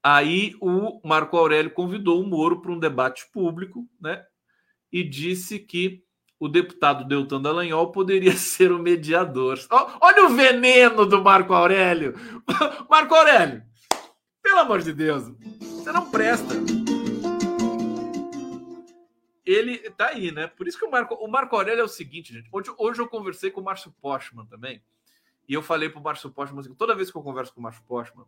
Aí 0.00 0.54
o 0.60 1.00
Marco 1.04 1.36
Aurélio 1.36 1.72
convidou 1.72 2.22
o 2.22 2.26
Moro 2.26 2.62
para 2.62 2.70
um 2.70 2.78
debate 2.78 3.28
público, 3.32 3.88
né? 4.00 4.24
E 4.92 5.02
disse 5.02 5.58
que 5.58 6.04
o 6.38 6.48
deputado 6.48 7.04
Deltan 7.04 7.42
Dallagnol 7.42 7.90
poderia 7.90 8.34
ser 8.38 8.70
o 8.70 8.78
mediador. 8.78 9.58
Olha 10.00 10.26
o 10.26 10.28
veneno 10.28 11.04
do 11.04 11.20
Marco 11.20 11.52
Aurélio. 11.52 12.14
Marco 12.88 13.16
Aurélio, 13.16 13.64
pelo 14.50 14.62
amor 14.62 14.82
de 14.82 14.92
Deus, 14.92 15.28
você 15.60 15.92
não 15.92 16.10
presta. 16.10 16.54
Ele 19.46 19.78
tá 19.90 20.08
aí, 20.08 20.32
né? 20.32 20.48
Por 20.48 20.66
isso 20.66 20.76
que 20.76 20.84
o 20.84 20.90
Marco, 20.90 21.14
o 21.14 21.28
Marco 21.28 21.54
Aurélio 21.54 21.82
é 21.82 21.84
o 21.84 21.88
seguinte, 21.88 22.32
gente. 22.32 22.48
Hoje, 22.50 22.72
hoje 22.76 23.00
eu 23.00 23.08
conversei 23.08 23.52
com 23.52 23.60
o 23.60 23.64
Márcio 23.64 23.94
Postman 24.02 24.44
também. 24.46 24.82
E 25.48 25.54
eu 25.54 25.62
falei 25.62 25.88
para 25.88 26.00
o 26.00 26.02
Márcio 26.02 26.30
Postman 26.30 26.62
assim, 26.62 26.74
toda 26.74 26.96
vez 26.96 27.12
que 27.12 27.16
eu 27.16 27.22
converso 27.22 27.54
com 27.54 27.60
o 27.60 27.62
Márcio 27.62 27.84
Postman, 27.84 28.26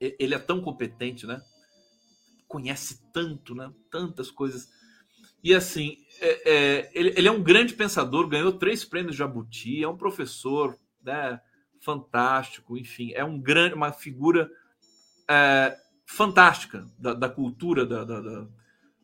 ele 0.00 0.34
é 0.34 0.38
tão 0.38 0.60
competente, 0.60 1.26
né? 1.26 1.42
Conhece 2.46 3.02
tanto, 3.12 3.56
né? 3.56 3.72
Tantas 3.90 4.30
coisas. 4.30 4.70
E 5.42 5.52
assim, 5.52 5.96
é, 6.20 6.50
é, 6.50 6.90
ele, 6.94 7.14
ele, 7.16 7.26
é 7.26 7.32
um 7.32 7.42
grande 7.42 7.74
pensador, 7.74 8.28
ganhou 8.28 8.52
três 8.52 8.84
prêmios 8.84 9.16
Jabuti, 9.16 9.82
é 9.82 9.88
um 9.88 9.96
professor 9.96 10.78
né, 11.02 11.40
fantástico, 11.82 12.78
enfim, 12.78 13.12
é 13.12 13.24
um 13.24 13.38
grande, 13.38 13.74
uma 13.74 13.92
figura 13.92 14.50
é, 15.28 15.76
fantástica 16.06 16.86
da, 16.98 17.12
da 17.12 17.28
cultura 17.28 17.84
da, 17.84 18.04
da, 18.04 18.20
da, 18.20 18.46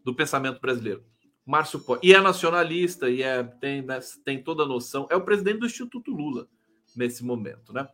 do 0.05 0.15
pensamento 0.15 0.61
brasileiro. 0.61 1.05
Márcio 1.45 1.81
Pó. 1.81 1.99
E 2.03 2.15
é 2.15 2.21
nacionalista, 2.21 3.11
e 3.11 3.23
é, 3.23 3.43
tem, 3.43 3.83
né, 3.83 3.99
tem 4.25 4.43
toda 4.43 4.63
a 4.63 4.67
noção. 4.67 5.07
É 5.11 5.17
o 5.17 5.25
presidente 5.25 5.61
do 5.61 5.67
Instituto 5.67 6.13
Lula 6.13 6.47
nesse 6.95 7.25
momento. 7.25 7.73
Né? 7.73 7.89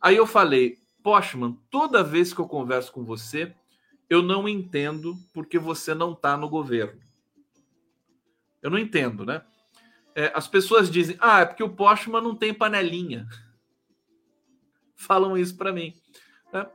Aí 0.00 0.16
eu 0.16 0.26
falei, 0.26 0.78
Postman, 1.02 1.56
toda 1.70 2.02
vez 2.02 2.34
que 2.34 2.40
eu 2.40 2.48
converso 2.48 2.92
com 2.92 3.04
você, 3.04 3.54
eu 4.10 4.22
não 4.22 4.48
entendo 4.48 5.16
porque 5.32 5.58
você 5.58 5.94
não 5.94 6.12
está 6.12 6.36
no 6.36 6.48
governo. 6.48 7.00
Eu 8.60 8.70
não 8.70 8.78
entendo, 8.78 9.24
né? 9.24 9.42
É, 10.14 10.32
as 10.34 10.48
pessoas 10.48 10.90
dizem, 10.90 11.16
ah, 11.20 11.40
é 11.40 11.44
porque 11.44 11.62
o 11.62 11.74
Postman 11.74 12.22
não 12.22 12.34
tem 12.34 12.52
panelinha. 12.52 13.28
Falam 14.96 15.36
isso 15.36 15.56
para 15.56 15.72
mim. 15.72 15.94
Né? 16.52 16.66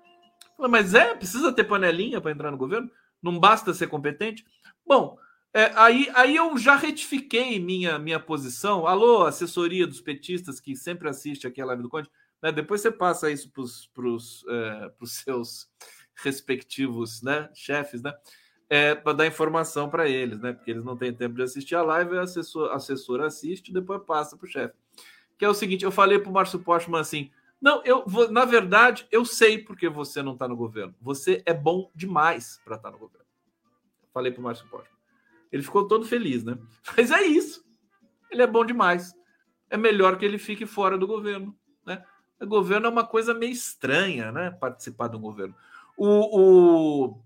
Mas 0.70 0.94
é, 0.94 1.14
precisa 1.16 1.52
ter 1.52 1.64
panelinha 1.64 2.22
para 2.22 2.32
entrar 2.32 2.52
no 2.52 2.58
governo? 2.58 2.90
Não 3.22 3.40
basta 3.40 3.74
ser 3.74 3.88
competente? 3.88 4.46
Bom, 4.86 5.18
é, 5.54 5.72
aí, 5.76 6.10
aí 6.14 6.36
eu 6.36 6.58
já 6.58 6.76
retifiquei 6.76 7.60
minha, 7.60 8.00
minha 8.00 8.20
posição. 8.20 8.88
Alô, 8.88 9.26
assessoria 9.26 9.86
dos 9.86 10.00
petistas 10.00 10.60
que 10.60 10.76
sempre 10.76 11.10
assiste 11.10 11.46
aqui 11.46 11.62
a 11.62 11.66
live 11.66 11.84
do 11.84 11.90
Conde. 11.90 12.10
Né? 12.42 12.52
Depois 12.52 12.82
você 12.82 12.92
passa 12.92 13.30
isso 13.30 13.52
para 13.52 14.08
os 14.08 14.46
é, 14.48 14.92
seus 15.04 15.70
respectivos 16.16 17.22
né, 17.22 17.50
chefes, 17.54 18.02
né? 18.02 18.14
é, 18.72 18.96
para 18.96 19.12
dar 19.12 19.28
informação 19.28 19.90
para 19.90 20.08
eles, 20.08 20.40
né? 20.40 20.54
Porque 20.54 20.72
eles 20.72 20.86
não 20.86 20.96
têm 20.96 21.14
tempo 21.14 21.36
de 21.36 21.44
assistir 21.44 21.76
a 21.76 21.82
live, 21.82 22.18
a 22.18 22.22
assessor, 22.22 22.72
assessor 22.72 23.20
assiste 23.20 23.68
e 23.68 23.74
depois 23.74 24.02
passa 24.08 24.38
para 24.38 24.46
o 24.46 24.50
chefe. 24.50 24.74
Que 25.38 25.44
é 25.44 25.50
o 25.50 25.54
seguinte: 25.54 25.84
eu 25.84 25.92
falei 25.92 26.18
para 26.18 26.30
o 26.30 26.34
Márcio 26.34 26.58
Postman 26.58 27.02
assim. 27.02 27.30
Não, 27.62 27.84
eu 27.86 28.04
vou, 28.08 28.32
na 28.32 28.44
verdade, 28.44 29.08
eu 29.12 29.24
sei 29.24 29.60
porque 29.60 29.88
você 29.88 30.24
não 30.24 30.34
está 30.34 30.48
no 30.48 30.56
governo. 30.56 30.96
Você 31.00 31.44
é 31.46 31.54
bom 31.54 31.92
demais 31.94 32.60
para 32.66 32.76
estar 32.76 32.90
tá 32.90 32.92
no 32.92 33.00
governo. 33.00 33.26
Falei 34.12 34.32
para 34.32 34.42
o 34.42 34.44
Márcio 34.44 34.68
Postman. 34.68 34.98
Ele 35.52 35.62
ficou 35.62 35.88
todo 35.88 36.06
feliz, 36.06 36.44
né? 36.44 36.58
Mas 36.98 37.12
é 37.12 37.22
isso. 37.22 37.64
Ele 38.32 38.42
é 38.42 38.48
bom 38.48 38.66
demais. 38.66 39.14
É 39.70 39.78
melhor 39.78 40.18
que 40.18 40.26
ele 40.26 40.38
fique 40.38 40.66
fora 40.66 40.98
do 40.98 41.06
governo, 41.06 41.56
né? 41.86 42.04
O 42.40 42.48
governo 42.48 42.88
é 42.88 42.90
uma 42.90 43.06
coisa 43.06 43.34
meio 43.34 43.52
estranha, 43.52 44.32
né? 44.32 44.50
Participar 44.50 45.08
do 45.08 45.20
governo. 45.20 45.56
O, 45.96 46.40
o, 47.06 47.22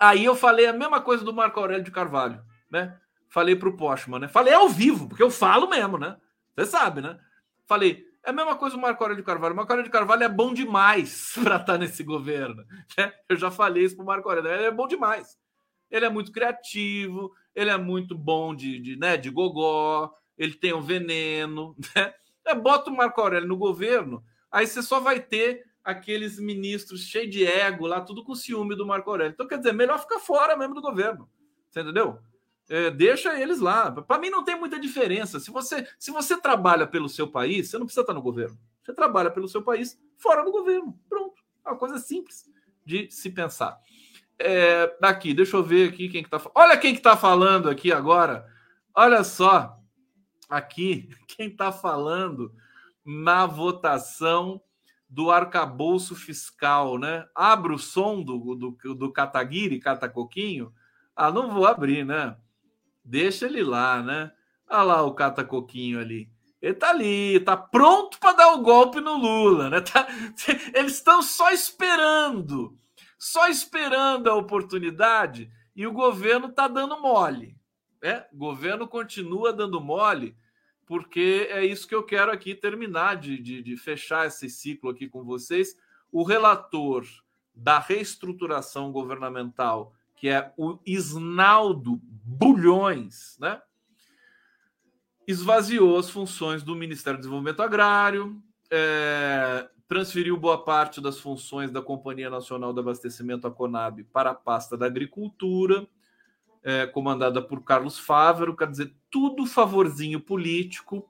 Aí 0.00 0.24
eu 0.24 0.34
falei 0.34 0.66
a 0.66 0.72
mesma 0.72 1.00
coisa 1.02 1.22
do 1.22 1.32
Marco 1.32 1.60
Aurélio 1.60 1.84
de 1.84 1.90
Carvalho, 1.90 2.42
né? 2.70 2.98
Falei 3.28 3.54
para 3.54 3.68
o 3.68 3.76
Postman, 3.76 4.18
né? 4.18 4.28
Falei 4.28 4.52
ao 4.52 4.68
vivo, 4.68 5.06
porque 5.06 5.22
eu 5.22 5.30
falo 5.30 5.68
mesmo, 5.68 5.98
né? 5.98 6.16
Você 6.56 6.66
sabe, 6.66 7.02
né? 7.02 7.20
Falei, 7.66 8.09
é 8.24 8.30
a 8.30 8.32
mesma 8.32 8.56
coisa 8.56 8.76
do 8.76 8.82
Marco 8.82 9.02
Aurélio 9.02 9.22
de 9.22 9.26
Carvalho. 9.26 9.54
O 9.54 9.56
Marco 9.56 9.72
Aurélio 9.72 9.90
de 9.90 9.92
Carvalho 9.92 10.24
é 10.24 10.28
bom 10.28 10.52
demais 10.52 11.32
para 11.42 11.56
estar 11.56 11.64
tá 11.64 11.78
nesse 11.78 12.02
governo. 12.02 12.64
Né? 12.96 13.12
Eu 13.28 13.36
já 13.36 13.50
falei 13.50 13.84
isso 13.84 13.96
para 13.96 14.02
o 14.02 14.06
Marco 14.06 14.28
Aurélio. 14.28 14.50
Ele 14.50 14.64
é 14.64 14.70
bom 14.70 14.86
demais. 14.86 15.38
Ele 15.90 16.04
é 16.04 16.10
muito 16.10 16.30
criativo, 16.30 17.32
ele 17.54 17.70
é 17.70 17.76
muito 17.76 18.16
bom 18.16 18.54
de, 18.54 18.78
de, 18.78 18.96
né, 18.96 19.16
de 19.16 19.28
gogó, 19.28 20.12
ele 20.38 20.54
tem 20.54 20.72
um 20.72 20.82
veneno. 20.82 21.74
Né? 21.96 22.14
É, 22.44 22.54
bota 22.54 22.90
o 22.90 22.96
Marco 22.96 23.20
Aurélio 23.20 23.46
no 23.46 23.56
governo, 23.56 24.24
aí 24.50 24.66
você 24.66 24.82
só 24.82 24.98
vai 24.98 25.20
ter 25.20 25.62
aqueles 25.84 26.38
ministros 26.40 27.02
cheios 27.02 27.30
de 27.30 27.46
ego 27.46 27.86
lá, 27.86 28.00
tudo 28.00 28.24
com 28.24 28.34
ciúme 28.34 28.74
do 28.74 28.86
Marco 28.86 29.10
Aurélio. 29.10 29.32
Então, 29.32 29.46
quer 29.46 29.58
dizer, 29.58 29.72
melhor 29.72 29.98
ficar 29.98 30.18
fora 30.18 30.56
mesmo 30.56 30.74
do 30.74 30.80
governo. 30.80 31.28
Você 31.70 31.80
entendeu? 31.80 32.18
É, 32.70 32.88
deixa 32.88 33.36
eles 33.36 33.58
lá. 33.58 33.90
Para 33.90 34.20
mim 34.20 34.30
não 34.30 34.44
tem 34.44 34.56
muita 34.56 34.78
diferença. 34.78 35.40
Se 35.40 35.50
você, 35.50 35.84
se 35.98 36.12
você 36.12 36.40
trabalha 36.40 36.86
pelo 36.86 37.08
seu 37.08 37.26
país, 37.26 37.68
você 37.68 37.76
não 37.76 37.84
precisa 37.84 38.02
estar 38.02 38.14
no 38.14 38.22
governo. 38.22 38.56
Você 38.80 38.94
trabalha 38.94 39.28
pelo 39.28 39.48
seu 39.48 39.60
país 39.60 40.00
fora 40.16 40.44
do 40.44 40.52
governo. 40.52 40.96
Pronto. 41.08 41.34
É 41.66 41.70
uma 41.70 41.76
coisa 41.76 41.98
simples 41.98 42.48
de 42.86 43.10
se 43.10 43.28
pensar. 43.30 43.76
É, 44.38 44.96
daqui, 45.00 45.34
deixa 45.34 45.56
eu 45.56 45.64
ver 45.64 45.88
aqui 45.88 46.08
quem 46.08 46.22
que 46.22 46.30
tá 46.30 46.40
Olha 46.54 46.78
quem 46.78 46.94
que 46.94 47.00
tá 47.00 47.16
falando 47.16 47.68
aqui 47.68 47.90
agora. 47.92 48.46
Olha 48.94 49.24
só. 49.24 49.76
Aqui, 50.48 51.08
quem 51.26 51.50
tá 51.50 51.72
falando 51.72 52.54
na 53.04 53.46
votação 53.46 54.62
do 55.08 55.32
arcabouço 55.32 56.14
fiscal, 56.14 56.98
né? 56.98 57.26
Abre 57.34 57.74
o 57.74 57.78
som 57.78 58.22
do, 58.22 58.54
do, 58.54 58.94
do 58.94 59.12
Kataguiri, 59.12 59.80
Catacoquinho. 59.80 60.72
Ah, 61.16 61.32
não 61.32 61.50
vou 61.50 61.66
abrir, 61.66 62.06
né? 62.06 62.36
Deixa 63.10 63.46
ele 63.46 63.64
lá, 63.64 64.00
né? 64.00 64.30
Olha 64.68 64.82
lá 64.82 65.02
o 65.02 65.14
Catacoquinho 65.14 65.98
ali. 65.98 66.30
Ele 66.62 66.74
tá 66.74 66.90
ali, 66.90 67.40
tá 67.40 67.56
pronto 67.56 68.20
para 68.20 68.36
dar 68.36 68.52
o 68.52 68.62
golpe 68.62 69.00
no 69.00 69.16
Lula, 69.16 69.68
né? 69.68 69.80
Tá, 69.82 70.06
eles 70.72 70.94
estão 70.94 71.20
só 71.20 71.50
esperando, 71.50 72.78
só 73.18 73.48
esperando 73.48 74.30
a 74.30 74.36
oportunidade 74.36 75.50
e 75.74 75.88
o 75.88 75.92
governo 75.92 76.52
tá 76.52 76.68
dando 76.68 77.00
mole, 77.00 77.56
né? 78.00 78.26
O 78.32 78.36
governo 78.36 78.86
continua 78.86 79.52
dando 79.52 79.80
mole 79.80 80.36
porque 80.86 81.48
é 81.50 81.64
isso 81.64 81.88
que 81.88 81.94
eu 81.94 82.04
quero 82.04 82.30
aqui 82.30 82.54
terminar 82.54 83.16
de, 83.16 83.38
de, 83.38 83.60
de 83.60 83.76
fechar 83.76 84.28
esse 84.28 84.48
ciclo 84.48 84.90
aqui 84.90 85.08
com 85.08 85.24
vocês. 85.24 85.76
O 86.12 86.22
relator 86.22 87.04
da 87.52 87.80
reestruturação 87.80 88.92
governamental, 88.92 89.94
que 90.20 90.28
é 90.28 90.52
o 90.54 90.78
Isnaldo 90.84 91.98
Bulhões, 92.02 93.38
né? 93.40 93.60
esvaziou 95.26 95.98
as 95.98 96.10
funções 96.10 96.62
do 96.62 96.76
Ministério 96.76 97.18
do 97.18 97.22
Desenvolvimento 97.22 97.62
Agrário, 97.62 98.42
é, 98.70 99.66
transferiu 99.88 100.36
boa 100.36 100.62
parte 100.62 101.00
das 101.00 101.18
funções 101.18 101.70
da 101.70 101.80
Companhia 101.80 102.28
Nacional 102.28 102.74
de 102.74 102.80
Abastecimento, 102.80 103.46
a 103.46 103.50
Conab, 103.50 104.04
para 104.04 104.30
a 104.30 104.34
pasta 104.34 104.76
da 104.76 104.84
Agricultura, 104.84 105.88
é, 106.62 106.86
comandada 106.86 107.40
por 107.40 107.64
Carlos 107.64 107.98
Fávero, 107.98 108.54
quer 108.54 108.68
dizer, 108.68 108.94
tudo 109.10 109.46
favorzinho 109.46 110.20
político, 110.20 111.08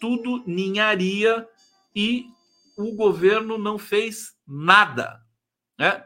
tudo 0.00 0.42
ninharia 0.46 1.48
e 1.94 2.26
o 2.76 2.96
governo 2.96 3.56
não 3.56 3.78
fez 3.78 4.36
nada. 4.44 5.22
Né? 5.78 6.04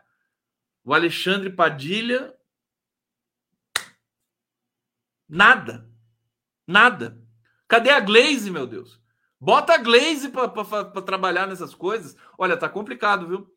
O 0.84 0.92
Alexandre 0.92 1.48
Padilha, 1.48 2.34
nada, 5.32 5.88
nada. 6.66 7.18
Cadê 7.66 7.88
a 7.88 8.00
Glaze, 8.00 8.50
meu 8.50 8.66
Deus? 8.66 9.00
Bota 9.40 9.74
a 9.74 9.78
Glaze 9.78 10.28
para 10.28 11.00
trabalhar 11.00 11.46
nessas 11.46 11.74
coisas. 11.74 12.14
Olha, 12.36 12.54
tá 12.56 12.68
complicado, 12.68 13.26
viu? 13.26 13.50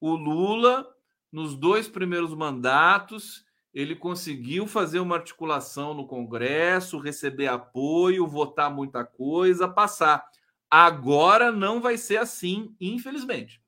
O 0.00 0.14
Lula, 0.14 0.88
nos 1.30 1.54
dois 1.54 1.86
primeiros 1.86 2.34
mandatos, 2.34 3.44
ele 3.72 3.94
conseguiu 3.94 4.66
fazer 4.66 4.98
uma 4.98 5.16
articulação 5.16 5.92
no 5.92 6.06
Congresso, 6.06 6.98
receber 6.98 7.48
apoio, 7.48 8.26
votar 8.26 8.70
muita 8.70 9.04
coisa, 9.04 9.68
passar. 9.68 10.26
Agora 10.70 11.52
não 11.52 11.82
vai 11.82 11.98
ser 11.98 12.16
assim, 12.16 12.74
infelizmente. 12.80 13.62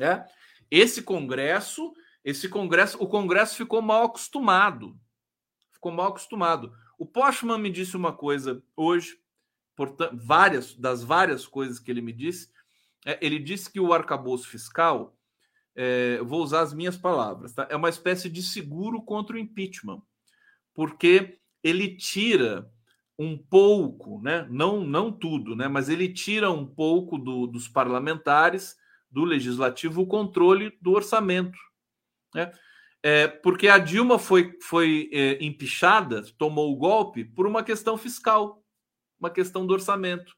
É? 0.00 0.24
Esse 0.70 1.02
Congresso, 1.02 1.92
esse 2.24 2.48
Congresso, 2.48 2.96
o 3.00 3.06
Congresso 3.06 3.54
ficou 3.54 3.82
mal 3.82 4.04
acostumado. 4.04 4.98
Ficou 5.84 5.92
mal 5.92 6.06
acostumado. 6.06 6.72
O 6.98 7.04
Postman 7.04 7.58
me 7.58 7.68
disse 7.68 7.94
uma 7.94 8.10
coisa 8.10 8.62
hoje, 8.74 9.18
portanto, 9.76 10.16
várias 10.16 10.74
das 10.74 11.04
várias 11.04 11.46
coisas 11.46 11.78
que 11.78 11.90
ele 11.90 12.00
me 12.00 12.10
disse. 12.10 12.48
É, 13.04 13.18
ele 13.20 13.38
disse 13.38 13.70
que 13.70 13.78
o 13.78 13.92
arcabouço 13.92 14.48
fiscal 14.48 15.14
é, 15.76 16.22
vou 16.22 16.42
usar 16.42 16.62
as 16.62 16.72
minhas 16.72 16.96
palavras, 16.96 17.52
tá? 17.52 17.66
é 17.68 17.76
uma 17.76 17.90
espécie 17.90 18.30
de 18.30 18.42
seguro 18.42 19.02
contra 19.02 19.36
o 19.36 19.38
impeachment, 19.38 20.00
porque 20.72 21.38
ele 21.62 21.94
tira 21.98 22.66
um 23.18 23.36
pouco, 23.36 24.22
né? 24.22 24.46
não, 24.48 24.82
não 24.82 25.12
tudo, 25.12 25.54
né? 25.54 25.68
mas 25.68 25.90
ele 25.90 26.10
tira 26.10 26.50
um 26.50 26.64
pouco 26.64 27.18
do, 27.18 27.46
dos 27.46 27.68
parlamentares, 27.68 28.74
do 29.10 29.22
legislativo, 29.22 30.00
o 30.00 30.06
controle 30.06 30.78
do 30.80 30.92
orçamento. 30.92 31.58
Né? 32.34 32.50
É, 33.06 33.28
porque 33.28 33.68
a 33.68 33.76
Dilma 33.76 34.18
foi, 34.18 34.56
foi 34.62 35.10
é, 35.12 35.44
empichada, 35.44 36.24
tomou 36.38 36.72
o 36.72 36.76
golpe 36.76 37.22
por 37.22 37.46
uma 37.46 37.62
questão 37.62 37.98
fiscal, 37.98 38.64
uma 39.20 39.28
questão 39.28 39.66
do 39.66 39.74
orçamento. 39.74 40.34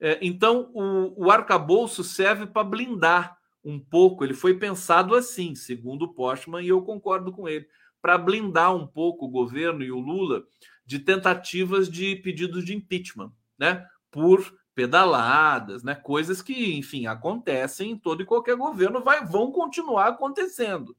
É, 0.00 0.18
então, 0.22 0.70
o, 0.72 1.26
o 1.26 1.30
arcabouço 1.30 2.02
serve 2.02 2.46
para 2.46 2.64
blindar 2.64 3.36
um 3.62 3.78
pouco, 3.78 4.24
ele 4.24 4.32
foi 4.32 4.54
pensado 4.54 5.14
assim, 5.14 5.54
segundo 5.54 6.06
o 6.06 6.14
Postman, 6.14 6.64
e 6.64 6.68
eu 6.68 6.80
concordo 6.80 7.30
com 7.30 7.46
ele, 7.46 7.66
para 8.00 8.16
blindar 8.16 8.74
um 8.74 8.86
pouco 8.86 9.26
o 9.26 9.30
governo 9.30 9.82
e 9.84 9.92
o 9.92 10.00
Lula 10.00 10.42
de 10.86 11.00
tentativas 11.00 11.90
de 11.90 12.16
pedidos 12.16 12.64
de 12.64 12.74
impeachment, 12.74 13.30
né? 13.58 13.86
Por 14.10 14.58
pedaladas, 14.74 15.82
né? 15.82 15.94
Coisas 15.94 16.40
que, 16.40 16.78
enfim, 16.78 17.06
acontecem 17.06 17.90
em 17.90 17.98
todo 17.98 18.22
e 18.22 18.26
qualquer 18.26 18.56
governo, 18.56 19.02
vai, 19.02 19.22
vão 19.26 19.52
continuar 19.52 20.08
acontecendo, 20.08 20.96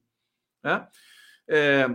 né? 0.64 0.88
É, 1.48 1.90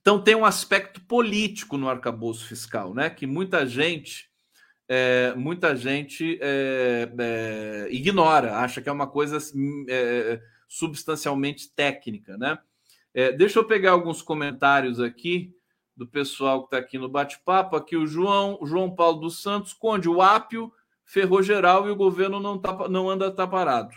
então 0.00 0.22
tem 0.22 0.34
um 0.34 0.44
aspecto 0.44 1.00
político 1.02 1.76
no 1.76 1.88
arcabouço 1.88 2.46
fiscal, 2.46 2.94
né? 2.94 3.10
Que 3.10 3.26
muita 3.26 3.66
gente 3.66 4.30
é, 4.92 5.32
muita 5.36 5.76
gente 5.76 6.36
é, 6.42 7.08
é, 7.16 7.88
ignora, 7.92 8.56
acha 8.56 8.82
que 8.82 8.88
é 8.88 8.92
uma 8.92 9.06
coisa 9.06 9.38
é, 9.88 10.40
substancialmente 10.66 11.72
técnica, 11.72 12.36
né? 12.36 12.58
É, 13.14 13.30
deixa 13.30 13.60
eu 13.60 13.64
pegar 13.64 13.92
alguns 13.92 14.20
comentários 14.20 14.98
aqui 14.98 15.54
do 15.96 16.06
pessoal 16.08 16.60
que 16.60 16.66
está 16.74 16.78
aqui 16.78 16.98
no 16.98 17.08
bate-papo. 17.08 17.76
Aqui 17.76 17.96
o 17.96 18.06
João, 18.06 18.58
João 18.64 18.92
Paulo 18.92 19.20
dos 19.20 19.42
Santos, 19.42 19.72
Conde, 19.72 20.08
o 20.08 20.22
ápio 20.22 20.72
ferrou 21.04 21.42
geral 21.42 21.86
e 21.86 21.90
o 21.90 21.96
governo 21.96 22.40
não, 22.40 22.58
tá, 22.58 22.88
não 22.88 23.08
anda 23.08 23.30
tá 23.30 23.46
parado. 23.46 23.94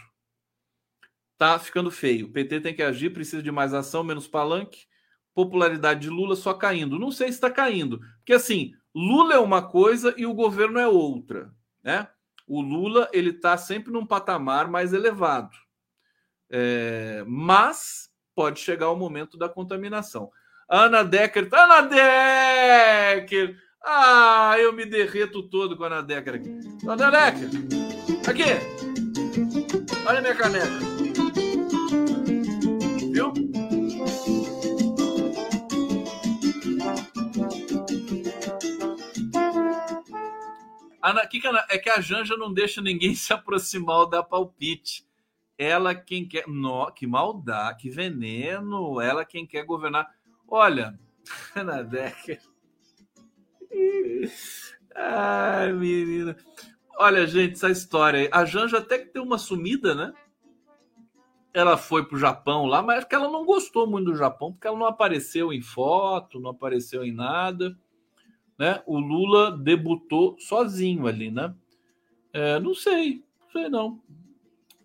Tá 1.37 1.57
ficando 1.59 1.91
feio. 1.91 2.27
O 2.27 2.31
PT 2.31 2.61
tem 2.61 2.73
que 2.73 2.83
agir, 2.83 3.09
precisa 3.11 3.41
de 3.41 3.51
mais 3.51 3.73
ação, 3.73 4.03
menos 4.03 4.27
palanque. 4.27 4.85
Popularidade 5.33 6.01
de 6.01 6.09
Lula 6.09 6.35
só 6.35 6.53
caindo. 6.53 6.99
Não 6.99 7.11
sei 7.11 7.27
se 7.27 7.33
está 7.33 7.49
caindo, 7.49 7.99
porque 8.17 8.33
assim 8.33 8.73
Lula 8.95 9.33
é 9.33 9.39
uma 9.39 9.61
coisa 9.61 10.13
e 10.15 10.25
o 10.25 10.33
governo 10.33 10.79
é 10.79 10.87
outra, 10.87 11.51
né? 11.83 12.07
O 12.47 12.61
Lula 12.61 13.09
ele 13.11 13.31
está 13.31 13.57
sempre 13.57 13.91
num 13.91 14.05
patamar 14.05 14.67
mais 14.67 14.93
elevado, 14.93 15.55
é, 16.49 17.23
mas 17.25 18.09
pode 18.35 18.59
chegar 18.59 18.91
o 18.91 18.95
momento 18.95 19.37
da 19.37 19.49
contaminação. 19.49 20.29
Ana 20.69 21.03
Decker, 21.03 21.49
Ana 21.51 21.81
Decker, 21.81 23.57
ah, 23.83 24.55
eu 24.59 24.71
me 24.73 24.85
derreto 24.85 25.43
todo 25.49 25.75
com 25.75 25.83
a 25.83 25.87
Ana 25.87 26.03
Decker 26.03 26.35
aqui. 26.35 26.59
Ana 26.87 27.09
Decker, 27.09 27.49
aqui, 28.29 28.43
olha 30.07 30.21
minha 30.21 30.35
caneca. 30.35 31.02
Ana, 41.03 41.27
que 41.27 41.41
que 41.41 41.47
Ana, 41.47 41.65
é 41.69 41.77
que 41.77 41.89
a 41.89 41.99
Janja 41.99 42.37
não 42.37 42.53
deixa 42.53 42.81
ninguém 42.81 43.13
se 43.13 43.33
aproximar 43.33 44.07
da 44.07 44.23
palpite. 44.23 45.05
Ela 45.57 45.93
quem 45.93 46.25
quer. 46.25 46.47
No, 46.47 46.89
que 46.91 47.05
maldade, 47.05 47.79
que 47.79 47.89
veneno. 47.89 49.01
Ela 49.01 49.25
quem 49.25 49.45
quer 49.45 49.65
governar. 49.65 50.09
Olha, 50.47 50.97
Ana 51.53 51.83
Decker. 51.83 52.41
Ai, 54.95 55.73
menina. 55.73 56.37
Olha, 56.97 57.27
gente, 57.27 57.53
essa 57.53 57.69
história 57.69 58.21
aí. 58.21 58.29
A 58.31 58.45
Janja 58.45 58.77
até 58.77 58.97
que 58.97 59.07
tem 59.07 59.21
uma 59.21 59.37
sumida, 59.37 59.93
né? 59.93 60.13
Ela 61.53 61.77
foi 61.77 62.05
pro 62.05 62.17
Japão 62.17 62.65
lá, 62.65 62.81
mas 62.81 62.99
acho 62.99 63.07
que 63.07 63.15
ela 63.15 63.29
não 63.29 63.45
gostou 63.45 63.85
muito 63.85 64.11
do 64.11 64.17
Japão, 64.17 64.53
porque 64.53 64.65
ela 64.65 64.77
não 64.77 64.87
apareceu 64.87 65.51
em 65.51 65.61
foto, 65.61 66.39
não 66.39 66.51
apareceu 66.51 67.03
em 67.03 67.11
nada 67.11 67.77
né? 68.57 68.81
O 68.85 68.99
Lula 68.99 69.51
debutou 69.57 70.35
sozinho 70.39 71.07
ali, 71.07 71.31
né? 71.31 71.53
É, 72.31 72.59
não 72.59 72.73
sei, 72.73 73.23
não 73.41 73.51
sei 73.51 73.69
não. 73.69 74.01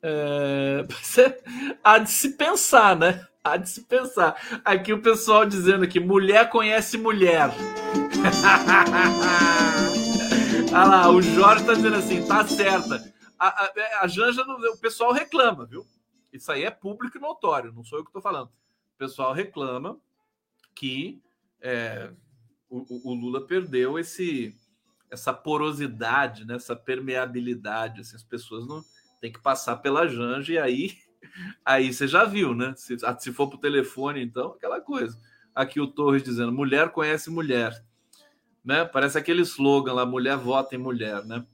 É, 0.02 0.86
há 1.82 1.98
de 1.98 2.10
se 2.10 2.36
pensar, 2.36 2.96
né? 2.96 3.26
Há 3.42 3.56
de 3.56 3.68
se 3.68 3.82
pensar. 3.82 4.60
Aqui 4.64 4.92
o 4.92 5.00
pessoal 5.02 5.46
dizendo 5.46 5.88
que 5.88 5.98
mulher 6.00 6.50
conhece 6.50 6.98
mulher. 6.98 7.50
Olha 10.70 10.84
lá, 10.84 11.10
o 11.10 11.22
Jorge 11.22 11.64
tá 11.64 11.72
dizendo 11.74 11.96
assim, 11.96 12.26
tá 12.26 12.46
certa. 12.46 13.02
A, 13.38 13.64
a, 13.64 13.72
a 14.02 14.06
Janja, 14.06 14.42
o 14.42 14.76
pessoal 14.78 15.12
reclama, 15.12 15.64
viu? 15.64 15.86
Isso 16.32 16.52
aí 16.52 16.64
é 16.64 16.70
público 16.70 17.16
e 17.16 17.20
notório, 17.20 17.72
não 17.72 17.82
sou 17.82 17.98
eu 17.98 18.04
que 18.04 18.10
estou 18.10 18.20
falando. 18.20 18.48
O 18.48 18.98
pessoal 18.98 19.32
reclama 19.32 19.98
que 20.74 21.22
é, 21.60 22.10
o, 22.70 23.10
o, 23.10 23.14
Lula 23.14 23.46
perdeu 23.46 23.98
esse 23.98 24.54
essa 25.10 25.32
porosidade, 25.32 26.44
né? 26.44 26.56
essa 26.56 26.76
permeabilidade. 26.76 28.02
Assim, 28.02 28.16
as 28.16 28.22
pessoas 28.22 28.66
não 28.66 28.84
têm 29.20 29.32
que 29.32 29.40
passar 29.40 29.76
pela 29.76 30.06
Janja 30.06 30.52
e 30.52 30.58
aí, 30.58 30.98
aí 31.64 31.92
você 31.92 32.06
já 32.06 32.24
viu, 32.24 32.54
né? 32.54 32.74
Se, 32.76 32.96
ah, 33.04 33.16
se 33.18 33.32
for 33.32 33.48
para 33.48 33.56
o 33.56 33.60
telefone, 33.60 34.22
então, 34.22 34.52
aquela 34.52 34.80
coisa. 34.80 35.18
Aqui 35.54 35.80
o 35.80 35.86
Torres 35.86 36.22
dizendo: 36.22 36.52
mulher 36.52 36.90
conhece 36.90 37.30
mulher. 37.30 37.82
Né? 38.64 38.84
Parece 38.84 39.16
aquele 39.16 39.42
slogan 39.42 39.94
lá: 39.94 40.04
mulher 40.04 40.36
vota 40.36 40.74
em 40.74 40.78
mulher. 40.78 41.24
Né? 41.24 41.44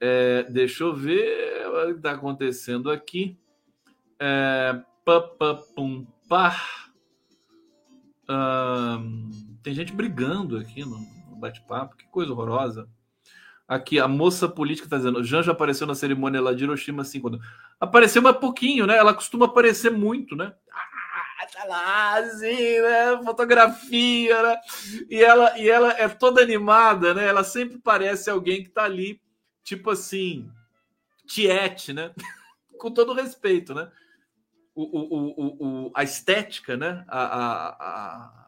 É, 0.00 0.42
deixa 0.50 0.84
eu 0.84 0.94
ver. 0.94 1.66
o 1.66 1.92
que 1.92 1.98
está 1.98 2.12
acontecendo 2.12 2.90
aqui? 2.90 3.38
É, 4.18 4.82
pum, 5.74 6.04
pá. 6.28 6.56
Tem 9.68 9.74
gente 9.74 9.92
brigando 9.92 10.56
aqui 10.56 10.82
no, 10.82 10.98
bate-papo, 11.36 11.94
que 11.94 12.06
coisa 12.06 12.32
horrorosa. 12.32 12.88
Aqui, 13.68 14.00
a 14.00 14.08
moça 14.08 14.48
política 14.48 14.86
está 14.86 14.96
dizendo: 14.96 15.22
Janja 15.22 15.52
apareceu 15.52 15.86
na 15.86 15.94
cerimônia 15.94 16.40
lá 16.40 16.54
de 16.54 16.64
Hiroshima 16.64 17.02
assim, 17.02 17.20
quando. 17.20 17.38
Apareceu 17.78 18.22
mas 18.22 18.38
pouquinho, 18.38 18.86
né? 18.86 18.96
Ela 18.96 19.12
costuma 19.12 19.44
aparecer 19.44 19.90
muito, 19.90 20.34
né? 20.34 20.54
Ah, 20.72 21.46
tá 21.52 21.64
lá, 21.66 22.14
assim, 22.14 22.80
né? 22.80 23.22
Fotografia, 23.22 24.42
né? 24.42 24.56
E 25.10 25.22
ela, 25.22 25.58
e 25.58 25.68
ela 25.68 25.92
é 25.92 26.08
toda 26.08 26.40
animada, 26.40 27.12
né? 27.12 27.26
Ela 27.26 27.44
sempre 27.44 27.78
parece 27.78 28.30
alguém 28.30 28.64
que 28.64 28.70
tá 28.70 28.84
ali, 28.84 29.20
tipo 29.62 29.90
assim, 29.90 30.50
tiete, 31.26 31.92
né? 31.92 32.10
Com 32.80 32.90
todo 32.90 33.12
respeito, 33.12 33.74
né? 33.74 33.92
O, 34.74 34.82
o, 34.82 35.08
o, 35.26 35.86
o, 35.88 35.92
a 35.94 36.02
estética, 36.02 36.74
né? 36.74 37.04
A, 37.06 37.20
a, 37.26 38.47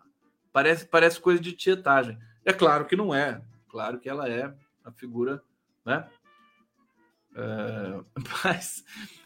parece, 0.52 0.86
parece 0.86 1.20
coisa 1.20 1.40
de 1.40 1.52
tietagem. 1.52 2.18
É 2.44 2.52
claro 2.52 2.86
que 2.86 2.96
não 2.96 3.14
é. 3.14 3.42
Claro 3.68 4.00
que 4.00 4.08
ela 4.08 4.28
é 4.28 4.52
a 4.84 4.90
figura, 4.90 5.42
né? 5.84 6.08
É, 7.34 8.00
mas 8.44 8.84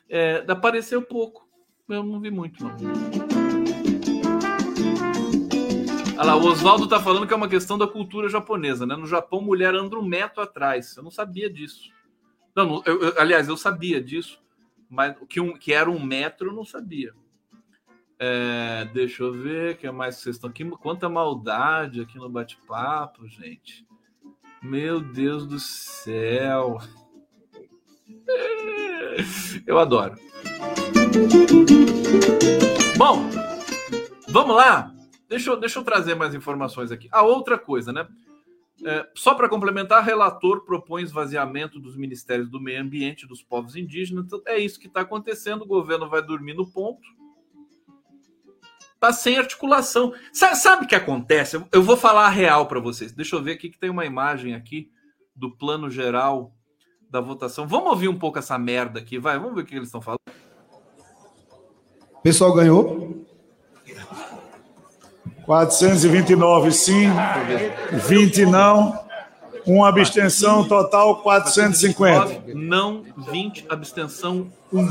é, 0.09 0.45
apareceu 0.49 1.03
pouco. 1.03 1.49
Eu 1.89 2.03
não 2.03 2.21
vi 2.21 2.31
muito, 2.31 2.63
não. 2.65 2.75
Olha 6.17 6.23
lá, 6.23 6.37
o 6.37 6.47
Oswaldo 6.47 6.87
tá 6.87 7.01
falando 7.01 7.27
que 7.27 7.35
é 7.35 7.37
uma 7.37 7.49
questão 7.49 7.77
da 7.77 7.89
cultura 7.89 8.29
japonesa, 8.29 8.87
né? 8.87 8.95
No 8.95 9.07
Japão, 9.07 9.41
mulher 9.41 9.75
anda 9.75 9.99
um 9.99 10.05
metro 10.05 10.41
atrás. 10.43 10.97
Eu 10.97 11.03
não 11.03 11.11
sabia 11.11 11.51
disso. 11.51 11.91
Não, 12.55 12.83
eu, 12.87 13.03
eu, 13.03 13.21
aliás, 13.21 13.49
eu 13.49 13.57
sabia 13.57 14.01
disso, 14.01 14.41
mas 14.89 15.17
que, 15.29 15.41
um, 15.41 15.59
que 15.59 15.73
era 15.73 15.91
um 15.91 16.03
metro 16.03 16.51
eu 16.51 16.55
não 16.55 16.65
sabia. 16.65 17.13
É, 18.19 18.85
deixa 18.93 19.23
eu 19.23 19.33
ver 19.33 19.75
o 19.75 19.77
que 19.79 19.91
mais 19.91 20.17
vocês 20.17 20.37
estão 20.37 20.51
aqui. 20.51 20.65
Quanta 20.71 21.09
maldade 21.09 22.01
aqui 22.01 22.17
no 22.19 22.29
bate-papo, 22.29 23.27
gente. 23.27 23.87
Meu 24.63 25.01
Deus 25.01 25.47
do 25.47 25.59
céu. 25.59 26.79
Eu 29.67 29.79
adoro. 29.79 30.15
Bom, 32.97 33.29
vamos 34.29 34.57
lá. 34.57 34.95
Deixa 35.29 35.51
eu, 35.51 35.59
deixa 35.59 35.79
eu 35.79 35.85
trazer 35.85 36.15
mais 36.15 36.35
informações 36.35 36.93
aqui. 36.93 37.09
A 37.11 37.23
outra 37.23 37.59
coisa, 37.59 37.93
né? 37.93 38.07
É, 38.85 39.09
só 39.15 39.35
para 39.35 39.49
complementar, 39.49 40.05
relator 40.05 40.65
propõe 40.65 41.03
esvaziamento 41.03 41.81
dos 41.81 41.97
ministérios 41.97 42.51
do 42.51 42.61
meio 42.61 42.81
ambiente 42.81 43.27
dos 43.27 43.43
povos 43.43 43.77
indígenas. 43.77 44.27
Então, 44.27 44.43
é 44.47 44.59
isso 44.59 44.79
que 44.79 44.87
está 44.87 45.01
acontecendo. 45.01 45.63
O 45.63 45.67
governo 45.67 46.09
vai 46.09 46.23
dormir 46.23 46.55
no 46.55 46.71
ponto. 46.71 47.03
Está 49.05 49.13
sem 49.13 49.37
articulação. 49.37 50.15
Sabe, 50.33 50.57
sabe 50.57 50.85
o 50.87 50.89
que 50.89 50.95
acontece? 50.95 51.63
Eu 51.71 51.83
vou 51.83 51.95
falar 51.95 52.25
a 52.25 52.31
real 52.31 52.65
para 52.65 52.81
vocês. 52.81 53.13
Deixa 53.13 53.37
eu 53.37 53.43
ver 53.43 53.53
aqui 53.53 53.69
que 53.69 53.79
tem 53.79 53.91
uma 53.91 54.07
imagem 54.07 54.55
aqui 54.55 54.89
do 55.37 55.55
plano 55.55 55.91
geral 55.91 56.55
da 57.11 57.21
votação. 57.21 57.69
Vamos 57.69 57.91
ouvir 57.91 58.09
um 58.09 58.19
pouco 58.19 58.39
essa 58.39 58.57
merda 58.57 58.99
aqui, 58.99 59.19
vai. 59.19 59.39
Vamos 59.39 59.57
ver 59.57 59.61
o 59.61 59.65
que 59.67 59.75
eles 59.75 59.89
estão 59.89 60.01
falando. 60.01 60.21
Pessoal 62.23 62.55
ganhou? 62.55 63.27
429 65.45 66.73
sim, 66.73 67.09
20 68.09 68.47
não, 68.47 68.99
uma 69.67 69.91
abstenção, 69.91 70.67
total 70.67 71.21
450. 71.21 72.55
Não, 72.55 73.05
20, 73.31 73.67
abstenção 73.69 74.51
1. 74.73 74.89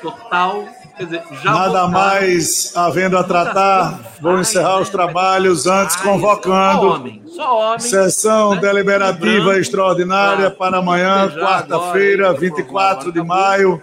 Total, 0.00 0.66
quer 1.00 1.04
dizer, 1.04 1.22
já 1.42 1.52
Nada 1.52 1.68
votaram. 1.68 1.90
mais 1.90 2.76
havendo 2.76 3.16
a 3.16 3.24
tratar, 3.24 4.00
vou 4.20 4.38
encerrar 4.38 4.80
os 4.80 4.90
trabalhos 4.90 5.66
antes 5.66 5.96
convocando. 5.96 6.80
Só 6.80 6.94
homem, 6.94 7.22
só 7.26 7.58
homem. 7.58 7.80
Sessão 7.80 8.54
né? 8.54 8.60
deliberativa 8.60 9.58
extraordinária 9.58 10.50
para 10.50 10.78
amanhã, 10.78 11.30
quarta-feira, 11.30 12.32
24 12.34 13.10
de 13.10 13.22
maio, 13.22 13.82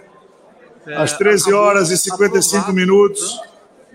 às 0.96 1.12
13 1.14 1.52
horas 1.52 1.90
e 1.90 1.98
55 1.98 2.72
minutos 2.72 3.38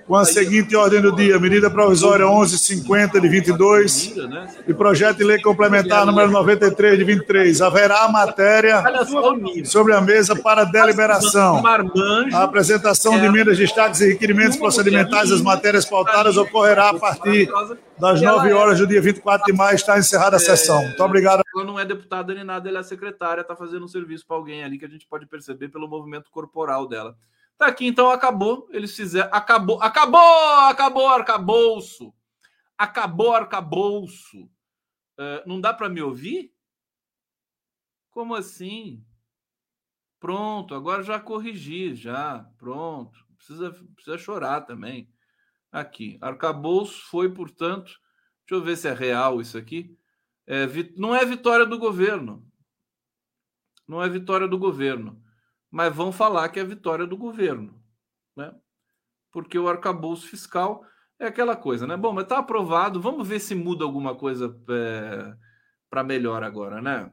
com 0.07 0.15
a 0.15 0.25
seguinte 0.25 0.75
ordem 0.75 1.01
do 1.01 1.15
dia: 1.15 1.39
medida 1.39 1.69
provisória 1.69 2.25
1150 2.25 3.19
de 3.19 3.27
22 3.27 4.13
e 4.67 4.73
projeto 4.73 5.17
de 5.17 5.23
lei 5.23 5.41
complementar 5.41 6.05
número 6.05 6.31
93 6.31 6.97
de 6.97 7.03
23. 7.03 7.61
Haverá 7.61 8.07
matéria 8.09 8.83
sobre 9.65 9.93
a 9.93 10.01
mesa 10.01 10.35
para 10.35 10.63
deliberação. 10.63 11.63
A 12.33 12.43
apresentação 12.43 13.19
de 13.19 13.25
emendas, 13.25 13.57
destaques 13.57 14.01
e 14.01 14.09
requerimentos 14.09 14.57
procedimentais 14.57 15.29
das 15.29 15.41
matérias 15.41 15.85
pautadas 15.85 16.37
ocorrerá 16.37 16.89
a 16.89 16.93
partir 16.99 17.49
das 17.97 18.21
9 18.21 18.51
horas 18.53 18.79
do 18.79 18.87
dia 18.87 19.01
24 19.01 19.45
de 19.45 19.53
maio. 19.53 19.75
Está 19.75 19.97
encerrada 19.97 20.37
a 20.37 20.39
sessão. 20.39 20.83
Muito 20.83 21.03
obrigado. 21.03 21.43
Ela 21.55 21.65
não 21.65 21.79
é 21.79 21.85
deputada 21.85 22.33
nem 22.33 22.43
nada, 22.43 22.67
ela 22.67 22.79
é 22.79 22.83
secretária, 22.83 23.41
está 23.41 23.55
fazendo 23.55 23.85
um 23.85 23.87
serviço 23.87 24.25
para 24.25 24.35
alguém 24.35 24.63
ali 24.63 24.77
que 24.77 24.85
a 24.85 24.89
gente 24.89 25.07
pode 25.07 25.25
perceber 25.25 25.69
pelo 25.69 25.87
movimento 25.87 26.29
corporal 26.31 26.87
dela. 26.87 27.15
Tá 27.63 27.69
aqui, 27.69 27.87
então 27.87 28.09
acabou. 28.09 28.67
Eles 28.71 28.93
fizeram. 28.93 29.29
Acabou, 29.31 29.81
acabou, 29.81 30.19
acabou 30.19 31.07
arcabouço. 31.07 32.13
Acabou 32.77 33.33
arcabouço. 33.33 34.43
Uh, 35.17 35.47
não 35.47 35.61
dá 35.61 35.73
para 35.73 35.87
me 35.87 36.01
ouvir? 36.01 36.53
Como 38.11 38.35
assim? 38.35 39.01
Pronto, 40.19 40.75
agora 40.75 41.03
já 41.03 41.21
corrigi, 41.21 41.95
já. 41.95 42.39
Pronto. 42.57 43.17
Precisa, 43.37 43.71
precisa 43.95 44.17
chorar 44.17 44.61
também. 44.61 45.09
Aqui. 45.71 46.17
Arcabouço 46.19 47.01
foi, 47.09 47.33
portanto. 47.33 47.97
Deixa 48.45 48.61
eu 48.61 48.61
ver 48.61 48.75
se 48.75 48.89
é 48.89 48.93
real 48.93 49.39
isso 49.39 49.57
aqui. 49.57 49.97
É, 50.45 50.65
não 50.97 51.15
é 51.15 51.23
vitória 51.23 51.65
do 51.65 51.79
governo. 51.79 52.45
Não 53.87 54.03
é 54.03 54.09
vitória 54.09 54.49
do 54.49 54.57
governo 54.57 55.22
mas 55.73 55.93
vão 55.93 56.11
falar 56.11 56.49
que 56.49 56.59
é 56.59 56.63
vitória 56.63 57.07
do 57.07 57.17
governo, 57.17 57.73
né? 58.37 58.53
Porque 59.31 59.57
o 59.57 59.67
arcabouço 59.67 60.27
fiscal 60.27 60.85
é 61.19 61.25
aquela 61.25 61.55
coisa, 61.55 61.87
né? 61.87 61.97
Bom, 61.97 62.13
mas 62.13 62.25
está 62.25 62.37
aprovado, 62.37 63.01
vamos 63.01 63.27
ver 63.27 63.39
se 63.39 63.55
muda 63.55 63.83
alguma 63.83 64.13
coisa 64.13 64.55
é, 64.69 65.33
para 65.89 66.03
melhor 66.03 66.43
agora, 66.43 66.79
né? 66.79 67.11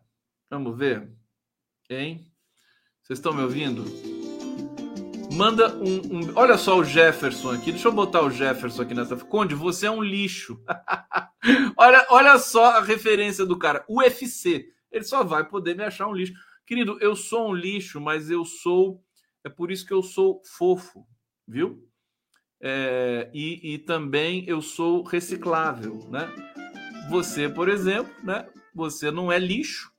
Vamos 0.50 0.76
ver, 0.76 1.11
hein? 1.88 2.30
Vocês 3.00 3.18
estão 3.18 3.32
me 3.32 3.40
ouvindo? 3.40 3.82
Manda 5.32 5.74
um, 5.76 6.18
um, 6.18 6.32
Olha 6.36 6.58
só 6.58 6.76
o 6.76 6.84
Jefferson 6.84 7.52
aqui. 7.52 7.72
Deixa 7.72 7.88
eu 7.88 7.92
botar 7.92 8.20
o 8.20 8.30
Jefferson 8.30 8.82
aqui 8.82 8.92
nessa. 8.92 9.16
Conde, 9.16 9.54
você 9.54 9.86
é 9.86 9.90
um 9.90 10.02
lixo. 10.02 10.62
olha, 11.78 12.06
olha 12.11 12.38
só 12.38 12.76
a 12.76 12.82
referência 12.82 13.46
do 13.46 13.58
cara. 13.58 13.86
UFC. 13.88 14.66
Ele 14.92 15.04
só 15.04 15.24
vai 15.24 15.44
poder 15.44 15.74
me 15.74 15.82
achar 15.82 16.08
um 16.08 16.14
lixo. 16.14 16.34
Querido, 16.71 16.99
eu 17.01 17.16
sou 17.16 17.49
um 17.49 17.53
lixo, 17.53 18.01
mas 18.01 18.31
eu 18.31 18.45
sou. 18.45 19.03
É 19.43 19.49
por 19.49 19.73
isso 19.73 19.85
que 19.85 19.93
eu 19.93 20.05
sou 20.05 20.41
fofo, 20.45 21.05
viu? 21.45 21.85
É, 22.61 23.29
e, 23.35 23.75
e 23.75 23.79
também 23.79 24.45
eu 24.47 24.62
sou 24.62 25.03
reciclável, 25.03 26.09
né? 26.09 26.33
Você, 27.11 27.49
por 27.49 27.68
exemplo, 27.68 28.14
né? 28.23 28.49
Você 28.73 29.11
não 29.11 29.33
é 29.33 29.37
lixo. 29.37 29.93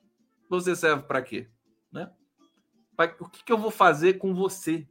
Você 0.49 0.73
serve 0.73 1.03
para 1.03 1.21
quê? 1.21 1.49
Né? 1.91 2.09
O 3.19 3.27
que, 3.27 3.43
que 3.43 3.51
eu 3.51 3.57
vou 3.57 3.69
fazer 3.69 4.13
com 4.13 4.33
você, 4.33 4.87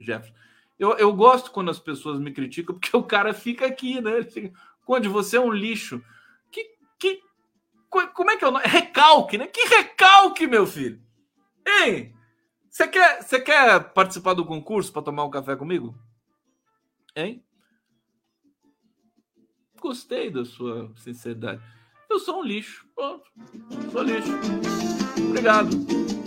Jefferson? 0.00 0.34
Eu, 0.76 0.94
eu 0.94 1.12
gosto 1.12 1.52
quando 1.52 1.70
as 1.70 1.78
pessoas 1.78 2.18
me 2.18 2.32
criticam, 2.32 2.74
porque 2.76 2.96
o 2.96 3.04
cara 3.04 3.32
fica 3.32 3.66
aqui, 3.66 4.00
né? 4.00 4.16
Ele 4.16 4.28
fica, 4.28 4.52
Conde, 4.84 5.06
você 5.06 5.36
é 5.36 5.40
um 5.40 5.52
lixo. 5.52 6.02
Como 8.12 8.30
é 8.30 8.36
que 8.36 8.44
é 8.44 8.48
o 8.48 8.50
nome? 8.50 8.66
Recalque, 8.66 9.38
né? 9.38 9.46
Que 9.46 9.62
recalque, 9.66 10.46
meu 10.46 10.66
filho? 10.66 11.00
Hein? 11.66 12.14
Você 12.68 12.88
quer, 12.88 13.22
você 13.22 13.40
quer 13.40 13.92
participar 13.92 14.34
do 14.34 14.44
concurso 14.44 14.92
para 14.92 15.02
tomar 15.02 15.24
um 15.24 15.30
café 15.30 15.54
comigo? 15.54 15.94
Hein? 17.14 17.44
Gostei 19.80 20.30
da 20.30 20.44
sua 20.44 20.92
sinceridade. 20.96 21.62
Eu 22.10 22.18
sou 22.18 22.40
um 22.40 22.44
lixo. 22.44 22.86
Pronto. 22.94 23.30
Sou 23.92 24.02
lixo. 24.02 24.32
Obrigado. 25.28 26.23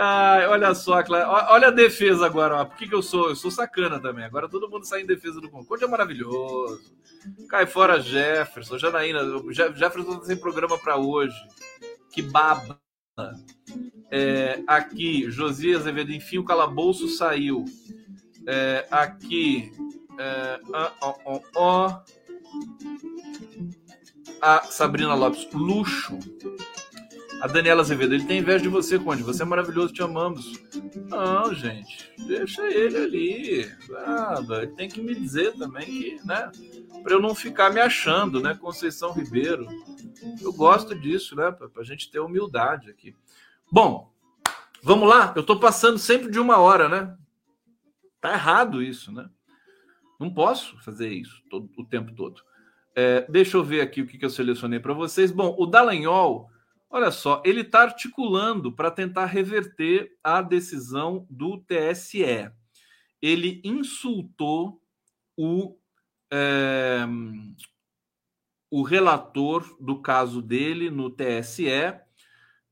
Ai, 0.00 0.46
olha 0.46 0.74
só, 0.74 1.02
olha 1.48 1.68
a 1.68 1.72
defesa 1.72 2.24
agora. 2.24 2.56
Ó. 2.56 2.64
Por 2.64 2.76
que, 2.76 2.88
que 2.88 2.94
eu 2.94 3.02
sou? 3.02 3.30
Eu 3.30 3.36
sou 3.36 3.50
sacana 3.50 4.00
também. 4.00 4.24
Agora 4.24 4.48
todo 4.48 4.68
mundo 4.68 4.84
sai 4.84 5.02
em 5.02 5.06
defesa 5.06 5.40
do 5.40 5.50
Concorde, 5.50 5.84
é 5.84 5.88
maravilhoso. 5.88 6.94
Cai 7.48 7.66
fora 7.66 8.00
Jefferson, 8.00 8.78
Janaína. 8.78 9.20
Jefferson 9.74 10.18
tá 10.18 10.24
sem 10.24 10.36
programa 10.36 10.78
para 10.78 10.96
hoje. 10.96 11.36
Que 12.12 12.22
baba. 12.22 12.80
É, 14.10 14.62
aqui, 14.66 15.30
Josias 15.30 15.82
Azevedo, 15.82 16.12
enfim, 16.12 16.38
o 16.38 16.44
calabouço 16.44 17.08
saiu. 17.08 17.64
É, 18.46 18.86
aqui, 18.90 19.70
é, 20.18 20.60
ó, 21.02 21.14
ó, 21.24 21.40
ó, 21.54 22.02
a 24.40 24.62
Sabrina 24.64 25.14
Lopes, 25.14 25.48
luxo. 25.52 26.18
A 27.40 27.46
Daniela 27.46 27.82
Azevedo, 27.82 28.14
ele 28.14 28.24
tem 28.24 28.40
inveja 28.40 28.62
de 28.62 28.68
você, 28.68 28.98
Conde. 28.98 29.22
Você 29.22 29.42
é 29.42 29.46
maravilhoso, 29.46 29.92
te 29.92 30.02
amamos. 30.02 30.60
Não, 31.08 31.54
gente, 31.54 32.10
deixa 32.26 32.66
ele 32.66 32.96
ali. 32.96 33.72
Ah, 34.04 34.42
ele 34.50 34.66
tem 34.68 34.88
que 34.88 35.00
me 35.00 35.14
dizer 35.14 35.54
também 35.56 35.86
que, 35.86 36.26
né? 36.26 36.50
Para 37.02 37.12
eu 37.12 37.20
não 37.20 37.36
ficar 37.36 37.72
me 37.72 37.80
achando, 37.80 38.40
né? 38.40 38.54
Conceição 38.54 39.12
Ribeiro. 39.12 39.68
Eu 40.40 40.52
gosto 40.52 40.94
disso, 40.96 41.36
né? 41.36 41.52
Para 41.52 41.68
a 41.80 41.84
gente 41.84 42.10
ter 42.10 42.18
humildade 42.18 42.90
aqui. 42.90 43.14
Bom, 43.70 44.12
vamos 44.82 45.08
lá. 45.08 45.32
Eu 45.36 45.42
estou 45.42 45.60
passando 45.60 45.98
sempre 45.98 46.30
de 46.30 46.40
uma 46.40 46.58
hora, 46.58 46.88
né? 46.88 47.16
Tá 48.20 48.32
errado 48.32 48.82
isso, 48.82 49.12
né? 49.12 49.30
Não 50.18 50.28
posso 50.28 50.76
fazer 50.82 51.10
isso 51.10 51.40
todo, 51.48 51.70
o 51.78 51.84
tempo 51.84 52.12
todo. 52.12 52.42
É, 52.96 53.24
deixa 53.30 53.56
eu 53.56 53.62
ver 53.62 53.80
aqui 53.80 54.02
o 54.02 54.06
que, 54.08 54.18
que 54.18 54.24
eu 54.24 54.30
selecionei 54.30 54.80
para 54.80 54.92
vocês. 54.92 55.30
Bom, 55.30 55.54
o 55.56 55.66
Dallagnol 55.66 56.50
Olha 56.90 57.10
só, 57.10 57.42
ele 57.44 57.60
está 57.60 57.82
articulando 57.82 58.72
para 58.72 58.90
tentar 58.90 59.26
reverter 59.26 60.16
a 60.24 60.40
decisão 60.40 61.26
do 61.28 61.58
TSE. 61.58 62.50
Ele 63.20 63.60
insultou 63.62 64.82
o, 65.36 65.76
é, 66.32 67.00
o 68.70 68.82
relator 68.82 69.76
do 69.78 70.00
caso 70.00 70.40
dele 70.40 70.88
no 70.88 71.10
TSE. 71.10 71.68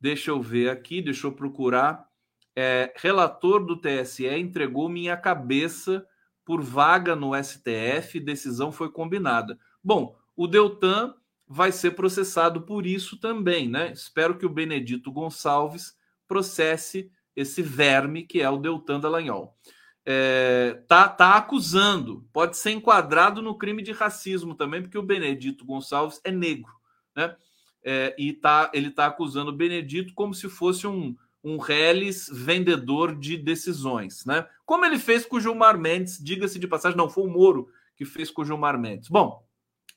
Deixa 0.00 0.30
eu 0.30 0.40
ver 0.40 0.70
aqui, 0.70 1.02
deixa 1.02 1.26
eu 1.26 1.32
procurar. 1.32 2.08
É, 2.56 2.94
relator 2.96 3.66
do 3.66 3.76
TSE 3.76 4.26
entregou 4.26 4.88
minha 4.88 5.14
cabeça 5.14 6.06
por 6.42 6.62
vaga 6.62 7.14
no 7.14 7.32
STF, 7.34 8.18
decisão 8.18 8.72
foi 8.72 8.90
combinada. 8.90 9.58
Bom, 9.84 10.16
o 10.34 10.46
Deltan 10.46 11.14
vai 11.48 11.70
ser 11.70 11.92
processado 11.92 12.62
por 12.62 12.86
isso 12.86 13.18
também, 13.18 13.68
né? 13.68 13.92
Espero 13.92 14.36
que 14.36 14.46
o 14.46 14.50
Benedito 14.50 15.12
Gonçalves 15.12 15.96
processe 16.26 17.10
esse 17.34 17.62
verme 17.62 18.24
que 18.24 18.40
é 18.40 18.50
o 18.50 18.56
Deltan 18.56 18.98
Dallagnol. 18.98 19.56
É, 20.04 20.82
tá, 20.86 21.08
tá 21.08 21.36
acusando, 21.36 22.28
pode 22.32 22.56
ser 22.56 22.70
enquadrado 22.70 23.42
no 23.42 23.58
crime 23.58 23.82
de 23.82 23.92
racismo 23.92 24.54
também, 24.54 24.80
porque 24.80 24.98
o 24.98 25.02
Benedito 25.02 25.64
Gonçalves 25.64 26.20
é 26.24 26.30
negro, 26.30 26.72
né? 27.14 27.36
É, 27.82 28.14
e 28.18 28.32
tá, 28.32 28.70
ele 28.74 28.90
tá 28.90 29.06
acusando 29.06 29.50
o 29.50 29.56
Benedito 29.56 30.12
como 30.14 30.34
se 30.34 30.48
fosse 30.48 30.86
um, 30.86 31.14
um 31.42 31.58
reles 31.58 32.28
vendedor 32.32 33.16
de 33.16 33.36
decisões, 33.36 34.24
né? 34.24 34.46
Como 34.64 34.84
ele 34.84 34.98
fez 34.98 35.24
com 35.24 35.36
o 35.36 35.40
Gilmar 35.40 35.78
Mendes, 35.78 36.18
diga-se 36.22 36.58
de 36.58 36.66
passagem, 36.66 36.96
não, 36.96 37.08
foi 37.08 37.24
o 37.24 37.30
Moro 37.30 37.68
que 37.96 38.04
fez 38.04 38.30
com 38.30 38.42
o 38.42 38.44
Gilmar 38.44 38.78
Mendes. 38.78 39.08
Bom, 39.08 39.44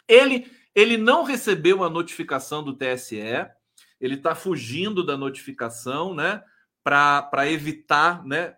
ele 0.07 0.47
ele 0.73 0.97
não 0.97 1.23
recebeu 1.23 1.83
a 1.83 1.89
notificação 1.89 2.63
do 2.63 2.75
TSE, 2.75 3.21
ele 3.99 4.15
está 4.15 4.33
fugindo 4.33 5.05
da 5.05 5.17
notificação, 5.17 6.13
né? 6.13 6.43
Para 6.83 7.49
evitar, 7.49 8.25
né? 8.25 8.55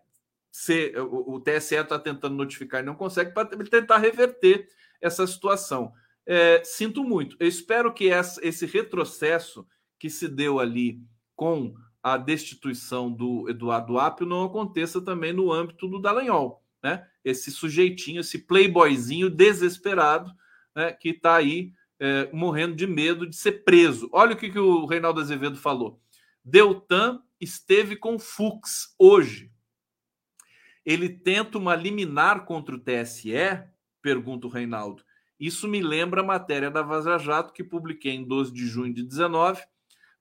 Ser, 0.52 1.00
o, 1.00 1.36
o 1.36 1.40
TSE 1.40 1.76
está 1.76 1.98
tentando 1.98 2.36
notificar 2.36 2.82
e 2.82 2.86
não 2.86 2.96
consegue, 2.96 3.34
para 3.34 3.46
tentar 3.48 3.98
reverter 3.98 4.68
essa 5.00 5.26
situação. 5.26 5.94
É, 6.26 6.62
sinto 6.64 7.04
muito. 7.04 7.36
Eu 7.40 7.48
espero 7.48 7.94
que 7.94 8.10
essa, 8.10 8.46
esse 8.46 8.66
retrocesso 8.66 9.66
que 9.98 10.10
se 10.10 10.28
deu 10.28 10.60
ali 10.60 11.02
com 11.36 11.74
a 12.04 12.18
destituição 12.18 13.12
do 13.12 13.50
Eduardo 13.50 14.00
Apio 14.00 14.26
não 14.26 14.44
aconteça 14.44 15.02
também 15.02 15.34
no 15.34 15.52
âmbito 15.52 15.88
do 15.88 16.00
Dallagnol, 16.00 16.64
né? 16.84 17.08
Esse 17.24 17.52
sujeitinho, 17.52 18.22
esse 18.22 18.40
playboyzinho 18.40 19.30
desesperado, 19.30 20.32
né, 20.76 20.92
que 20.92 21.10
está 21.10 21.36
aí 21.36 21.74
é, 22.02 22.28
morrendo 22.34 22.76
de 22.76 22.88
medo 22.88 23.28
de 23.30 23.36
ser 23.36 23.64
preso. 23.64 24.10
Olha 24.12 24.34
o 24.34 24.36
que, 24.36 24.50
que 24.50 24.58
o 24.58 24.88
Reinaldo 24.88 25.22
Azevedo 25.22 25.56
falou. 25.56 26.02
Deltan 26.44 27.22
esteve 27.40 27.96
com 27.96 28.18
Fux 28.18 28.96
hoje. 28.98 29.52
Ele 30.84 31.08
tenta 31.08 31.60
uma 31.60 31.76
liminar 31.76 32.44
contra 32.46 32.74
o 32.74 32.80
TSE? 32.80 33.32
Pergunta 34.02 34.48
o 34.48 34.50
Reinaldo. 34.50 35.04
Isso 35.40 35.68
me 35.68 35.80
lembra 35.80 36.22
a 36.22 36.26
matéria 36.26 36.72
da 36.72 36.82
Vaza 36.82 37.20
Jato 37.20 37.54
que 37.54 37.64
publiquei 37.64 38.14
em 38.14 38.24
12 38.24 38.52
de 38.52 38.66
junho 38.66 38.92
de 38.92 39.04
19. 39.04 39.62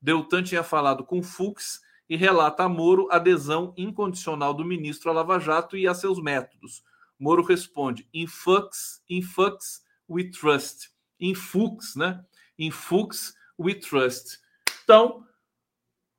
Deltan 0.02 0.42
tinha 0.42 0.62
falado 0.62 1.02
com 1.02 1.22
Fux 1.22 1.80
e 2.10 2.14
relata 2.14 2.64
a 2.64 2.68
Moro 2.68 3.08
adesão 3.10 3.72
incondicional 3.74 4.52
do 4.52 4.66
ministro 4.66 5.08
a 5.08 5.14
Lava 5.14 5.38
Jato 5.38 5.78
e 5.78 5.88
a 5.88 5.94
seus 5.94 6.22
métodos. 6.22 6.84
Moro 7.18 7.42
responde: 7.42 8.06
in 8.12 8.26
Fux, 8.26 9.02
in 9.08 9.22
Fux 9.22 9.82
we 10.06 10.30
trust 10.30 10.89
em 11.20 11.34
Fux, 11.34 11.94
né? 11.94 12.24
Em 12.58 12.70
Fux 12.70 13.34
We 13.58 13.74
Trust. 13.74 14.38
Então, 14.82 15.26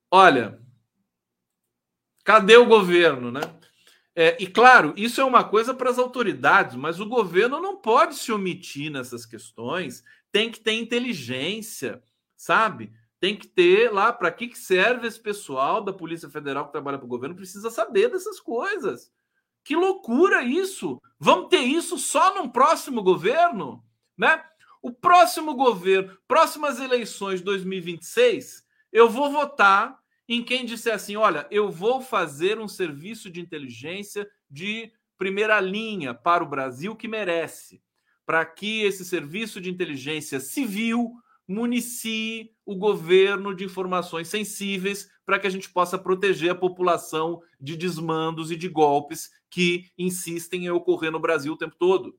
olha, 0.09 0.61
cadê 2.23 2.55
o 2.55 2.65
governo, 2.65 3.31
né? 3.31 3.41
É, 4.15 4.37
e 4.41 4.47
claro, 4.47 4.93
isso 4.97 5.21
é 5.21 5.25
uma 5.25 5.43
coisa 5.43 5.73
para 5.73 5.89
as 5.89 5.97
autoridades, 5.97 6.75
mas 6.75 6.99
o 6.99 7.05
governo 7.05 7.59
não 7.59 7.77
pode 7.77 8.15
se 8.15 8.31
omitir 8.31 8.91
nessas 8.91 9.25
questões. 9.25 10.03
Tem 10.31 10.51
que 10.51 10.59
ter 10.59 10.73
inteligência, 10.73 12.03
sabe? 12.35 12.93
Tem 13.19 13.35
que 13.37 13.47
ter 13.47 13.91
lá 13.91 14.11
para 14.11 14.31
que 14.31 14.53
serve 14.55 15.07
esse 15.07 15.19
pessoal 15.19 15.81
da 15.83 15.93
Polícia 15.93 16.29
Federal 16.29 16.65
que 16.65 16.71
trabalha 16.71 16.97
para 16.97 17.05
o 17.05 17.09
governo, 17.09 17.35
precisa 17.35 17.69
saber 17.69 18.09
dessas 18.09 18.39
coisas. 18.39 19.11
Que 19.63 19.75
loucura 19.75 20.43
isso! 20.43 21.01
Vamos 21.19 21.49
ter 21.49 21.59
isso 21.61 21.97
só 21.97 22.33
num 22.35 22.49
próximo 22.49 23.03
governo, 23.03 23.83
né? 24.17 24.43
O 24.81 24.91
próximo 24.91 25.53
governo, 25.53 26.17
próximas 26.27 26.79
eleições 26.79 27.39
de 27.39 27.45
2026, 27.45 28.65
eu 28.91 29.09
vou 29.09 29.31
votar 29.31 29.99
em 30.27 30.43
quem 30.43 30.65
disser 30.65 30.95
assim: 30.95 31.15
olha, 31.15 31.47
eu 31.51 31.69
vou 31.69 32.01
fazer 32.01 32.59
um 32.59 32.67
serviço 32.67 33.29
de 33.29 33.39
inteligência 33.39 34.27
de 34.49 34.91
primeira 35.17 35.59
linha 35.59 36.13
para 36.13 36.43
o 36.43 36.49
Brasil 36.49 36.95
que 36.95 37.07
merece, 37.07 37.81
para 38.25 38.43
que 38.43 38.81
esse 38.81 39.05
serviço 39.05 39.61
de 39.61 39.69
inteligência 39.69 40.39
civil 40.39 41.13
municie 41.47 42.51
o 42.65 42.75
governo 42.75 43.53
de 43.53 43.65
informações 43.65 44.29
sensíveis 44.29 45.09
para 45.25 45.37
que 45.37 45.45
a 45.45 45.49
gente 45.49 45.69
possa 45.69 45.97
proteger 45.97 46.51
a 46.51 46.55
população 46.55 47.41
de 47.59 47.75
desmandos 47.75 48.51
e 48.51 48.55
de 48.55 48.67
golpes 48.67 49.29
que 49.49 49.91
insistem 49.97 50.65
em 50.65 50.69
ocorrer 50.69 51.11
no 51.11 51.19
Brasil 51.19 51.53
o 51.53 51.57
tempo 51.57 51.75
todo. 51.77 52.17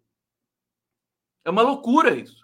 É 1.44 1.50
uma 1.50 1.62
loucura 1.62 2.14
isso. 2.14 2.41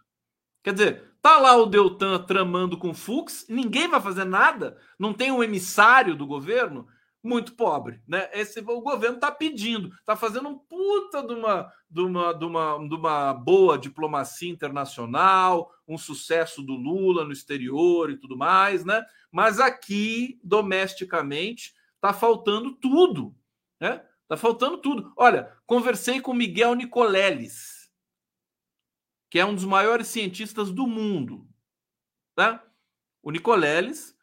Quer 0.69 0.75
dizer, 0.75 1.15
tá 1.23 1.39
lá 1.39 1.57
o 1.57 1.65
Deltan 1.65 2.19
tramando 2.25 2.77
com 2.77 2.91
o 2.91 2.95
Fux, 2.95 3.47
ninguém 3.49 3.89
vai 3.89 4.03
fazer 4.03 4.25
nada, 4.25 4.77
não 4.99 5.15
tem 5.15 5.33
um 5.33 5.43
emissário 5.43 6.15
do 6.15 6.27
governo, 6.27 6.87
muito 7.25 7.55
pobre, 7.55 8.03
né? 8.07 8.29
Esse 8.35 8.61
o 8.61 8.81
governo 8.83 9.15
está 9.15 9.33
pedindo, 9.33 9.89
está 9.95 10.15
fazendo 10.15 10.51
um 10.51 10.59
puta 10.59 11.23
de 11.23 11.33
uma, 11.33 11.73
de 11.91 12.03
uma, 12.03 12.33
de 12.35 12.45
uma, 12.45 12.87
de 12.87 12.95
uma 12.95 13.33
boa 13.33 13.79
diplomacia 13.79 14.51
internacional, 14.51 15.73
um 15.89 15.97
sucesso 15.97 16.63
do 16.63 16.75
Lula 16.75 17.25
no 17.25 17.33
exterior 17.33 18.11
e 18.11 18.19
tudo 18.19 18.37
mais, 18.37 18.85
né? 18.85 19.03
Mas 19.33 19.61
aqui 19.61 20.39
domesticamente 20.45 21.73
está 21.95 22.13
faltando 22.13 22.73
tudo, 22.73 23.35
né? 23.81 24.03
Tá 24.29 24.37
faltando 24.37 24.77
tudo. 24.77 25.15
Olha, 25.17 25.51
conversei 25.65 26.21
com 26.21 26.35
Miguel 26.35 26.75
Nicoleles, 26.75 27.78
que 29.31 29.39
é 29.39 29.45
um 29.45 29.55
dos 29.55 29.65
maiores 29.65 30.09
cientistas 30.09 30.71
do 30.71 30.87
mundo, 30.87 31.47
tá? 32.35 32.65
O 33.23 33.31
Nicoleles 33.31 34.17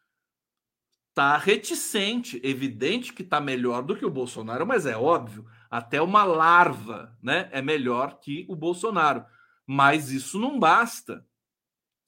está 1.09 1.37
reticente, 1.37 2.41
evidente 2.43 3.13
que 3.13 3.21
está 3.21 3.39
melhor 3.39 3.81
do 3.83 3.95
que 3.95 4.05
o 4.05 4.11
Bolsonaro, 4.11 4.65
mas 4.65 4.85
é 4.85 4.97
óbvio, 4.97 5.45
até 5.69 6.01
uma 6.01 6.23
larva, 6.23 7.17
né, 7.21 7.47
é 7.51 7.61
melhor 7.61 8.19
que 8.19 8.45
o 8.49 8.55
Bolsonaro. 8.55 9.25
Mas 9.65 10.11
isso 10.11 10.37
não 10.39 10.59
basta, 10.59 11.25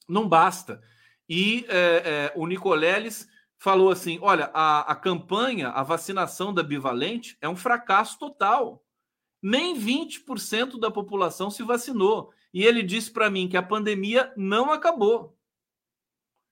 não 0.08 0.28
basta. 0.28 0.82
E 1.28 1.66
é, 1.68 1.76
é, 1.76 2.32
o 2.36 2.46
Nicoleles 2.46 3.28
falou 3.58 3.90
assim: 3.90 4.18
olha, 4.22 4.50
a, 4.54 4.92
a 4.92 4.94
campanha, 4.94 5.70
a 5.70 5.82
vacinação 5.82 6.52
da 6.54 6.62
bivalente 6.62 7.36
é 7.40 7.48
um 7.48 7.56
fracasso 7.56 8.18
total. 8.18 8.84
Nem 9.42 9.74
20% 9.74 10.78
da 10.78 10.90
população 10.90 11.50
se 11.50 11.62
vacinou 11.62 12.32
e 12.52 12.64
ele 12.64 12.82
disse 12.82 13.10
para 13.10 13.30
mim 13.30 13.48
que 13.48 13.56
a 13.56 13.62
pandemia 13.62 14.32
não 14.36 14.72
acabou. 14.72 15.36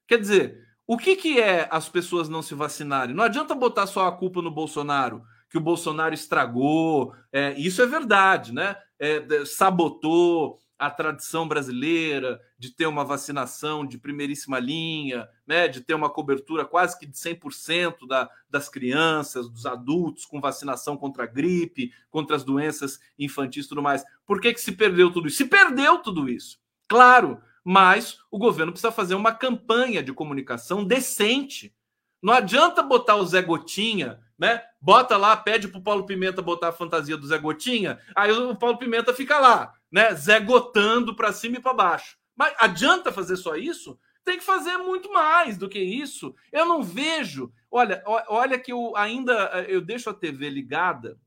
Quer 0.07 0.19
dizer, 0.19 0.65
o 0.85 0.97
que, 0.97 1.15
que 1.15 1.39
é 1.39 1.67
as 1.69 1.89
pessoas 1.89 2.29
não 2.29 2.41
se 2.41 2.55
vacinarem? 2.55 3.13
Não 3.13 3.23
adianta 3.23 3.53
botar 3.53 3.87
só 3.87 4.07
a 4.07 4.11
culpa 4.11 4.41
no 4.41 4.49
Bolsonaro, 4.49 5.21
que 5.49 5.57
o 5.57 5.61
Bolsonaro 5.61 6.13
estragou. 6.13 7.13
É, 7.31 7.53
isso 7.59 7.81
é 7.81 7.85
verdade, 7.85 8.53
né? 8.53 8.75
É, 8.99 9.45
sabotou 9.45 10.57
a 10.77 10.91
tradição 10.91 11.47
brasileira 11.47 12.39
de 12.57 12.71
ter 12.71 12.85
uma 12.85 13.03
vacinação 13.03 13.85
de 13.85 13.97
primeiríssima 13.97 14.59
linha, 14.59 15.27
né, 15.45 15.67
de 15.67 15.81
ter 15.81 15.93
uma 15.93 16.09
cobertura 16.09 16.65
quase 16.65 16.97
que 16.99 17.05
de 17.05 17.17
100% 17.17 18.07
da, 18.07 18.29
das 18.49 18.69
crianças, 18.69 19.49
dos 19.49 19.65
adultos 19.65 20.25
com 20.25 20.39
vacinação 20.39 20.95
contra 20.95 21.23
a 21.23 21.27
gripe, 21.27 21.91
contra 22.09 22.35
as 22.35 22.43
doenças 22.43 22.99
infantis 23.17 23.65
e 23.65 23.69
tudo 23.69 23.81
mais. 23.81 24.03
Por 24.25 24.39
que, 24.39 24.53
que 24.53 24.61
se 24.61 24.71
perdeu 24.71 25.11
tudo 25.11 25.27
isso? 25.27 25.37
Se 25.37 25.45
perdeu 25.45 25.97
tudo 25.99 26.29
isso, 26.29 26.59
claro, 26.87 27.41
mas 27.63 28.19
o 28.29 28.37
governo 28.37 28.71
precisa 28.71 28.91
fazer 28.91 29.15
uma 29.15 29.33
campanha 29.33 30.01
de 30.01 30.13
comunicação 30.13 30.85
decente 30.85 31.75
Não 32.21 32.33
adianta 32.33 32.81
botar 32.81 33.15
o 33.15 33.25
Zé 33.25 33.41
Gotinha, 33.41 34.19
né? 34.37 34.61
Bota 34.79 35.17
lá, 35.17 35.35
pede 35.35 35.67
pro 35.67 35.81
Paulo 35.81 36.05
Pimenta 36.05 36.41
botar 36.41 36.69
a 36.69 36.71
fantasia 36.71 37.17
do 37.17 37.27
Zé 37.27 37.37
Gotinha, 37.37 37.99
aí 38.15 38.31
o 38.31 38.55
Paulo 38.55 38.77
Pimenta 38.77 39.13
fica 39.13 39.39
lá, 39.39 39.73
né? 39.91 40.13
Zé 40.13 40.39
gotando 40.39 41.15
para 41.15 41.33
cima 41.33 41.57
e 41.57 41.61
para 41.61 41.73
baixo. 41.73 42.17
Mas 42.35 42.53
adianta 42.59 43.11
fazer 43.11 43.35
só 43.35 43.55
isso? 43.55 43.99
Tem 44.23 44.37
que 44.37 44.43
fazer 44.43 44.77
muito 44.77 45.11
mais 45.11 45.57
do 45.57 45.69
que 45.69 45.79
isso. 45.79 46.35
Eu 46.51 46.65
não 46.65 46.83
vejo. 46.83 47.51
Olha, 47.71 48.03
olha 48.27 48.59
que 48.59 48.71
eu 48.71 48.95
ainda 48.95 49.33
eu 49.67 49.81
deixo 49.81 50.09
a 50.09 50.13
TV 50.13 50.49
ligada 50.49 51.19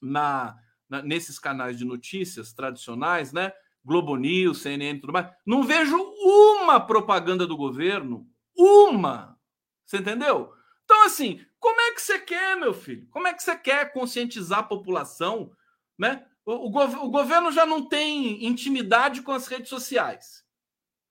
na, 0.00 0.56
na 0.88 1.02
nesses 1.02 1.38
canais 1.38 1.78
de 1.78 1.84
notícias 1.84 2.52
tradicionais, 2.52 3.32
né? 3.32 3.52
Globo 3.82 4.16
News, 4.16 4.60
CNN 4.62 4.98
tudo 5.00 5.12
mais. 5.12 5.30
Não 5.46 5.62
vejo 5.62 5.96
uma 5.96 6.80
propaganda 6.80 7.46
do 7.46 7.56
governo, 7.56 8.28
uma. 8.56 9.38
Você 9.84 9.98
entendeu? 9.98 10.52
Então, 10.84 11.04
assim, 11.06 11.40
como 11.58 11.80
é 11.80 11.92
que 11.92 12.02
você 12.02 12.18
quer, 12.18 12.56
meu 12.56 12.74
filho? 12.74 13.06
Como 13.10 13.26
é 13.26 13.32
que 13.32 13.42
você 13.42 13.56
quer 13.56 13.92
conscientizar 13.92 14.60
a 14.60 14.64
população? 14.64 15.52
Né? 15.98 16.26
O, 16.46 16.70
o, 16.70 17.06
o 17.06 17.10
governo 17.10 17.50
já 17.50 17.66
não 17.66 17.84
tem 17.84 18.46
intimidade 18.46 19.20
com 19.20 19.32
as 19.32 19.48
redes 19.48 19.68
sociais. 19.68 20.46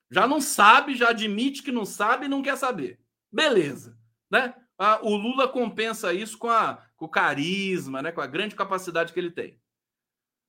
Já 0.10 0.26
não 0.26 0.40
sabe, 0.40 0.96
já 0.96 1.10
admite 1.10 1.62
que 1.62 1.74
não 1.74 1.86
sabe 1.86 2.26
e 2.26 2.30
não 2.30 2.42
quer 2.42 2.56
saber. 2.56 3.02
Beleza. 3.30 3.98
Né? 4.32 4.56
O 5.02 5.16
Lula 5.16 5.48
compensa 5.48 6.14
isso 6.14 6.38
com, 6.38 6.50
a, 6.50 6.82
com 6.96 7.06
o 7.06 7.10
carisma, 7.10 8.02
né? 8.02 8.14
com 8.14 8.22
a 8.22 8.28
grande 8.28 8.56
capacidade 8.56 9.12
que 9.12 9.20
ele 9.20 9.32
tem. 9.32 9.60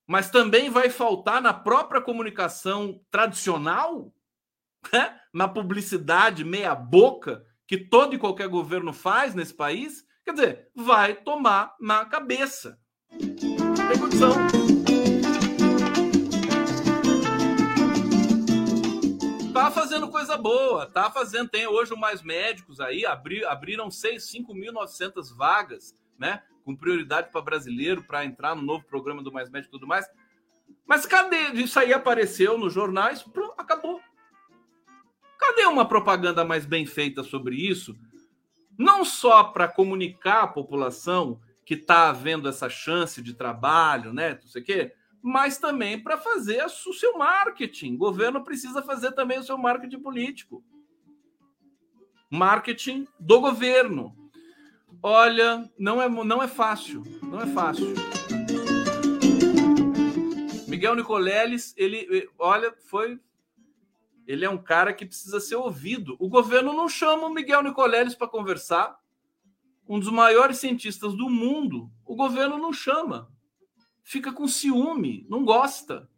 Mas 0.07 0.30
também 0.30 0.70
vai 0.70 0.89
faltar 0.89 1.43
na 1.43 1.53
própria 1.53 2.01
comunicação 2.01 3.01
tradicional, 3.11 4.14
né? 4.93 5.20
na 5.34 5.49
publicidade 5.49 6.45
meia-boca, 6.45 7.45
que 7.66 7.76
todo 7.76 8.14
e 8.14 8.18
qualquer 8.18 8.47
governo 8.47 8.93
faz 8.93 9.34
nesse 9.34 9.53
país, 9.53 10.07
quer 10.24 10.32
dizer, 10.32 10.70
vai 10.76 11.16
tomar 11.16 11.74
na 11.80 12.05
cabeça. 12.05 12.78
Tem 13.89 13.99
condição. 13.99 14.32
Tá 19.53 19.70
fazendo 19.70 20.09
coisa 20.09 20.37
boa, 20.37 20.87
tá 20.87 21.11
fazendo. 21.11 21.49
Tem 21.49 21.66
hoje 21.66 21.93
o 21.93 21.97
Mais 21.97 22.22
Médicos 22.22 22.80
aí, 22.80 23.07
abri, 23.07 23.45
abriram 23.45 23.89
5.900 23.89 25.37
vagas, 25.37 25.95
né? 26.18 26.43
Com 26.64 26.76
prioridade 26.76 27.30
para 27.30 27.41
brasileiro, 27.41 28.03
para 28.03 28.24
entrar 28.24 28.55
no 28.55 28.62
novo 28.62 28.84
programa 28.84 29.22
do 29.22 29.32
Mais 29.32 29.51
Médico 29.51 29.74
e 29.74 29.78
tudo 29.78 29.87
mais. 29.87 30.07
Mas 30.87 31.07
cadê? 31.07 31.53
Isso 31.55 31.78
aí 31.78 31.93
apareceu 31.93 32.59
nos 32.59 32.72
jornais, 32.72 33.22
pronto, 33.22 33.55
acabou. 33.57 34.01
Cadê 35.39 35.64
uma 35.66 35.87
propaganda 35.87 36.45
mais 36.45 36.66
bem 36.66 36.87
feita 36.87 37.22
sobre 37.22 37.57
isso? 37.57 37.97
Não 38.78 39.05
só 39.05 39.45
para 39.45 39.68
comunicar 39.68 40.43
à 40.43 40.47
população 40.47 41.41
que 41.67 41.75
está 41.75 42.09
havendo 42.09 42.49
essa 42.49 42.71
chance 42.71 43.21
de 43.21 43.35
trabalho, 43.35 44.14
né? 44.14 44.39
Não 44.41 44.49
sei 44.49 44.62
o 44.62 44.64
quê, 44.64 44.95
mas 45.21 45.59
também 45.59 46.01
para 46.01 46.17
fazer 46.17 46.64
o 46.64 46.93
seu 46.95 47.19
marketing. 47.19 47.97
O 47.97 47.99
governo 47.99 48.45
precisa 48.45 48.81
fazer 48.83 49.11
também 49.12 49.41
o 49.41 49.43
seu 49.43 49.59
marketing 49.59 50.01
político. 50.01 50.64
Marketing 52.31 53.09
do 53.19 53.41
governo. 53.41 54.17
Olha, 55.03 55.69
não 55.77 56.01
é, 56.01 56.09
não 56.09 56.41
é 56.41 56.47
fácil. 56.47 57.03
Não 57.21 57.41
é 57.41 57.47
fácil. 57.47 57.93
Miguel 60.69 60.95
Nicoleles, 60.95 61.75
ele, 61.77 62.31
olha, 62.39 62.73
foi 62.89 63.21
ele 64.25 64.45
é 64.45 64.51
um 64.51 64.59
cara 64.59 64.93
que 64.93 65.07
precisa 65.07 65.41
ser 65.41 65.57
ouvido. 65.57 66.17
O 66.21 66.29
governo 66.29 66.73
não 66.73 66.89
chama 66.89 67.27
o 67.27 67.35
Miguel 67.35 67.62
Nicoleles 67.62 68.14
para 68.14 68.29
conversar. 68.29 68.97
Um 69.89 69.99
dos 69.99 70.11
maiores 70.11 70.59
cientistas 70.59 71.14
do 71.14 71.28
mundo, 71.28 71.91
o 72.05 72.16
governo 72.16 72.59
não 72.59 72.72
chama. 72.72 73.30
Fica 74.03 74.32
com 74.32 74.49
ciúme, 74.49 75.26
não 75.28 75.45
gosta. 75.45 76.09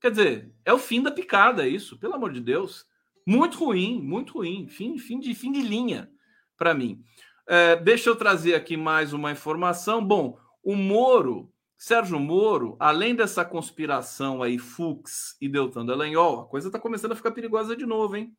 Quer 0.00 0.10
dizer, 0.10 0.54
é 0.64 0.72
o 0.72 0.78
fim 0.78 1.02
da 1.02 1.10
picada 1.10 1.66
isso, 1.66 1.98
pelo 1.98 2.14
amor 2.14 2.32
de 2.32 2.40
Deus. 2.40 2.86
Muito 3.26 3.58
ruim, 3.58 4.00
muito 4.00 4.34
ruim. 4.34 4.68
Fim, 4.68 4.96
fim, 4.98 5.18
de, 5.18 5.34
fim 5.34 5.52
de 5.52 5.60
linha 5.60 6.10
para 6.56 6.74
mim. 6.74 7.02
É, 7.46 7.76
deixa 7.76 8.10
eu 8.10 8.16
trazer 8.16 8.54
aqui 8.54 8.76
mais 8.76 9.12
uma 9.12 9.32
informação. 9.32 10.04
Bom, 10.04 10.38
o 10.62 10.74
Moro 10.74 11.52
Sérgio 11.78 12.18
Moro, 12.18 12.76
além 12.80 13.14
dessa 13.14 13.44
conspiração 13.44 14.42
aí, 14.42 14.58
Fux 14.58 15.36
e 15.40 15.48
Deltan 15.48 15.86
Dallagnol, 15.86 16.40
a 16.40 16.46
coisa 16.46 16.66
está 16.66 16.78
começando 16.78 17.12
a 17.12 17.16
ficar 17.16 17.30
perigosa 17.30 17.76
de 17.76 17.86
novo, 17.86 18.16
hein? 18.16 18.36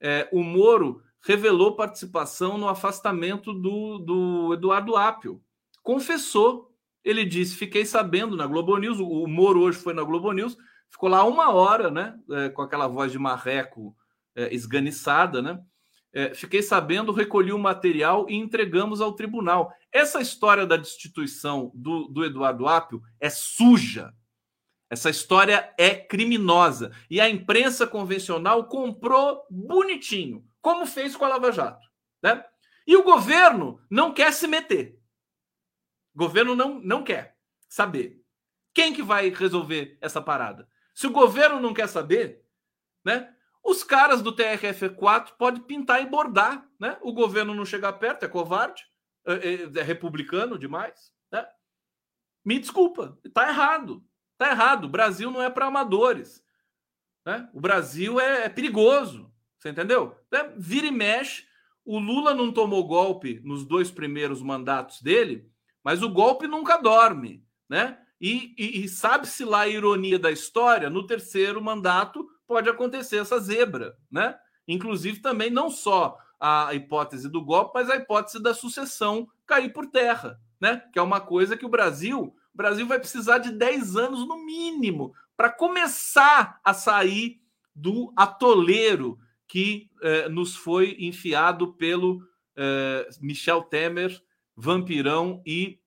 É, 0.00 0.26
o 0.32 0.42
Moro 0.42 1.02
revelou 1.24 1.76
participação 1.76 2.58
no 2.58 2.68
afastamento 2.68 3.52
do, 3.52 3.98
do 3.98 4.54
Eduardo 4.54 4.96
Apio. 4.96 5.42
Confessou. 5.82 6.72
Ele 7.04 7.24
disse: 7.24 7.56
fiquei 7.56 7.84
sabendo 7.84 8.36
na 8.36 8.46
Globo 8.46 8.76
News. 8.76 8.98
O 9.00 9.26
Moro 9.26 9.60
hoje 9.60 9.78
foi 9.78 9.94
na 9.94 10.02
Globo 10.02 10.32
News, 10.32 10.56
ficou 10.90 11.08
lá 11.08 11.24
uma 11.24 11.50
hora, 11.52 11.90
né? 11.90 12.18
É, 12.30 12.48
com 12.48 12.62
aquela 12.62 12.86
voz 12.86 13.12
de 13.12 13.18
marreco 13.18 13.96
é, 14.34 14.54
esganiçada, 14.54 15.40
né? 15.40 15.60
É, 16.12 16.34
fiquei 16.34 16.62
sabendo, 16.62 17.12
recolhi 17.12 17.52
o 17.52 17.58
material 17.58 18.26
e 18.28 18.34
entregamos 18.34 19.00
ao 19.00 19.12
tribunal. 19.12 19.72
Essa 19.92 20.20
história 20.20 20.66
da 20.66 20.76
destituição 20.76 21.70
do, 21.74 22.08
do 22.08 22.24
Eduardo 22.24 22.66
Apio 22.66 23.02
é 23.20 23.28
suja. 23.28 24.12
Essa 24.90 25.10
história 25.10 25.72
é 25.78 25.94
criminosa. 25.94 26.92
E 27.10 27.20
a 27.20 27.28
imprensa 27.28 27.86
convencional 27.86 28.64
comprou 28.64 29.42
bonitinho, 29.50 30.44
como 30.68 30.84
fez 30.84 31.16
com 31.16 31.24
a 31.24 31.28
Lava 31.28 31.50
Jato. 31.50 31.88
Né? 32.22 32.44
E 32.86 32.94
o 32.94 33.02
governo 33.02 33.82
não 33.90 34.12
quer 34.12 34.34
se 34.34 34.46
meter. 34.46 35.00
O 36.14 36.18
governo 36.18 36.54
não, 36.54 36.78
não 36.78 37.02
quer 37.02 37.38
saber. 37.66 38.22
Quem 38.74 38.92
que 38.92 39.02
vai 39.02 39.30
resolver 39.30 39.96
essa 39.98 40.20
parada? 40.20 40.68
Se 40.94 41.06
o 41.06 41.10
governo 41.10 41.58
não 41.58 41.72
quer 41.72 41.88
saber, 41.88 42.44
né? 43.02 43.34
Os 43.64 43.82
caras 43.82 44.20
do 44.20 44.36
TRF4 44.36 45.38
podem 45.38 45.62
pintar 45.62 46.02
e 46.02 46.06
bordar, 46.06 46.68
né? 46.78 46.98
O 47.00 47.14
governo 47.14 47.54
não 47.54 47.64
chega 47.64 47.90
perto, 47.90 48.24
é 48.24 48.28
covarde, 48.28 48.86
é, 49.26 49.32
é, 49.32 49.80
é 49.80 49.82
republicano 49.82 50.58
demais, 50.58 51.10
né? 51.32 51.48
Me 52.44 52.58
desculpa, 52.58 53.18
tá 53.32 53.48
errado. 53.48 54.04
Tá 54.36 54.50
errado. 54.50 54.84
O 54.84 54.90
Brasil 54.90 55.30
não 55.30 55.42
é 55.42 55.48
para 55.48 55.64
amadores. 55.64 56.44
Né? 57.24 57.48
O 57.54 57.60
Brasil 57.60 58.20
é, 58.20 58.44
é 58.44 58.48
perigoso. 58.50 59.32
Você 59.58 59.70
entendeu? 59.70 60.16
É, 60.32 60.48
vira 60.56 60.86
e 60.86 60.90
mexe. 60.90 61.44
O 61.84 61.98
Lula 61.98 62.34
não 62.34 62.52
tomou 62.52 62.86
golpe 62.86 63.40
nos 63.44 63.64
dois 63.64 63.90
primeiros 63.90 64.42
mandatos 64.42 65.00
dele, 65.00 65.50
mas 65.82 66.02
o 66.02 66.08
golpe 66.08 66.46
nunca 66.46 66.76
dorme, 66.76 67.42
né? 67.68 67.98
E, 68.20 68.54
e, 68.58 68.84
e 68.84 68.88
sabe-se 68.88 69.44
lá 69.44 69.60
a 69.60 69.68
ironia 69.68 70.18
da 70.18 70.30
história, 70.30 70.90
no 70.90 71.06
terceiro 71.06 71.62
mandato 71.62 72.28
pode 72.46 72.68
acontecer 72.68 73.18
essa 73.18 73.38
zebra, 73.38 73.96
né? 74.10 74.36
Inclusive 74.66 75.20
também 75.20 75.50
não 75.50 75.70
só 75.70 76.18
a 76.38 76.72
hipótese 76.74 77.28
do 77.28 77.42
golpe, 77.42 77.72
mas 77.74 77.90
a 77.90 77.96
hipótese 77.96 78.40
da 78.42 78.54
sucessão 78.54 79.28
cair 79.46 79.72
por 79.72 79.86
terra, 79.86 80.38
né? 80.60 80.82
Que 80.92 80.98
é 80.98 81.02
uma 81.02 81.20
coisa 81.20 81.56
que 81.56 81.64
o 81.64 81.70
Brasil, 81.70 82.34
o 82.52 82.56
Brasil 82.56 82.86
vai 82.86 82.98
precisar 82.98 83.38
de 83.38 83.50
10 83.50 83.96
anos 83.96 84.26
no 84.26 84.44
mínimo 84.44 85.14
para 85.36 85.50
começar 85.50 86.60
a 86.64 86.74
sair 86.74 87.40
do 87.74 88.12
atoleiro 88.16 89.18
que 89.48 89.90
eh, 90.02 90.28
nos 90.28 90.54
foi 90.54 90.96
enfiado 91.00 91.72
pelo 91.72 92.22
eh, 92.56 93.08
Michel 93.20 93.62
Temer, 93.62 94.16
Vampirão 94.54 95.42
e 95.46 95.80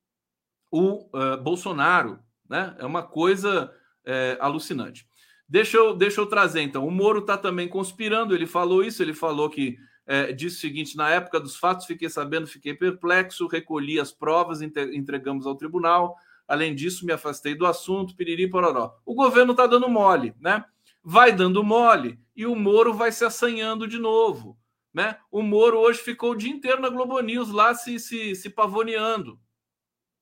o 0.71 1.07
eh, 1.13 1.37
Bolsonaro, 1.37 2.19
né? 2.49 2.75
É 2.79 2.85
uma 2.85 3.03
coisa 3.03 3.71
eh, 4.03 4.37
alucinante. 4.41 5.05
Deixa 5.47 5.77
eu, 5.77 5.95
deixa 5.95 6.19
eu 6.19 6.25
trazer, 6.25 6.61
então. 6.61 6.87
O 6.87 6.91
Moro 6.91 7.19
está 7.19 7.37
também 7.37 7.67
conspirando, 7.67 8.33
ele 8.33 8.47
falou 8.47 8.83
isso, 8.83 9.03
ele 9.03 9.13
falou 9.13 9.49
que 9.49 9.77
é, 10.07 10.31
disse 10.31 10.57
o 10.57 10.59
seguinte: 10.59 10.97
na 10.97 11.09
época 11.09 11.39
dos 11.39 11.55
fatos, 11.55 11.85
fiquei 11.85 12.09
sabendo, 12.09 12.47
fiquei 12.47 12.73
perplexo, 12.73 13.47
recolhi 13.47 13.99
as 13.99 14.11
provas, 14.11 14.61
entregamos 14.61 15.45
ao 15.45 15.55
tribunal. 15.55 16.15
Além 16.47 16.75
disso, 16.75 17.05
me 17.05 17.13
afastei 17.13 17.55
do 17.55 17.65
assunto, 17.65 18.15
piriri 18.15 18.49
pororó. 18.49 18.97
O 19.05 19.13
governo 19.13 19.51
está 19.51 19.67
dando 19.67 19.87
mole, 19.87 20.33
né? 20.39 20.65
Vai 21.03 21.31
dando 21.31 21.63
mole 21.63 22.19
e 22.35 22.45
o 22.45 22.55
Moro 22.55 22.93
vai 22.93 23.11
se 23.11 23.25
assanhando 23.25 23.87
de 23.87 23.97
novo. 23.97 24.57
Né? 24.93 25.17
O 25.31 25.41
Moro 25.41 25.79
hoje 25.79 25.99
ficou 25.99 26.31
o 26.31 26.35
dia 26.35 26.51
inteiro 26.51 26.81
na 26.81 26.89
Globo 26.89 27.19
News 27.21 27.49
lá 27.49 27.73
se, 27.73 27.97
se, 27.99 28.35
se 28.35 28.49
pavoneando, 28.49 29.39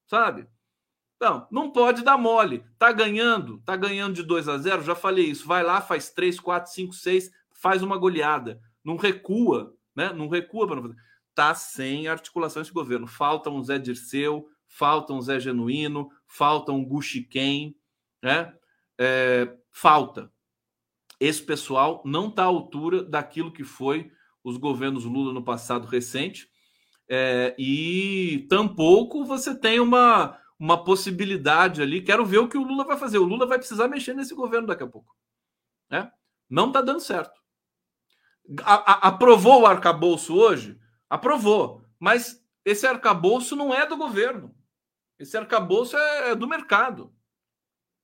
sabe? 0.07 0.47
Não, 1.19 1.47
não 1.51 1.71
pode 1.71 2.03
dar 2.03 2.17
mole. 2.17 2.63
Tá 2.77 2.91
ganhando, 2.91 3.59
tá 3.65 3.75
ganhando 3.75 4.13
de 4.13 4.23
2 4.23 4.47
a 4.47 4.57
0, 4.57 4.83
já 4.83 4.95
falei 4.95 5.25
isso. 5.25 5.45
Vai 5.45 5.63
lá, 5.63 5.81
faz 5.81 6.09
3, 6.11 6.39
4, 6.39 6.71
5, 6.71 6.93
6, 6.93 7.31
faz 7.51 7.81
uma 7.81 7.97
goleada. 7.97 8.61
Não 8.83 8.95
recua, 8.95 9.75
né? 9.93 10.13
Não 10.13 10.29
recua 10.29 10.65
para 10.65 10.77
não 10.77 10.83
fazer. 10.83 10.95
Tá 11.35 11.53
sem 11.53 12.07
articulação 12.07 12.61
esse 12.61 12.71
governo. 12.71 13.05
Falta 13.05 13.49
um 13.49 13.61
Zé 13.61 13.77
Dirceu, 13.77 14.47
falta 14.67 15.11
um 15.11 15.21
Zé 15.21 15.39
Genuíno, 15.39 16.09
falta 16.25 16.71
um 16.71 16.85
Guxiquem, 16.85 17.75
né? 18.23 18.53
É, 18.97 19.53
falta. 19.71 20.31
Esse 21.19 21.43
pessoal 21.43 22.01
não 22.05 22.29
está 22.29 22.43
à 22.43 22.47
altura 22.47 23.03
daquilo 23.03 23.51
que 23.51 23.63
foi 23.63 24.11
os 24.43 24.57
governos 24.57 25.03
Lula 25.03 25.33
no 25.33 25.43
passado 25.43 25.85
recente. 25.85 26.49
É, 27.09 27.55
e 27.57 28.45
tampouco 28.49 29.25
você 29.25 29.57
tem 29.57 29.79
uma, 29.79 30.39
uma 30.59 30.83
possibilidade 30.83 31.81
ali. 31.81 32.01
Quero 32.01 32.25
ver 32.25 32.37
o 32.37 32.47
que 32.47 32.57
o 32.57 32.63
Lula 32.63 32.85
vai 32.85 32.97
fazer. 32.97 33.17
O 33.17 33.25
Lula 33.25 33.45
vai 33.45 33.57
precisar 33.57 33.87
mexer 33.87 34.13
nesse 34.13 34.33
governo 34.33 34.67
daqui 34.67 34.83
a 34.83 34.87
pouco. 34.87 35.15
Né? 35.89 36.11
Não 36.49 36.67
está 36.67 36.81
dando 36.81 36.99
certo. 36.99 37.39
A, 38.63 38.73
a, 38.73 39.07
aprovou 39.09 39.61
o 39.61 39.65
arcabouço 39.65 40.35
hoje? 40.35 40.79
Aprovou. 41.09 41.83
Mas 41.99 42.43
esse 42.63 42.87
arcabouço 42.87 43.55
não 43.55 43.73
é 43.73 43.85
do 43.85 43.97
governo. 43.97 44.55
Esse 45.17 45.37
arcabouço 45.37 45.97
é, 45.97 46.31
é 46.31 46.35
do 46.35 46.47
mercado. 46.47 47.13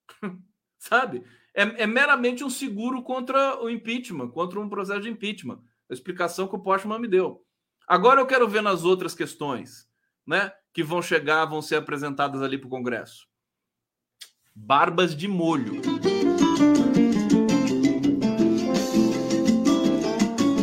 Sabe? 0.77 1.23
É, 1.57 1.83
é, 1.83 1.87
meramente 1.87 2.43
um 2.43 2.49
seguro 2.49 3.01
contra 3.01 3.63
o 3.63 3.69
impeachment, 3.69 4.27
contra 4.31 4.59
um 4.59 4.67
processo 4.67 4.99
de 4.99 5.09
impeachment. 5.09 5.61
A 5.89 5.93
explicação 5.93 6.49
que 6.49 6.55
o 6.55 6.59
Postman 6.59 6.99
me 6.99 7.07
deu. 7.07 7.41
Agora 7.87 8.19
eu 8.19 8.27
quero 8.27 8.45
ver 8.45 8.61
nas 8.61 8.83
outras 8.83 9.15
questões, 9.15 9.87
né? 10.27 10.51
Que 10.73 10.83
vão 10.83 11.01
chegar, 11.01 11.45
vão 11.45 11.61
ser 11.61 11.77
apresentadas 11.77 12.41
ali 12.41 12.57
para 12.57 12.67
o 12.67 12.69
Congresso. 12.69 13.25
Barbas 14.53 15.15
de 15.15 15.29
molho. 15.29 15.81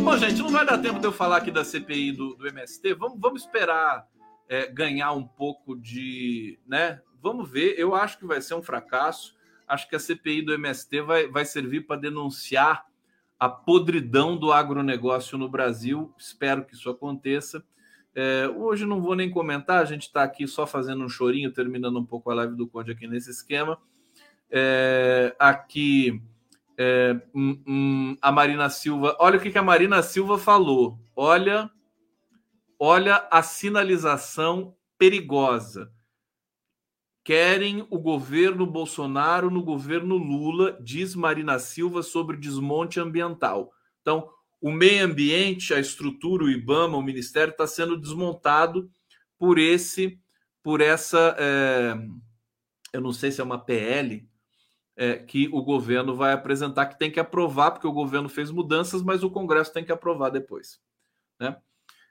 Bom, 0.03 0.17
gente, 0.17 0.43
não 0.43 0.51
vai 0.51 0.63
dar 0.63 0.77
tempo 0.77 0.99
de 0.99 1.07
eu 1.07 1.11
falar 1.11 1.37
aqui 1.37 1.49
da 1.49 1.65
CPI 1.65 2.11
do, 2.11 2.35
do 2.35 2.47
MST. 2.47 2.93
Vamos, 2.93 3.19
vamos 3.19 3.41
esperar 3.41 4.07
é, 4.47 4.67
ganhar 4.67 5.13
um 5.13 5.25
pouco 5.25 5.75
de. 5.75 6.59
né? 6.67 7.01
Vamos 7.19 7.49
ver. 7.49 7.79
Eu 7.79 7.95
acho 7.95 8.19
que 8.19 8.27
vai 8.27 8.39
ser 8.41 8.53
um 8.53 8.61
fracasso. 8.61 9.33
Acho 9.67 9.87
que 9.89 9.95
a 9.95 9.99
CPI 9.99 10.41
do 10.41 10.53
MST 10.53 11.01
vai, 11.01 11.27
vai 11.27 11.45
servir 11.45 11.87
para 11.87 11.99
denunciar 11.99 12.85
a 13.39 13.49
podridão 13.49 14.37
do 14.37 14.51
agronegócio 14.51 15.37
no 15.37 15.49
Brasil. 15.49 16.13
Espero 16.17 16.63
que 16.65 16.73
isso 16.73 16.89
aconteça. 16.89 17.63
É, 18.15 18.47
hoje 18.47 18.85
não 18.85 19.01
vou 19.01 19.15
nem 19.15 19.29
comentar, 19.29 19.81
a 19.81 19.85
gente 19.85 20.03
está 20.03 20.23
aqui 20.23 20.47
só 20.47 20.67
fazendo 20.67 21.03
um 21.03 21.09
chorinho, 21.09 21.51
terminando 21.51 21.99
um 21.99 22.05
pouco 22.05 22.29
a 22.29 22.35
live 22.35 22.55
do 22.55 22.67
Conde 22.67 22.91
aqui 22.91 23.07
nesse 23.07 23.31
esquema. 23.31 23.77
É, 24.51 25.35
aqui 25.39 26.21
é, 26.77 27.19
hum, 27.33 27.61
hum, 27.67 28.17
a 28.21 28.31
Marina 28.31 28.69
Silva, 28.69 29.15
olha 29.19 29.37
o 29.37 29.41
que, 29.41 29.51
que 29.51 29.57
a 29.57 29.63
Marina 29.63 30.01
Silva 30.03 30.37
falou. 30.37 30.99
Olha, 31.15 31.69
olha 32.79 33.27
a 33.31 33.41
sinalização 33.41 34.75
perigosa 34.97 35.91
querem 37.23 37.87
o 37.89 37.97
governo 37.97 38.65
Bolsonaro 38.65 39.49
no 39.49 39.63
governo 39.63 40.17
Lula, 40.17 40.77
diz 40.81 41.15
Marina 41.15 41.57
Silva 41.57 42.03
sobre 42.03 42.37
desmonte 42.37 42.99
ambiental. 42.99 43.71
Então, 44.01 44.29
o 44.61 44.71
meio 44.71 45.05
ambiente, 45.05 45.73
a 45.73 45.79
estrutura, 45.79 46.43
o 46.43 46.49
IBAMA, 46.49 46.97
o 46.97 47.01
Ministério 47.01 47.51
está 47.51 47.65
sendo 47.65 47.97
desmontado 47.99 48.89
por 49.37 49.57
esse, 49.57 50.19
por 50.61 50.81
essa, 50.81 51.35
é, 51.37 51.95
eu 52.93 53.01
não 53.01 53.13
sei 53.13 53.31
se 53.31 53.41
é 53.41 53.43
uma 53.43 53.59
PL, 53.59 54.27
é, 54.95 55.15
que 55.17 55.49
o 55.51 55.63
governo 55.63 56.15
vai 56.15 56.33
apresentar, 56.33 56.85
que 56.85 56.99
tem 56.99 57.11
que 57.11 57.19
aprovar, 57.19 57.71
porque 57.71 57.87
o 57.87 57.93
governo 57.93 58.29
fez 58.29 58.51
mudanças, 58.51 59.01
mas 59.01 59.23
o 59.23 59.29
Congresso 59.29 59.73
tem 59.73 59.83
que 59.83 59.91
aprovar 59.91 60.29
depois. 60.29 60.79
Né? 61.39 61.57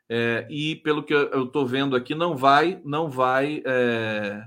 É, 0.08 0.46
e 0.50 0.76
pelo 0.76 1.02
que 1.02 1.14
eu 1.14 1.44
estou 1.44 1.66
vendo 1.66 1.94
aqui, 1.94 2.14
não 2.14 2.36
vai, 2.36 2.80
não 2.84 3.08
vai 3.08 3.62
é, 3.64 4.46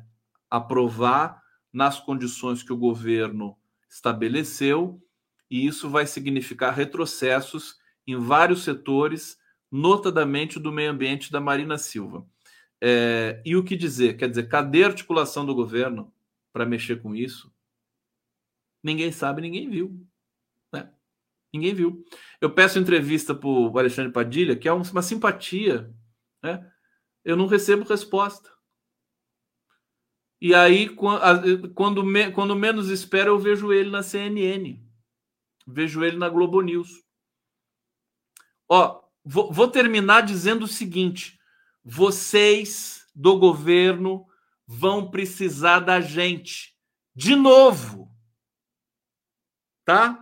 aprovar 0.56 1.42
nas 1.72 2.00
condições 2.00 2.64
que 2.64 2.72
o 2.72 2.78
governo 2.78 3.58
estabeleceu, 3.90 5.02
e 5.50 5.66
isso 5.66 5.90
vai 5.90 6.06
significar 6.08 6.74
retrocessos 6.74 7.78
em 8.08 8.16
vários 8.18 8.64
setores, 8.64 9.38
notadamente 9.72 10.60
do 10.60 10.72
meio 10.72 10.92
ambiente 10.92 11.32
da 11.32 11.40
Marina 11.42 11.78
Silva. 11.78 12.26
É, 12.82 13.42
e 13.46 13.56
o 13.56 13.64
que 13.64 13.76
dizer? 13.76 14.16
Quer 14.16 14.30
dizer, 14.30 14.48
cadê 14.48 14.84
a 14.84 14.88
articulação 14.88 15.46
do 15.46 15.56
governo 15.56 16.14
para 16.54 16.66
mexer 16.66 17.02
com 17.02 17.16
isso? 17.16 17.52
Ninguém 18.84 19.12
sabe, 19.12 19.42
ninguém 19.42 19.70
viu. 19.70 20.00
Né? 20.72 20.90
Ninguém 21.54 21.74
viu. 21.74 22.06
Eu 22.40 22.52
peço 22.52 22.80
entrevista 22.80 23.34
para 23.34 23.50
o 23.50 23.78
Alexandre 23.78 24.12
Padilha, 24.12 24.56
que 24.56 24.68
é 24.68 24.72
uma 24.72 25.02
simpatia. 25.02 25.92
Né? 26.44 26.72
Eu 27.24 27.36
não 27.36 27.48
recebo 27.48 27.84
resposta. 27.84 28.55
E 30.40 30.54
aí, 30.54 30.90
quando, 30.90 32.04
quando 32.34 32.56
menos 32.56 32.90
espera, 32.90 33.30
eu 33.30 33.40
vejo 33.40 33.72
ele 33.72 33.90
na 33.90 34.04
CNN. 34.04 34.80
Vejo 35.66 36.04
ele 36.04 36.18
na 36.18 36.30
Globo 36.30 36.62
News. 36.62 37.04
Ó, 38.70 39.02
vou, 39.24 39.52
vou 39.52 39.68
terminar 39.68 40.22
dizendo 40.22 40.66
o 40.66 40.68
seguinte: 40.68 41.40
vocês 41.84 43.08
do 43.16 43.38
governo 43.38 44.28
vão 44.68 45.10
precisar 45.10 45.80
da 45.80 46.02
gente. 46.02 46.76
De 47.16 47.36
novo. 47.36 48.12
Tá? 49.86 50.20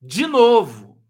De 0.00 0.26
novo. 0.26 1.00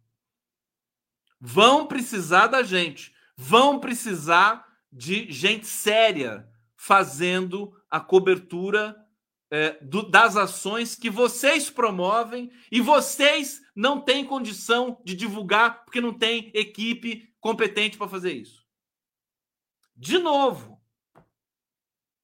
Vão 1.41 1.87
precisar 1.87 2.49
da 2.49 2.63
gente. 2.63 3.15
Vão 3.37 3.79
precisar 3.79 4.67
de 4.93 5.31
gente 5.31 5.67
séria 5.67 6.50
fazendo 6.81 7.79
a 7.91 8.01
cobertura 8.01 8.97
é, 9.51 9.73
do, 9.85 10.03
das 10.03 10.35
ações 10.35 10.97
que 10.97 11.11
vocês 11.11 11.69
promovem 11.69 12.51
e 12.73 12.81
vocês 12.81 13.61
não 13.77 14.01
têm 14.01 14.25
condição 14.25 14.99
de 15.05 15.15
divulgar 15.15 15.85
porque 15.85 16.01
não 16.01 16.17
tem 16.17 16.51
equipe 16.55 17.37
competente 17.39 17.99
para 17.99 18.09
fazer 18.09 18.33
isso. 18.33 18.67
De 19.95 20.19
novo, 20.19 20.83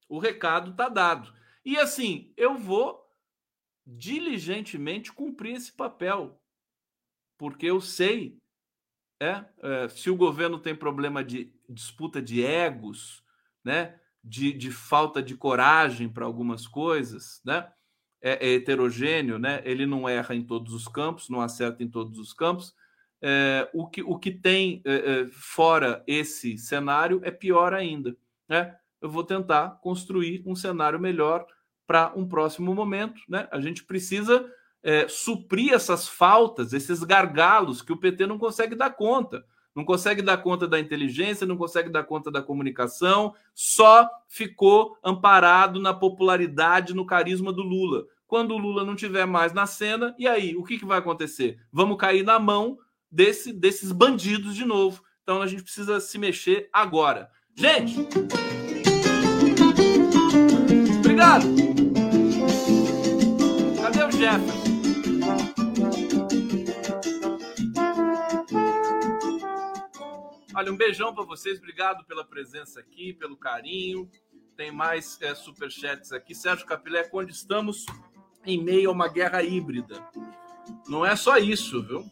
o 0.09 0.19
recado 0.19 0.71
está 0.71 0.89
dado. 0.89 1.31
E 1.63 1.77
assim, 1.77 2.33
eu 2.35 2.57
vou 2.57 3.07
diligentemente 3.87 5.13
cumprir 5.13 5.57
esse 5.57 5.71
papel, 5.71 6.41
porque 7.37 7.67
eu 7.67 7.79
sei 7.79 8.39
é, 9.21 9.45
é, 9.59 9.89
se 9.91 10.09
o 10.09 10.17
governo 10.17 10.59
tem 10.59 10.75
problema 10.75 11.23
de 11.23 11.53
disputa 11.69 12.23
de 12.23 12.43
egos, 12.43 13.23
né? 13.63 14.01
De, 14.27 14.53
de 14.53 14.73
falta 14.73 15.23
de 15.23 15.37
coragem 15.37 16.09
para 16.09 16.25
algumas 16.25 16.67
coisas, 16.67 17.41
né? 17.45 17.69
É, 18.21 18.49
é, 18.49 18.55
heterogêneo, 18.55 19.39
né? 19.39 19.63
Ele 19.65 19.87
não 19.87 20.09
erra 20.09 20.35
em 20.35 20.43
todos 20.43 20.75
os 20.75 20.89
campos, 20.89 21.29
não 21.29 21.41
acerta 21.41 21.83
em 21.83 21.89
todos 21.89 22.19
os 22.19 22.33
campos. 22.33 22.75
É, 23.23 23.71
o, 23.73 23.87
que, 23.87 24.03
o 24.03 24.19
que 24.19 24.33
tem 24.33 24.83
é, 24.85 24.95
é 24.95 25.27
fora 25.29 26.03
esse 26.07 26.59
cenário 26.59 27.21
é 27.23 27.31
pior 27.31 27.73
ainda, 27.73 28.17
né? 28.49 28.77
Eu 29.01 29.09
vou 29.09 29.23
tentar 29.23 29.79
construir 29.81 30.43
um 30.45 30.57
cenário 30.57 30.99
melhor 30.99 31.47
para 31.87 32.13
um 32.17 32.27
próximo 32.27 32.75
momento, 32.75 33.21
né? 33.29 33.47
A 33.53 33.61
gente 33.61 33.85
precisa 33.85 34.51
é, 34.83 35.07
suprir 35.07 35.73
essas 35.73 36.09
faltas, 36.09 36.73
esses 36.73 37.05
gargalos 37.05 37.81
que 37.81 37.93
o 37.93 37.97
PT 37.97 38.27
não 38.27 38.39
consegue 38.39 38.75
dar 38.75 38.91
conta 38.91 39.45
não 39.77 39.85
consegue 39.85 40.23
dar 40.23 40.39
conta 40.39 40.67
da 40.67 40.81
inteligência, 40.81 41.47
não 41.47 41.59
consegue 41.59 41.91
dar 41.91 42.03
conta 42.03 42.31
da 42.31 42.41
comunicação, 42.41 43.35
só 43.55 44.09
ficou 44.27 44.97
amparado 45.05 45.79
na 45.79 45.93
popularidade, 45.93 46.95
no 46.95 47.05
carisma 47.05 47.53
do 47.53 47.63
Lula. 47.63 48.07
Quando 48.27 48.55
o 48.55 48.59
Lula 48.59 48.85
não 48.85 48.97
tiver 48.97 49.27
mais 49.27 49.53
na 49.53 49.67
cena, 49.67 50.15
e 50.19 50.27
aí, 50.27 50.57
o 50.57 50.65
que, 50.65 50.79
que 50.79 50.87
vai 50.87 50.99
acontecer? 50.99 51.59
Vamos 51.71 51.99
cair 51.99 52.25
na 52.25 52.39
mão 52.39 52.79
desse, 53.13 53.53
desses 53.53 53.93
bandidos 53.93 54.55
de 54.55 54.65
novo. 54.65 55.03
Então 55.23 55.43
a 55.43 55.47
gente 55.47 55.63
precisa 55.63 56.01
se 56.01 56.19
mexer 56.19 56.71
agora. 56.73 57.29
Gente! 57.55 58.09
Obrigado! 61.01 61.86
Olha, 70.57 70.73
um 70.73 70.77
beijão 70.77 71.15
para 71.15 71.23
vocês, 71.23 71.59
obrigado 71.59 72.03
pela 72.07 72.25
presença 72.25 72.81
aqui, 72.81 73.13
pelo 73.13 73.37
carinho. 73.37 74.11
Tem 74.57 74.73
mais 74.73 75.21
é, 75.21 75.35
superchats 75.35 76.13
aqui. 76.13 76.35
Sérgio 76.35 76.65
Capilé, 76.65 77.05
quando 77.05 77.29
estamos 77.29 77.85
em 78.43 78.65
meio 78.65 78.89
a 78.89 78.93
uma 78.95 79.07
guerra 79.07 79.43
híbrida. 79.43 80.03
Não 80.89 81.05
é 81.05 81.15
só 81.15 81.37
isso, 81.37 81.83
viu? 81.83 82.09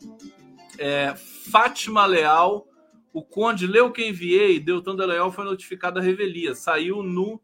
É, 0.79 1.15
Fátima 1.51 2.05
Leal, 2.05 2.69
o 3.15 3.23
Conde 3.23 3.67
leu 3.67 3.91
que 3.91 4.07
enviei, 4.07 4.61
Deltan 4.61 4.93
Leal 4.93 5.33
foi 5.33 5.47
notificado 5.47 5.99
a 5.99 6.03
revelia. 6.03 6.55
Saiu 6.55 7.03
no. 7.03 7.41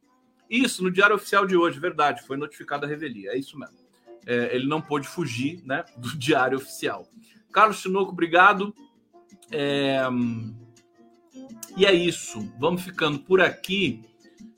Isso, 0.51 0.83
no 0.83 0.91
Diário 0.91 1.17
Oficial 1.17 1.47
de 1.47 1.57
hoje, 1.57 1.81
verdade, 1.81 2.27
foi 2.27 2.37
notificado 2.37 2.85
a 2.85 2.89
revelia, 2.89 3.31
é 3.31 3.39
isso 3.39 3.59
mesmo. 3.59 3.79
É, 4.27 4.55
ele 4.55 4.67
não 4.67 4.83
pôde 4.83 5.09
fugir 5.09 5.63
né, 5.65 5.83
do 5.97 6.15
Diário 6.19 6.59
Oficial. 6.59 7.09
Carlos 7.51 7.81
Tinoco, 7.81 8.13
obrigado. 8.13 8.75
É, 9.51 9.99
e 11.77 11.87
é 11.87 11.93
isso. 11.93 12.41
Vamos 12.59 12.83
ficando 12.83 13.19
por 13.21 13.41
aqui. 13.41 14.03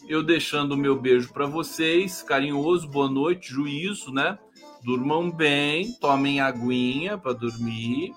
Eu 0.09 0.23
deixando 0.23 0.73
o 0.73 0.77
meu 0.77 1.01
beijo 1.01 1.33
para 1.33 1.47
vocês, 1.47 2.23
carinhoso, 2.23 2.89
boa 2.89 3.09
noite, 3.09 3.51
juízo, 3.51 4.13
né? 4.13 4.39
Durmam 4.85 5.31
bem, 5.31 5.93
tomem 6.01 6.41
aguinha 6.41 7.17
para 7.17 7.33
dormir. 7.33 8.13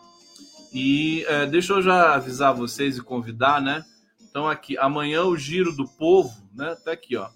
E 0.74 1.24
é, 1.28 1.46
deixa 1.46 1.74
eu 1.74 1.82
já 1.82 2.16
avisar 2.16 2.54
vocês 2.54 2.98
e 2.98 3.04
convidar, 3.04 3.62
né? 3.62 3.84
Então 4.22 4.48
aqui, 4.48 4.78
amanhã 4.78 5.24
o 5.24 5.38
giro 5.38 5.72
do 5.72 5.88
povo, 5.88 6.34
né? 6.54 6.76
Tá 6.84 6.92
aqui, 6.92 7.16
ó. 7.16 7.30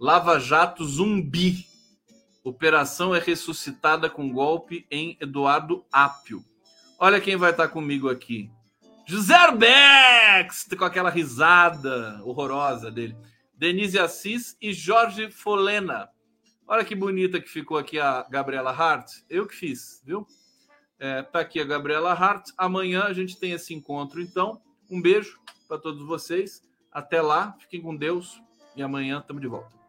Lava 0.00 0.40
Jato 0.40 0.84
Zumbi. 0.84 1.66
Operação 2.42 3.14
é 3.14 3.20
ressuscitada 3.20 4.10
com 4.10 4.32
golpe 4.32 4.84
em 4.90 5.16
Eduardo 5.20 5.84
Apio. 5.92 6.42
Olha 6.98 7.20
quem 7.20 7.36
vai 7.36 7.52
estar 7.52 7.68
comigo 7.68 8.08
aqui. 8.08 8.50
José 9.04 9.34
Arbex, 9.34 10.68
com 10.78 10.84
aquela 10.84 11.10
risada 11.10 12.20
horrorosa 12.24 12.90
dele. 12.90 13.16
Denise 13.54 13.98
Assis 13.98 14.56
e 14.60 14.72
Jorge 14.72 15.30
Folena. 15.30 16.08
Olha 16.66 16.84
que 16.84 16.94
bonita 16.94 17.40
que 17.40 17.48
ficou 17.48 17.76
aqui 17.76 17.98
a 17.98 18.26
Gabriela 18.30 18.70
Hart. 18.70 19.10
Eu 19.28 19.46
que 19.46 19.54
fiz, 19.54 20.02
viu? 20.04 20.26
É, 20.98 21.22
tá 21.22 21.40
aqui 21.40 21.60
a 21.60 21.64
Gabriela 21.64 22.12
Hart. 22.12 22.50
Amanhã 22.56 23.04
a 23.04 23.12
gente 23.12 23.38
tem 23.38 23.52
esse 23.52 23.74
encontro, 23.74 24.20
então. 24.20 24.60
Um 24.90 25.02
beijo 25.02 25.40
para 25.68 25.78
todos 25.78 26.06
vocês. 26.06 26.62
Até 26.90 27.20
lá, 27.20 27.56
fiquem 27.58 27.82
com 27.82 27.96
Deus 27.96 28.40
e 28.76 28.82
amanhã 28.82 29.18
estamos 29.18 29.42
de 29.42 29.48
volta. 29.48 29.82